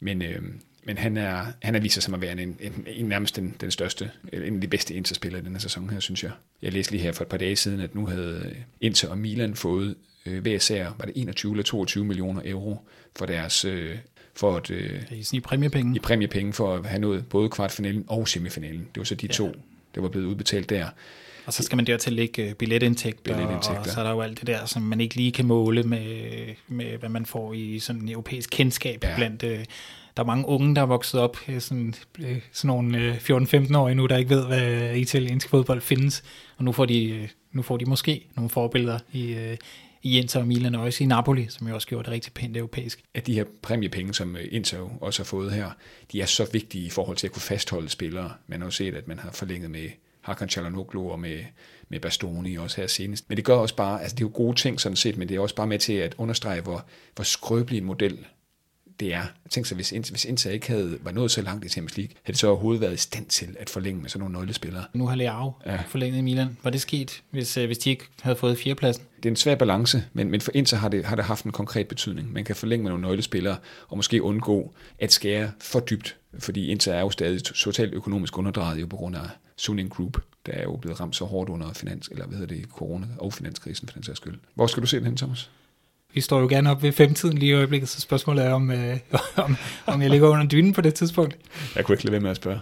[0.00, 0.42] Men, øh,
[0.84, 3.70] men han, er, han er viser sig at være en, en, en nærmest den, den
[3.70, 6.30] største, en af de bedste Inter-spillere i denne sæson her, synes jeg.
[6.62, 9.54] Jeg læste lige her for et par dage siden, at nu havde Inter og Milan
[9.54, 9.94] fået
[10.26, 12.76] øh, hver især, var det 21 eller 22 millioner euro
[13.16, 13.98] for deres øh,
[14.34, 15.02] for at, øh,
[15.32, 15.96] i præmiepenge.
[15.96, 18.80] I præmiepenge for at have nået både kvartfinalen og semifinalen.
[18.80, 19.32] Det var så de ja.
[19.32, 19.52] to,
[19.94, 20.86] der var blevet udbetalt der.
[21.48, 24.38] Og så skal man dertil lægge øh, billetindtægter, billetindtægter, og så er der jo alt
[24.38, 26.06] det der, som man ikke lige kan måle med,
[26.68, 29.16] med hvad man får i sådan en europæisk kendskab ja.
[29.16, 29.42] blandt...
[29.42, 29.64] Øh,
[30.16, 31.94] der er mange unge, der er vokset op, øh, sådan,
[32.52, 36.22] sådan nogle 14-15-årige nu, der ikke ved, hvad italiensk fodbold findes.
[36.56, 39.56] Og nu får de, nu får de måske nogle forbilleder i,
[40.02, 42.56] i Inter og Milan og også i Napoli, som jo også gjorde det rigtig pænt
[42.56, 43.00] europæisk.
[43.14, 45.70] At de her præmiepenge, som Inter også har fået her,
[46.12, 48.32] de er så vigtige i forhold til at kunne fastholde spillere.
[48.46, 49.88] Man har jo set, at man har forlænget med
[50.28, 51.38] Hakan Çalhanoğlu og med,
[51.88, 53.24] med Bastoni også her senest.
[53.28, 55.36] Men det gør også bare, altså det er jo gode ting sådan set, men det
[55.36, 58.18] er også bare med til at understrege, hvor, hvor skrøbelig en model
[59.00, 59.22] det er.
[59.50, 62.32] Tænker så, hvis, hvis Inter ikke havde var nået så langt i Champions League, havde
[62.32, 64.84] det så overhovedet været i stand til at forlænge med sådan nogle nøglespillere.
[64.92, 65.80] Nu har Leao ja.
[65.88, 66.58] forlænget i Milan.
[66.62, 69.04] Var det sket, hvis, øh, hvis de ikke havde fået fjerdepladsen?
[69.16, 71.52] Det er en svær balance, men, men for Inter har det, har det haft en
[71.52, 72.32] konkret betydning.
[72.32, 73.56] Man kan forlænge med nogle nøglespillere,
[73.88, 78.80] og måske undgå at skære for dybt, fordi Inter er jo stadig totalt økonomisk underdrejet
[78.80, 82.08] jo på grund af Suning Group, der er jo blevet ramt så hårdt under finans,
[82.08, 84.38] eller hvad hedder det, corona og finanskrisen for den sags skyld.
[84.54, 85.50] Hvor skal du se den hen, Thomas?
[86.14, 88.98] Vi står jo gerne op ved femtiden lige i øjeblikket, så spørgsmålet er, om, øh,
[89.44, 91.36] om, om jeg ligger under dynen på det tidspunkt.
[91.76, 92.60] Jeg kunne ikke lade være med at spørge.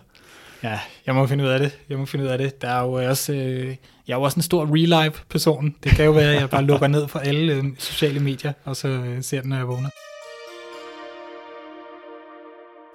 [0.62, 1.78] Ja, jeg må finde ud af det.
[1.88, 2.62] Jeg må finde ud af det.
[2.62, 5.74] Der er jo også, øh, jeg er jo også en stor real-life person.
[5.84, 8.76] Det kan jo være, at jeg bare lukker ned for alle øh, sociale medier, og
[8.76, 9.88] så øh, ser den, når jeg vågner.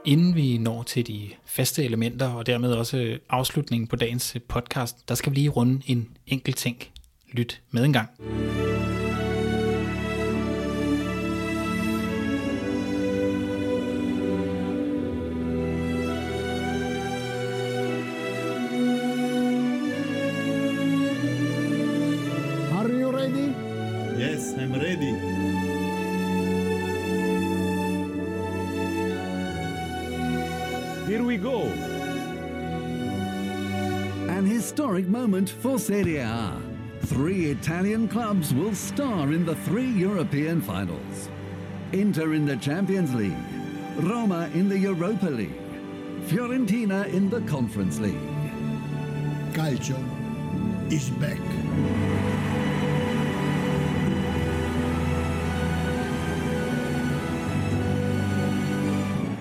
[0.06, 5.16] Inden vi når til de faste elementer, og dermed også afslutningen på dagens podcast, der
[5.16, 6.78] skal vi lige runde en enkelt ting.
[7.32, 8.10] Lyt med en gang.
[35.62, 36.60] For Serie A.
[37.02, 41.30] Three Italian clubs will star in the three European finals.
[41.92, 43.38] Inter in the Champions League,
[43.98, 45.62] Roma in the Europa League,
[46.26, 48.28] Fiorentina in the Conference League.
[49.54, 50.00] Calcio
[50.92, 51.38] is back.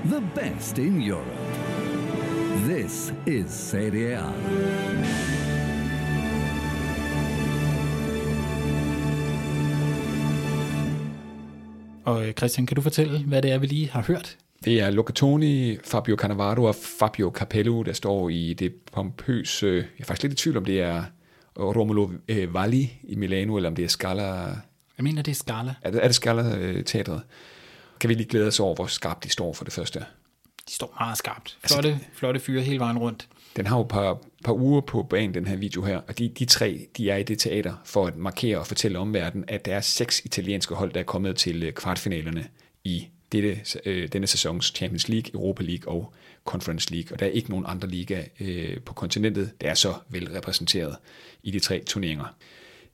[0.04, 1.26] The best in Europe.
[2.66, 5.49] This is Serie A.
[12.10, 14.36] Og øh, Christian, kan du fortælle, hvad det er, vi lige har hørt?
[14.64, 19.66] Det er Locatoni, Fabio Cannavaro og Fabio Capello, der står i det pompøse...
[19.66, 21.04] Jeg er faktisk lidt i tvivl, om det er
[21.58, 24.24] Romulo øh, Valli i Milano, eller om det er Scala...
[24.96, 25.74] Jeg mener, det er Scala.
[25.82, 27.22] Er det, er det Scala-teatret?
[28.00, 29.98] Kan vi lige glæde os over, hvor skarpt de står for det første?
[30.68, 31.58] De står meget skarpt.
[31.62, 33.28] Altså, flotte, altså, flotte fyre hele vejen rundt.
[33.56, 36.28] Den har jo et par, par uger på banen, den her video her, og de,
[36.28, 39.74] de tre, de er i det teater for at markere og fortælle omverdenen, at der
[39.74, 42.46] er seks italienske hold, der er kommet til øh, kvartfinalerne
[42.84, 46.12] i dette, øh, denne sæsons Champions League, Europa League og
[46.44, 49.94] Conference League, og der er ikke nogen andre liga øh, på kontinentet, der er så
[50.08, 50.96] vel repræsenteret
[51.42, 52.36] i de tre turneringer.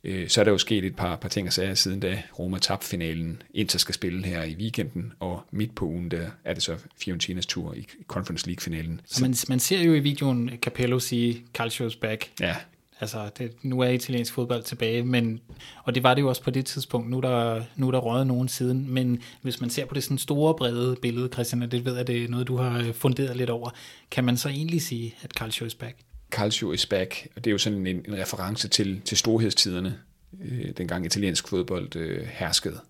[0.06, 2.58] Øh, så er der jo sket et par, par ting og sager siden da Roma
[2.58, 3.42] tabte finalen.
[3.54, 7.46] Inter skal spille her i weekenden, og midt på ugen der er det så Fiorentinas
[7.46, 9.00] tur i Conference League-finalen.
[9.06, 12.30] Så man, man ser jo i videoen Capello sige, Calcio's back.
[12.40, 12.56] Ja.
[13.00, 15.40] Altså, det, nu er italiensk fodbold tilbage, men,
[15.84, 17.10] og det var det jo også på det tidspunkt.
[17.10, 20.02] Nu er der, nu er der røget nogen siden, men hvis man ser på det
[20.02, 23.36] sådan store, brede billede, Christian, og det ved jeg, det er noget, du har funderet
[23.36, 23.70] lidt over,
[24.10, 25.96] kan man så egentlig sige, at Calcio is back?
[26.36, 29.98] Calcio is back, og det er jo sådan en, en reference til, til storhedstiderne,
[30.44, 32.80] øh, dengang italiensk fodbold øh, herskede.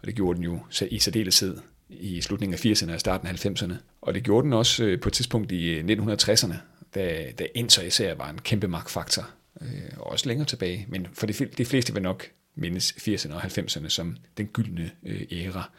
[0.00, 0.58] Og det gjorde den jo
[0.90, 1.58] i særdeleshed
[1.88, 3.74] i slutningen af 80'erne og starten af 90'erne.
[4.00, 6.54] Og det gjorde den også øh, på et tidspunkt i øh, 1960'erne,
[6.94, 9.30] da, da Inter især var en kæmpe magtfaktor,
[9.60, 10.86] øh, også længere tilbage.
[10.88, 15.22] Men for de, de fleste vil nok mindes 80'erne og 90'erne som den gyldne øh,
[15.32, 15.70] æra.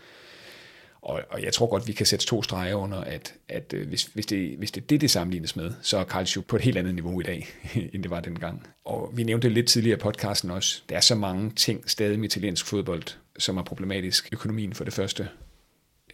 [1.04, 4.04] Og, og jeg tror godt, vi kan sætte to streger under, at, at øh, hvis,
[4.04, 6.78] hvis, det, hvis det er det, det sammenlignes med, så er Calcio på et helt
[6.78, 7.48] andet niveau i dag,
[7.94, 8.68] end det var dengang.
[8.86, 10.82] Og vi nævnte det lidt tidligere i podcasten også.
[10.90, 13.04] Der er så mange ting stadig med italiensk fodbold,
[13.40, 14.30] som er problematisk.
[14.32, 15.30] Økonomien for det første.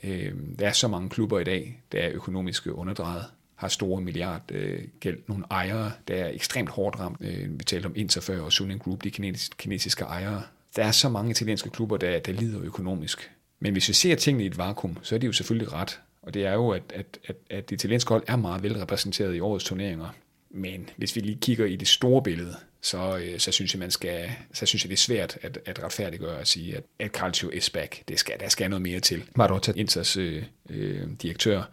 [0.03, 3.25] Øh, der er så mange klubber i dag, der er økonomisk underdrejet
[3.59, 5.17] har store milliardgæld.
[5.17, 7.17] Øh, Nogle ejere, der er ekstremt hårdt ramt.
[7.21, 10.43] Øh, vi talte om Inter før og Suning Group, de kinesiske, kinesiske ejere.
[10.75, 13.31] Der er så mange italienske klubber, der, der lider økonomisk.
[13.59, 15.99] Men hvis vi ser tingene i et vakuum, så er det jo selvfølgelig ret.
[16.21, 19.39] Og det er jo, at, at, at, at det italienske hold er meget velrepræsenteret i
[19.39, 20.09] årets turneringer.
[20.49, 23.91] Men hvis vi lige kigger i det store billede, så, øh, så synes jeg, man
[23.91, 27.49] skal, så synes jeg, det er svært at, at retfærdiggøre at sige, at, at Calcio
[27.49, 28.03] is back.
[28.07, 29.23] Det skal, der skal noget mere til.
[29.35, 31.63] Marotta, Inters øh, øh, direktør,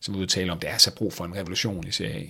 [0.00, 2.24] som udtaler om, der er så brug for en revolution i Serie A.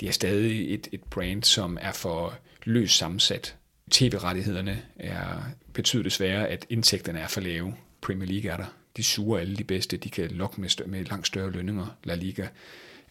[0.00, 2.34] Det er stadig et, et brand, som er for
[2.64, 3.56] løst sammensat.
[3.90, 5.42] TV-rettighederne er,
[5.72, 7.74] betyder desværre, at indtægterne er for lave.
[8.04, 8.66] Premier League er der.
[8.96, 9.96] De suger alle de bedste.
[9.96, 11.96] De kan lokke med, større, med langt større lønninger.
[12.04, 12.42] La Liga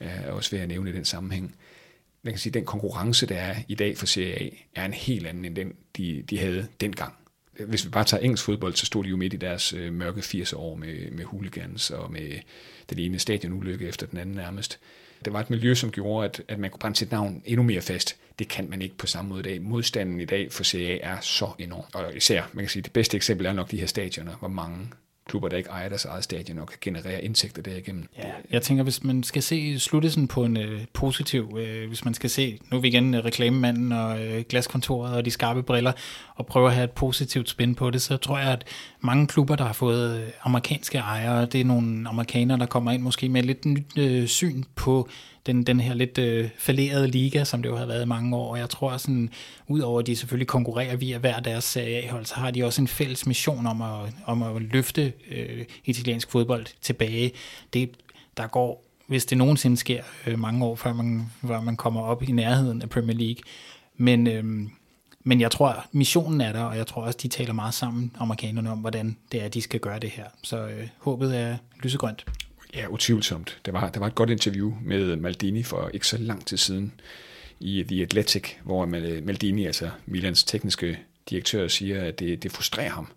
[0.01, 1.55] øh, er også ved at nævne i den sammenhæng.
[2.23, 4.93] Man kan sige, at den konkurrence, der er i dag for Serie A, er en
[4.93, 7.13] helt anden end den, de, de havde dengang.
[7.67, 10.21] hvis vi bare tager engelsk fodbold, så stod de jo midt i deres øh, mørke
[10.21, 12.39] 80 år med, med hooligans og med
[12.89, 14.79] den ene stadionulykke efter den anden nærmest.
[15.25, 17.81] Det var et miljø, som gjorde, at, at man kunne brænde sit navn endnu mere
[17.81, 18.15] fast.
[18.39, 19.61] Det kan man ikke på samme måde i dag.
[19.61, 21.85] Modstanden i dag for CA er så enorm.
[21.93, 24.89] Og især, man kan sige, det bedste eksempel er nok de her stadioner, hvor mange
[25.25, 28.09] klubber, der ikke ejer deres eget stadion og kan generere indtægter derigennem.
[28.17, 32.13] Ja, jeg tænker, hvis man skal se sluttelsen på en øh, positiv, øh, hvis man
[32.13, 35.91] skal se, nu er vi igen øh, reklamemanden og øh, glaskontoret og de skarpe briller,
[36.35, 38.67] og prøve at have et positivt spin på det, så tror jeg, at
[39.01, 43.01] mange klubber, der har fået øh, amerikanske ejere, det er nogle amerikanere, der kommer ind
[43.01, 45.09] måske med lidt nyt øh, syn på
[45.45, 48.51] den, den her lidt øh, falerede liga, som det jo har været i mange år.
[48.51, 49.29] Og jeg tror sådan,
[49.67, 52.87] udover at de selvfølgelig konkurrerer via hver deres Serie A-hold, så har de også en
[52.87, 57.31] fælles mission om at, om at løfte øh, italiensk fodbold tilbage.
[57.73, 57.89] Det,
[58.37, 62.23] der går, hvis det nogensinde sker, øh, mange år, før man, før man kommer op
[62.23, 63.43] i nærheden af Premier League.
[63.97, 64.27] Men...
[64.27, 64.69] Øh,
[65.25, 68.71] men jeg tror, missionen er der, og jeg tror også, de taler meget sammen, amerikanerne,
[68.71, 70.25] om, hvordan det er, de skal gøre det her.
[70.41, 72.25] Så øh, håbet er lysegrønt.
[72.75, 73.61] Ja, utvivlsomt.
[73.65, 76.93] Der var, der var et godt interview med Maldini for ikke så lang tid siden
[77.59, 80.99] i The Athletic, hvor Maldini, altså Milans tekniske
[81.29, 83.07] direktør, siger, at det, det frustrerer ham.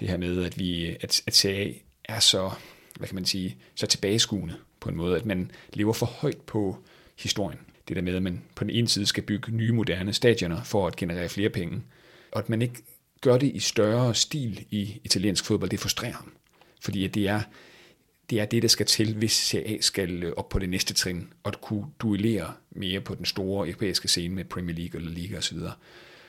[0.00, 1.72] Det her med, at vi at, at CA
[2.04, 2.50] er så,
[2.98, 6.76] hvad kan man sige, så tilbageskuende på en måde, at man lever for højt på
[7.18, 7.58] historien.
[7.88, 10.86] Det der med, at man på den ene side skal bygge nye moderne stadioner for
[10.86, 11.82] at generere flere penge,
[12.32, 12.82] og at man ikke
[13.20, 16.32] gør det i større stil i italiensk fodbold, det frustrerer ham.
[16.80, 17.40] Fordi at det er,
[18.30, 21.32] det er det, der skal til, hvis CA skal øh, op på det næste trin,
[21.42, 25.38] og at kunne duellere mere på den store europæiske scene med Premier League eller Liga
[25.38, 25.58] osv.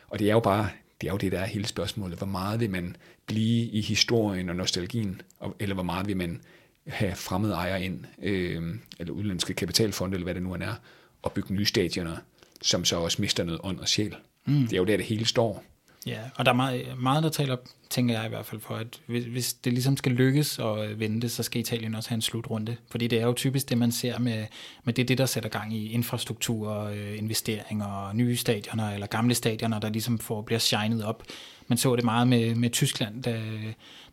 [0.07, 0.69] Og det er jo bare,
[1.01, 2.17] det er jo det, der er hele spørgsmålet.
[2.17, 5.21] Hvor meget vil man blive i historien og nostalgien,
[5.59, 6.41] eller hvor meget vil man
[6.87, 10.79] have fremmede ejere ind, øh, eller udenlandske kapitalfonde, eller hvad det nu er,
[11.21, 12.17] og bygge nye stadioner,
[12.61, 14.15] som så også mister noget ånd og sjæl.
[14.45, 14.61] Mm.
[14.61, 15.63] Det er jo der, det hele står.
[16.05, 17.57] Ja, og der er meget, meget, der taler,
[17.89, 20.99] tænker jeg i hvert fald, for at hvis, hvis det ligesom skal lykkes at øh,
[20.99, 22.77] vente, så skal Italien også have en slutrunde.
[22.91, 24.45] Fordi det er jo typisk det, man ser med,
[24.83, 29.79] med det, det der sætter gang i infrastruktur, øh, investeringer, nye stadioner eller gamle stadioner,
[29.79, 31.23] der ligesom får, bliver shined op.
[31.67, 33.41] Man så det meget med, med Tyskland, da,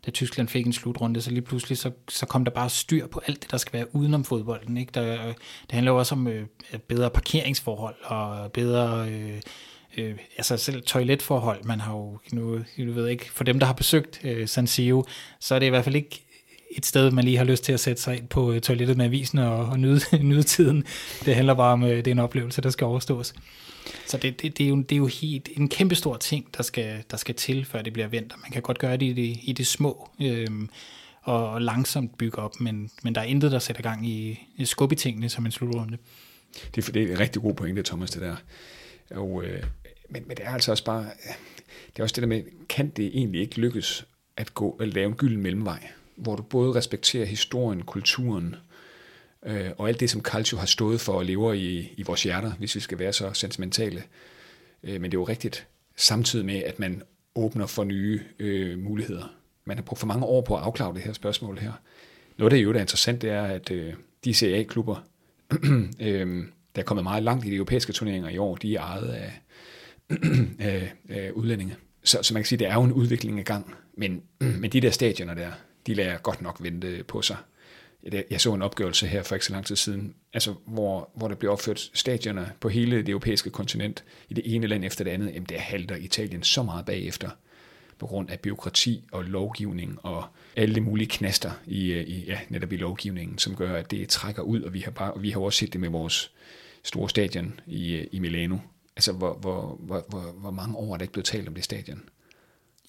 [0.05, 3.21] da Tyskland fik en slutrunde, så lige pludselig så, så kom der bare styr på
[3.27, 4.77] alt det, der skal være udenom fodbolden.
[4.77, 4.91] Ikke?
[4.93, 6.45] Der, øh, det handler jo også om øh,
[6.87, 9.09] bedre parkeringsforhold og bedre...
[9.09, 9.41] Øh,
[9.97, 13.73] øh, altså selv toiletforhold, man har jo nu, jeg ved ikke, for dem, der har
[13.73, 15.03] besøgt øh, San Siro,
[15.39, 16.23] så er det i hvert fald ikke
[16.77, 19.05] et sted, man lige har lyst til at sætte sig ind på øh, toilettet med
[19.05, 20.83] avisen og, og nyde, nyde tiden.
[21.25, 23.33] Det handler bare om, øh, det er en oplevelse, der skal overstås.
[24.07, 26.63] Så det, det, det, er, jo, det er jo helt en kæmpe stor ting, der
[26.63, 28.33] skal, der skal til, før det bliver vendt.
[28.41, 30.47] Man kan godt gøre det i det, i det små, øh,
[31.21, 34.91] og langsomt bygge op, men, men der er intet, der sætter gang i, i skub
[34.91, 35.97] i tingene som en slutrunde.
[36.75, 38.35] Det er, det er en rigtig god pointe, Thomas, det der.
[39.11, 39.63] Og øh,
[40.13, 41.05] men, men det er altså også bare,
[41.93, 44.05] det er også det der med, kan det egentlig ikke lykkes
[44.37, 48.55] at gå at lave en gylden mellemvej, hvor du både respekterer historien, kulturen,
[49.45, 52.51] øh, og alt det, som Calcio har stået for og lever i, i vores hjerter,
[52.51, 54.03] hvis vi skal være så sentimentale.
[54.83, 57.01] Øh, men det er jo rigtigt, samtidig med, at man
[57.35, 59.35] åbner for nye øh, muligheder.
[59.65, 61.71] Man har brugt for mange år på at afklare det her spørgsmål her.
[62.37, 63.93] Noget, der jo er interessant, det er, at øh,
[64.25, 64.95] de CA-klubber,
[65.99, 69.09] øh, der er kommet meget langt i de europæiske turneringer i år, de er ejet
[69.09, 69.41] af,
[70.67, 71.75] øh, af udlændinge.
[72.03, 74.21] Så, så man kan sige, at det er jo en udvikling i gang, men,
[74.61, 75.51] men de der stadioner der,
[75.87, 77.37] de lader godt nok vente på sig.
[78.29, 81.35] Jeg så en opgørelse her for ikke så lang tid siden, altså hvor, hvor der
[81.35, 85.27] blev opført stadioner på hele det europæiske kontinent, i det ene land efter det andet,
[85.27, 87.29] jamen der halter Italien så meget bagefter,
[87.99, 90.23] på grund af byråkrati og lovgivning og
[90.55, 94.41] alle mulige knaster i, øh, i, ja, netop i lovgivningen, som gør, at det trækker
[94.41, 96.31] ud, og vi har, bare, vi har også set det med vores
[96.83, 98.57] store stadion i, øh, i Milano,
[98.95, 101.63] Altså, hvor, hvor, hvor, hvor, hvor mange år er der ikke blevet talt om det
[101.63, 102.01] stadion?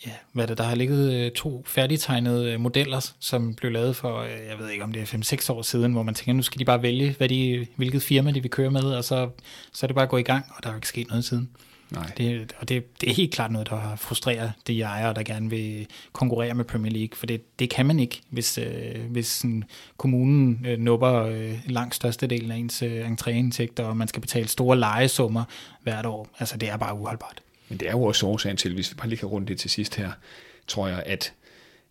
[0.06, 4.18] Ja, hvad det, der har ligget øh, to færdigtegnede øh, modeller, som blev lavet for,
[4.18, 6.58] øh, jeg ved ikke om det er 5-6 år siden, hvor man tænker, nu skal
[6.58, 9.30] de bare vælge, hvad de, hvilket firma de vil køre med, og så,
[9.72, 11.24] så er det bare at gå i gang, og der er jo ikke sket noget
[11.24, 11.50] siden.
[11.94, 12.12] Nej.
[12.16, 15.50] Det, og det, det er helt klart noget, der har frustreret de ejere, der gerne
[15.50, 19.64] vil konkurrere med Premier League, for det, det kan man ikke, hvis, øh, hvis sådan,
[19.96, 24.78] kommunen øh, nupper øh, langt størstedelen af ens øh, entréindtægter, og man skal betale store
[24.78, 25.44] lejesummer
[25.82, 26.28] hvert år.
[26.38, 27.42] Altså, det er bare uholdbart.
[27.68, 29.70] Men det er jo også årsagen til, hvis vi bare lige kan runde det til
[29.70, 30.10] sidst her,
[30.66, 31.32] tror jeg, at,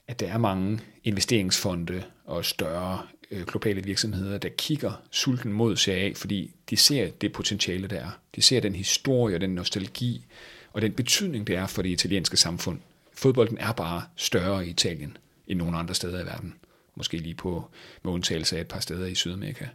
[0.08, 3.00] at der er mange investeringsfonde og større
[3.34, 8.20] øh, globale virksomheder, der kigger sulten mod CA, fordi de ser det potentiale, der er.
[8.36, 10.26] De ser den historie og den nostalgi
[10.74, 12.80] og den betydning, det er for det italienske samfund.
[13.14, 16.54] Fodbolden er bare større i Italien end nogen andre steder i verden.
[16.96, 17.70] Måske lige på
[18.04, 19.66] med undtagelse af et par steder i Sydamerika.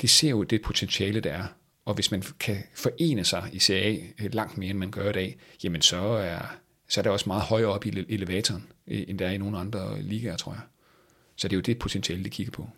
[0.00, 1.44] De ser jo det potentiale, der er.
[1.84, 5.38] Og hvis man kan forene sig i CA langt mere, end man gør i dag,
[5.64, 6.56] jamen så er,
[6.88, 9.58] så er det også meget højere op i elevatoren, øh, end der er i nogle
[9.58, 10.60] andre ligaer, tror jeg.
[11.40, 12.68] Så det er jo det potentiale, de kigger på.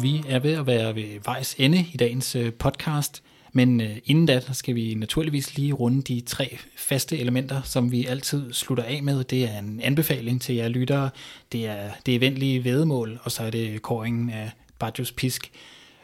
[0.00, 3.22] Vi er ved at være ved vejs ende i dagens øh, podcast,
[3.52, 8.06] men øh, inden da skal vi naturligvis lige runde de tre faste elementer, som vi
[8.06, 9.24] altid slutter af med.
[9.24, 11.10] Det er en anbefaling til jer lyttere,
[11.52, 15.50] det er det eventlige vedemål, og så er det kåringen af Bajos Pisk.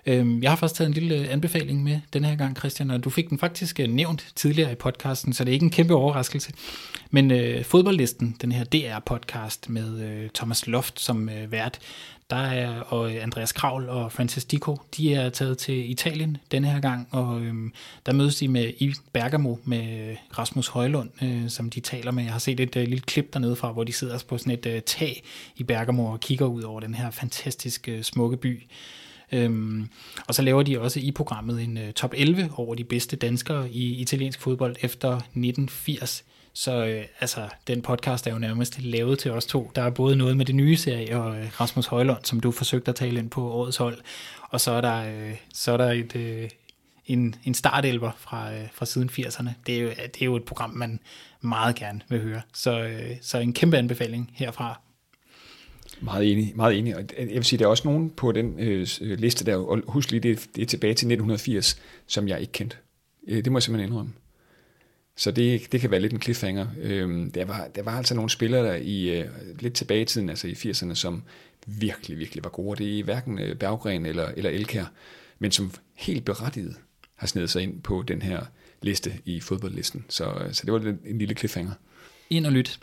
[0.07, 3.05] Øhm, jeg har faktisk taget en lille øh, anbefaling med den her gang, Christian, og
[3.05, 5.95] du fik den faktisk øh, nævnt tidligere i podcasten, så det er ikke en kæmpe
[5.95, 6.53] overraskelse.
[7.11, 11.79] Men øh, fodboldlisten, den her DR-podcast med øh, Thomas Loft som øh, vært,
[12.31, 16.71] der er og øh, Andreas Kravl og Francis Dico, de er taget til Italien denne
[16.71, 17.73] her gang, og øhm,
[18.07, 22.25] der mødes de med i Bergamo med Rasmus Højlund, øh, som de taler med.
[22.25, 24.67] Jeg har set et øh, lille klip dernede fra, hvor de sidder på sådan et
[24.67, 25.23] øh, tag
[25.57, 28.63] i Bergamo og kigger ud over den her fantastiske smukke by.
[29.33, 29.89] Øhm,
[30.29, 33.71] og så laver de også i programmet en uh, top 11 over de bedste danskere
[33.71, 36.25] i italiensk fodbold efter 1980.
[36.53, 39.71] Så øh, altså, den podcast er jo nærmest lavet til os to.
[39.75, 42.89] Der er både noget med det nye serie og øh, Rasmus Højlund, som du forsøgte
[42.89, 43.99] at tale ind på årets hold.
[44.51, 46.51] Og så er der, øh, så er der et, øh,
[47.07, 49.51] en, en startelver fra, øh, fra siden 80'erne.
[49.67, 51.01] Det er, jo, det er jo et program, man
[51.41, 52.41] meget gerne vil høre.
[52.55, 54.81] Så, øh, så en kæmpe anbefaling herfra.
[56.01, 56.97] Meget enig, meget enig.
[56.97, 59.57] Og øh, jeg vil sige, der er også nogen på den øh, øh, liste der,
[59.57, 62.77] og husk lige, det, det er tilbage til 1980, som jeg ikke kendte.
[63.29, 64.13] Øh, det må jeg simpelthen indrømme.
[65.17, 66.67] Så det, det kan være lidt en cliffhanger.
[66.83, 69.27] Øh, der, var, der var altså nogle spillere der i øh,
[69.59, 71.23] lidt tilbage i tiden, altså i 80'erne, som
[71.67, 72.85] virkelig, virkelig var gode.
[72.85, 74.85] Det er hverken øh, Berggren eller, eller Elkær,
[75.39, 76.77] men som helt berettiget
[77.15, 78.41] har snedet sig ind på den her
[78.83, 80.05] liste i fodboldlisten.
[80.09, 81.73] Så, så det var en lille cliffhanger.
[82.31, 82.79] Ind og lyt.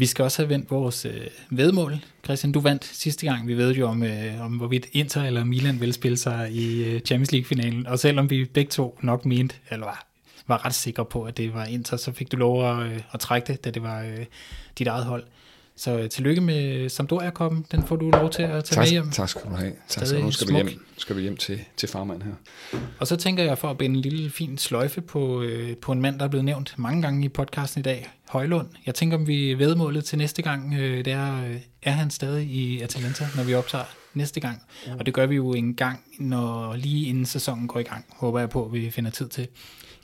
[0.00, 1.98] Vi skal også have vendt vores øh, vedmål.
[2.24, 3.48] Christian, du vandt sidste gang.
[3.48, 7.00] Vi ved jo om, øh, om hvorvidt Inter eller Milan vil spille sig i øh,
[7.00, 7.86] Champions League-finalen.
[7.86, 10.06] Og selvom vi begge to nok mente, eller var,
[10.46, 13.20] var ret sikre på, at det var Inter, så fik du lov at, øh, at
[13.20, 14.24] trække det, da det var øh,
[14.78, 15.24] dit eget hold.
[15.80, 17.66] Så øh, tillykke med Sampdoria-koppen.
[17.72, 19.10] Den får du lov til at tage tak, med hjem.
[19.10, 19.72] Tak skal du have.
[19.88, 22.32] Tak, så nu skal vi hjem, skal vi hjem til, til farmand her.
[22.98, 26.00] Og så tænker jeg for at binde en lille fin sløjfe på, øh, på en
[26.00, 28.68] mand, der er blevet nævnt mange gange i podcasten i dag, Højlund.
[28.86, 32.46] Jeg tænker, om vi vedmålet til næste gang, øh, det er, øh, er han stadig
[32.46, 33.84] i Atalanta, når vi optager
[34.14, 34.62] næste gang.
[34.86, 34.92] Mm.
[34.98, 38.38] Og det gør vi jo en gang, når lige inden sæsonen går i gang, håber
[38.38, 39.48] jeg på, at vi finder tid til.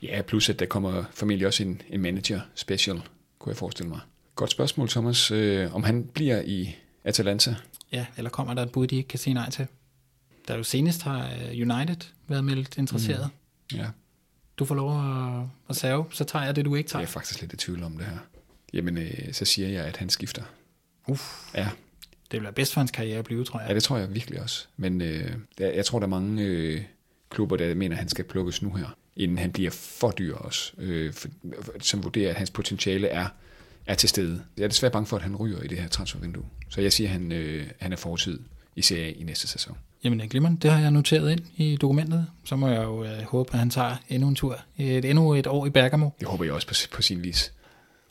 [0.03, 3.01] Ja, plus at der kommer formentlig også en, en manager special,
[3.39, 3.99] kunne jeg forestille mig.
[4.37, 5.31] Godt spørgsmål, Thomas.
[5.31, 7.55] Øh, om han bliver i Atalanta?
[7.91, 9.67] Ja, eller kommer der et bud, de ikke kan sige nej til?
[10.47, 13.29] Der jo senest har øh, United været meldt interesseret.
[13.71, 13.77] Mm.
[13.77, 13.85] Ja.
[14.57, 17.01] Du får lov at, at save, så tager jeg det, du ikke tager.
[17.01, 18.17] Jeg er faktisk lidt i tvivl om det her.
[18.73, 20.43] Jamen, øh, så siger jeg, at han skifter.
[21.07, 21.55] Uff.
[21.55, 21.69] Ja.
[22.31, 23.69] Det bliver bedst for hans karriere at blive, tror jeg.
[23.69, 24.67] Ja, det tror jeg virkelig også.
[24.77, 26.81] Men øh, jeg tror, der er mange øh,
[27.29, 30.73] klubber, der mener, at han skal plukkes nu her, inden han bliver for dyr også,
[30.77, 31.27] øh, for,
[31.79, 33.27] som vurderer, at hans potentiale er
[33.87, 34.43] er til stede.
[34.57, 36.43] Jeg er desværre bange for, at han ryger i det her transfervindue.
[36.69, 38.39] Så jeg siger, at han, øh, han er fortid
[38.75, 39.77] i Serie A i næste sæson.
[40.03, 40.59] Jamen, glimrende.
[40.61, 42.27] Det har jeg noteret ind i dokumentet.
[42.45, 44.59] Så må jeg jo øh, håbe, at han tager endnu en tur.
[44.77, 46.09] Et, endnu et år i Bergamo.
[46.19, 47.53] Det håber jeg også på, på sin vis.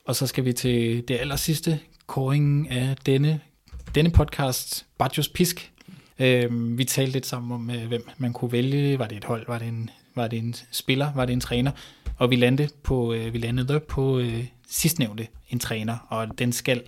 [0.04, 3.40] Og så skal vi til det aller sidste kåring af denne,
[3.94, 5.72] denne podcast, Bajos Pisk.
[6.18, 8.98] Øh, vi talte lidt sammen om, øh, hvem man kunne vælge.
[8.98, 9.46] Var det et hold?
[9.48, 11.12] Var det en, var det en spiller?
[11.14, 11.70] Var det en træner?
[12.16, 16.82] Og vi landede på, øh, vi landede på øh, sidstnævnte, en træner, og den skal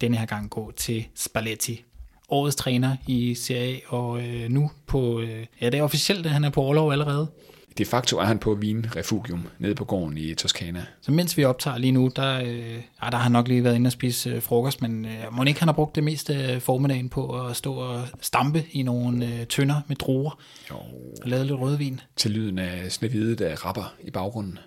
[0.00, 1.84] denne her gang gå til Spalletti.
[2.28, 6.44] Årets træner i Serie og øh, nu på, øh, ja det er officielt, at han
[6.44, 7.30] er på overlov allerede.
[7.78, 10.86] De facto er han på Wien Refugium, nede på gården i Toskana.
[11.00, 13.88] Så mens vi optager lige nu, der, øh, der har han nok lige været inde
[13.88, 17.08] og spise øh, frokost, men øh, må ikke han har brugt det meste af formiddagen
[17.08, 20.76] på at stå og stampe i nogle øh, tønder med druer jo.
[21.22, 22.00] og lave lidt rødvin.
[22.16, 24.58] Til lyden af Snevide, der rapper i baggrunden.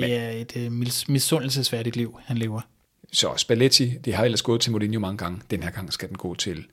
[0.00, 0.72] Det er et øh,
[1.08, 2.60] misundelsesværdigt liv, han lever.
[3.12, 5.40] Så Spalletti, det har ellers gået til Mourinho mange gange.
[5.50, 6.64] Den her gang skal den gå til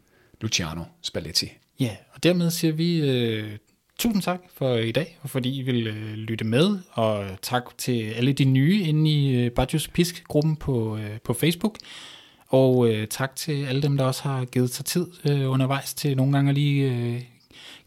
[0.42, 1.52] Luciano Spalletti.
[1.80, 3.58] Ja, og dermed siger vi øh,
[4.00, 8.10] tusind tak for i dag, og fordi I vil øh, lytte med, og tak til
[8.10, 11.78] alle de nye inde i øh, Bajos Pisk-gruppen på, øh, på Facebook.
[12.48, 16.18] Og øh, tak til alle dem, der også har givet sig tid øh, undervejs til
[16.18, 17.22] nogle gange lige øh,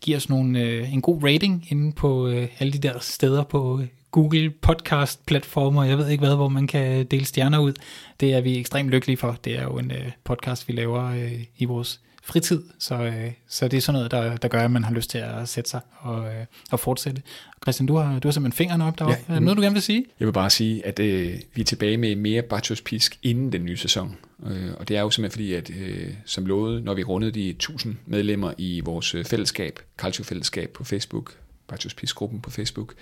[0.01, 3.81] give os nogle, øh, en god rating inde på øh, alle de der steder på
[3.81, 7.73] øh, Google podcast platformer, jeg ved ikke hvad, hvor man kan dele stjerner ud.
[8.21, 9.37] Det er vi ekstremt lykkelige for.
[9.45, 13.69] Det er jo en øh, podcast, vi laver øh, i vores fritid, så, øh, så
[13.69, 15.81] det er sådan noget, der, der gør, at man har lyst til at sætte sig
[15.99, 17.23] og, øh, og fortsætte.
[17.65, 19.17] Christian, du har, du har simpelthen fingrene op deroppe.
[19.29, 20.05] Ja, er noget, du gerne vil sige?
[20.21, 23.65] Jeg vil bare sige, at øh, vi er tilbage med mere Bachos Pisk inden den
[23.65, 24.17] nye sæson.
[24.47, 27.51] Øh, og det er jo simpelthen fordi, at øh, som lovet, når vi rundede de
[27.51, 31.37] 1000 medlemmer i vores øh, fællesskab, Calcio Fællesskab på Facebook,
[31.69, 32.95] Bachos Pisk-gruppen på Facebook,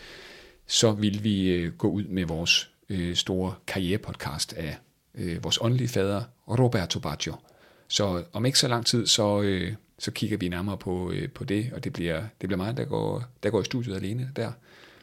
[0.68, 4.78] så vil vi øh, gå ud med vores øh, store karrierepodcast af
[5.14, 7.34] øh, vores åndelige fader, Roberto Baggio.
[7.88, 11.44] Så om ikke så lang tid, så, øh, så kigger vi nærmere på, øh, på
[11.44, 14.52] det, og det bliver, det bliver mig, der går, der går i studiet alene der.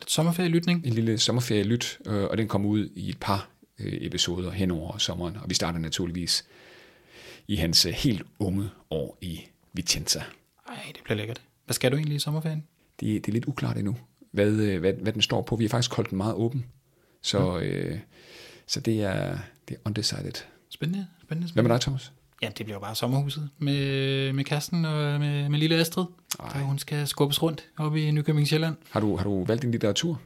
[0.08, 0.86] Sommerferielytning.
[0.86, 4.98] En lille sommerferie-lyt, øh, og den kommer ud i et par øh, episoder hen over
[4.98, 6.46] sommeren, og vi starter naturligvis
[7.48, 9.42] i hans helt unge år i
[9.74, 10.24] Vicenza.
[10.68, 11.42] Ej, det bliver lækkert.
[11.66, 12.64] Hvad skal du egentlig i sommerferien?
[13.00, 13.96] Det, det er lidt uklart endnu,
[14.36, 15.56] hvad, øh, hvad, hvad den står på.
[15.56, 16.66] Vi har faktisk holdt den meget åben,
[17.22, 18.00] så, øh,
[18.68, 19.38] så det, er,
[19.70, 20.22] det er undecided.
[20.24, 20.38] Spændende,
[20.70, 21.64] spændende, Hvad spændende.
[21.64, 22.12] med dig, Thomas?
[22.42, 26.06] Ja, det bliver jo bare sommerhuset med, med Karsten og med, med lille Astrid.
[26.40, 26.50] Ej.
[26.54, 28.76] Der hun skal skubbes rundt oppe i Nykøbing Sjælland.
[28.90, 30.22] Har du, har du valgt din litteratur?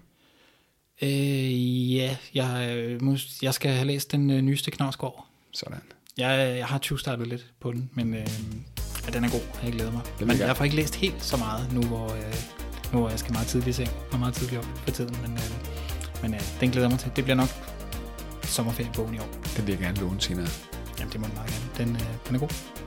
[1.01, 5.27] Øh, ja, jeg, øh, mus- jeg skal have læst den øh, nyeste Knavsgaard.
[5.51, 5.79] Sådan.
[6.17, 8.27] Jeg, jeg har 20 startet lidt på den, men øh,
[9.05, 9.41] ja, den er god.
[9.63, 10.01] Jeg glæder mig.
[10.19, 10.57] Men jeg.
[10.57, 12.33] får ikke læst helt så meget nu, hvor, øh,
[12.91, 15.15] hvor jeg skal meget tidligt i seng og meget tidligt op for tiden.
[15.21, 15.51] Men, øh,
[16.21, 17.11] men øh, den glæder jeg mig til.
[17.15, 17.49] Det bliver nok
[18.43, 19.29] sommerferiebogen i år.
[19.57, 20.47] Den vil jeg gerne låne senere.
[20.99, 21.85] Jamen, det må den meget gerne.
[21.85, 22.78] Den, øh, den er god.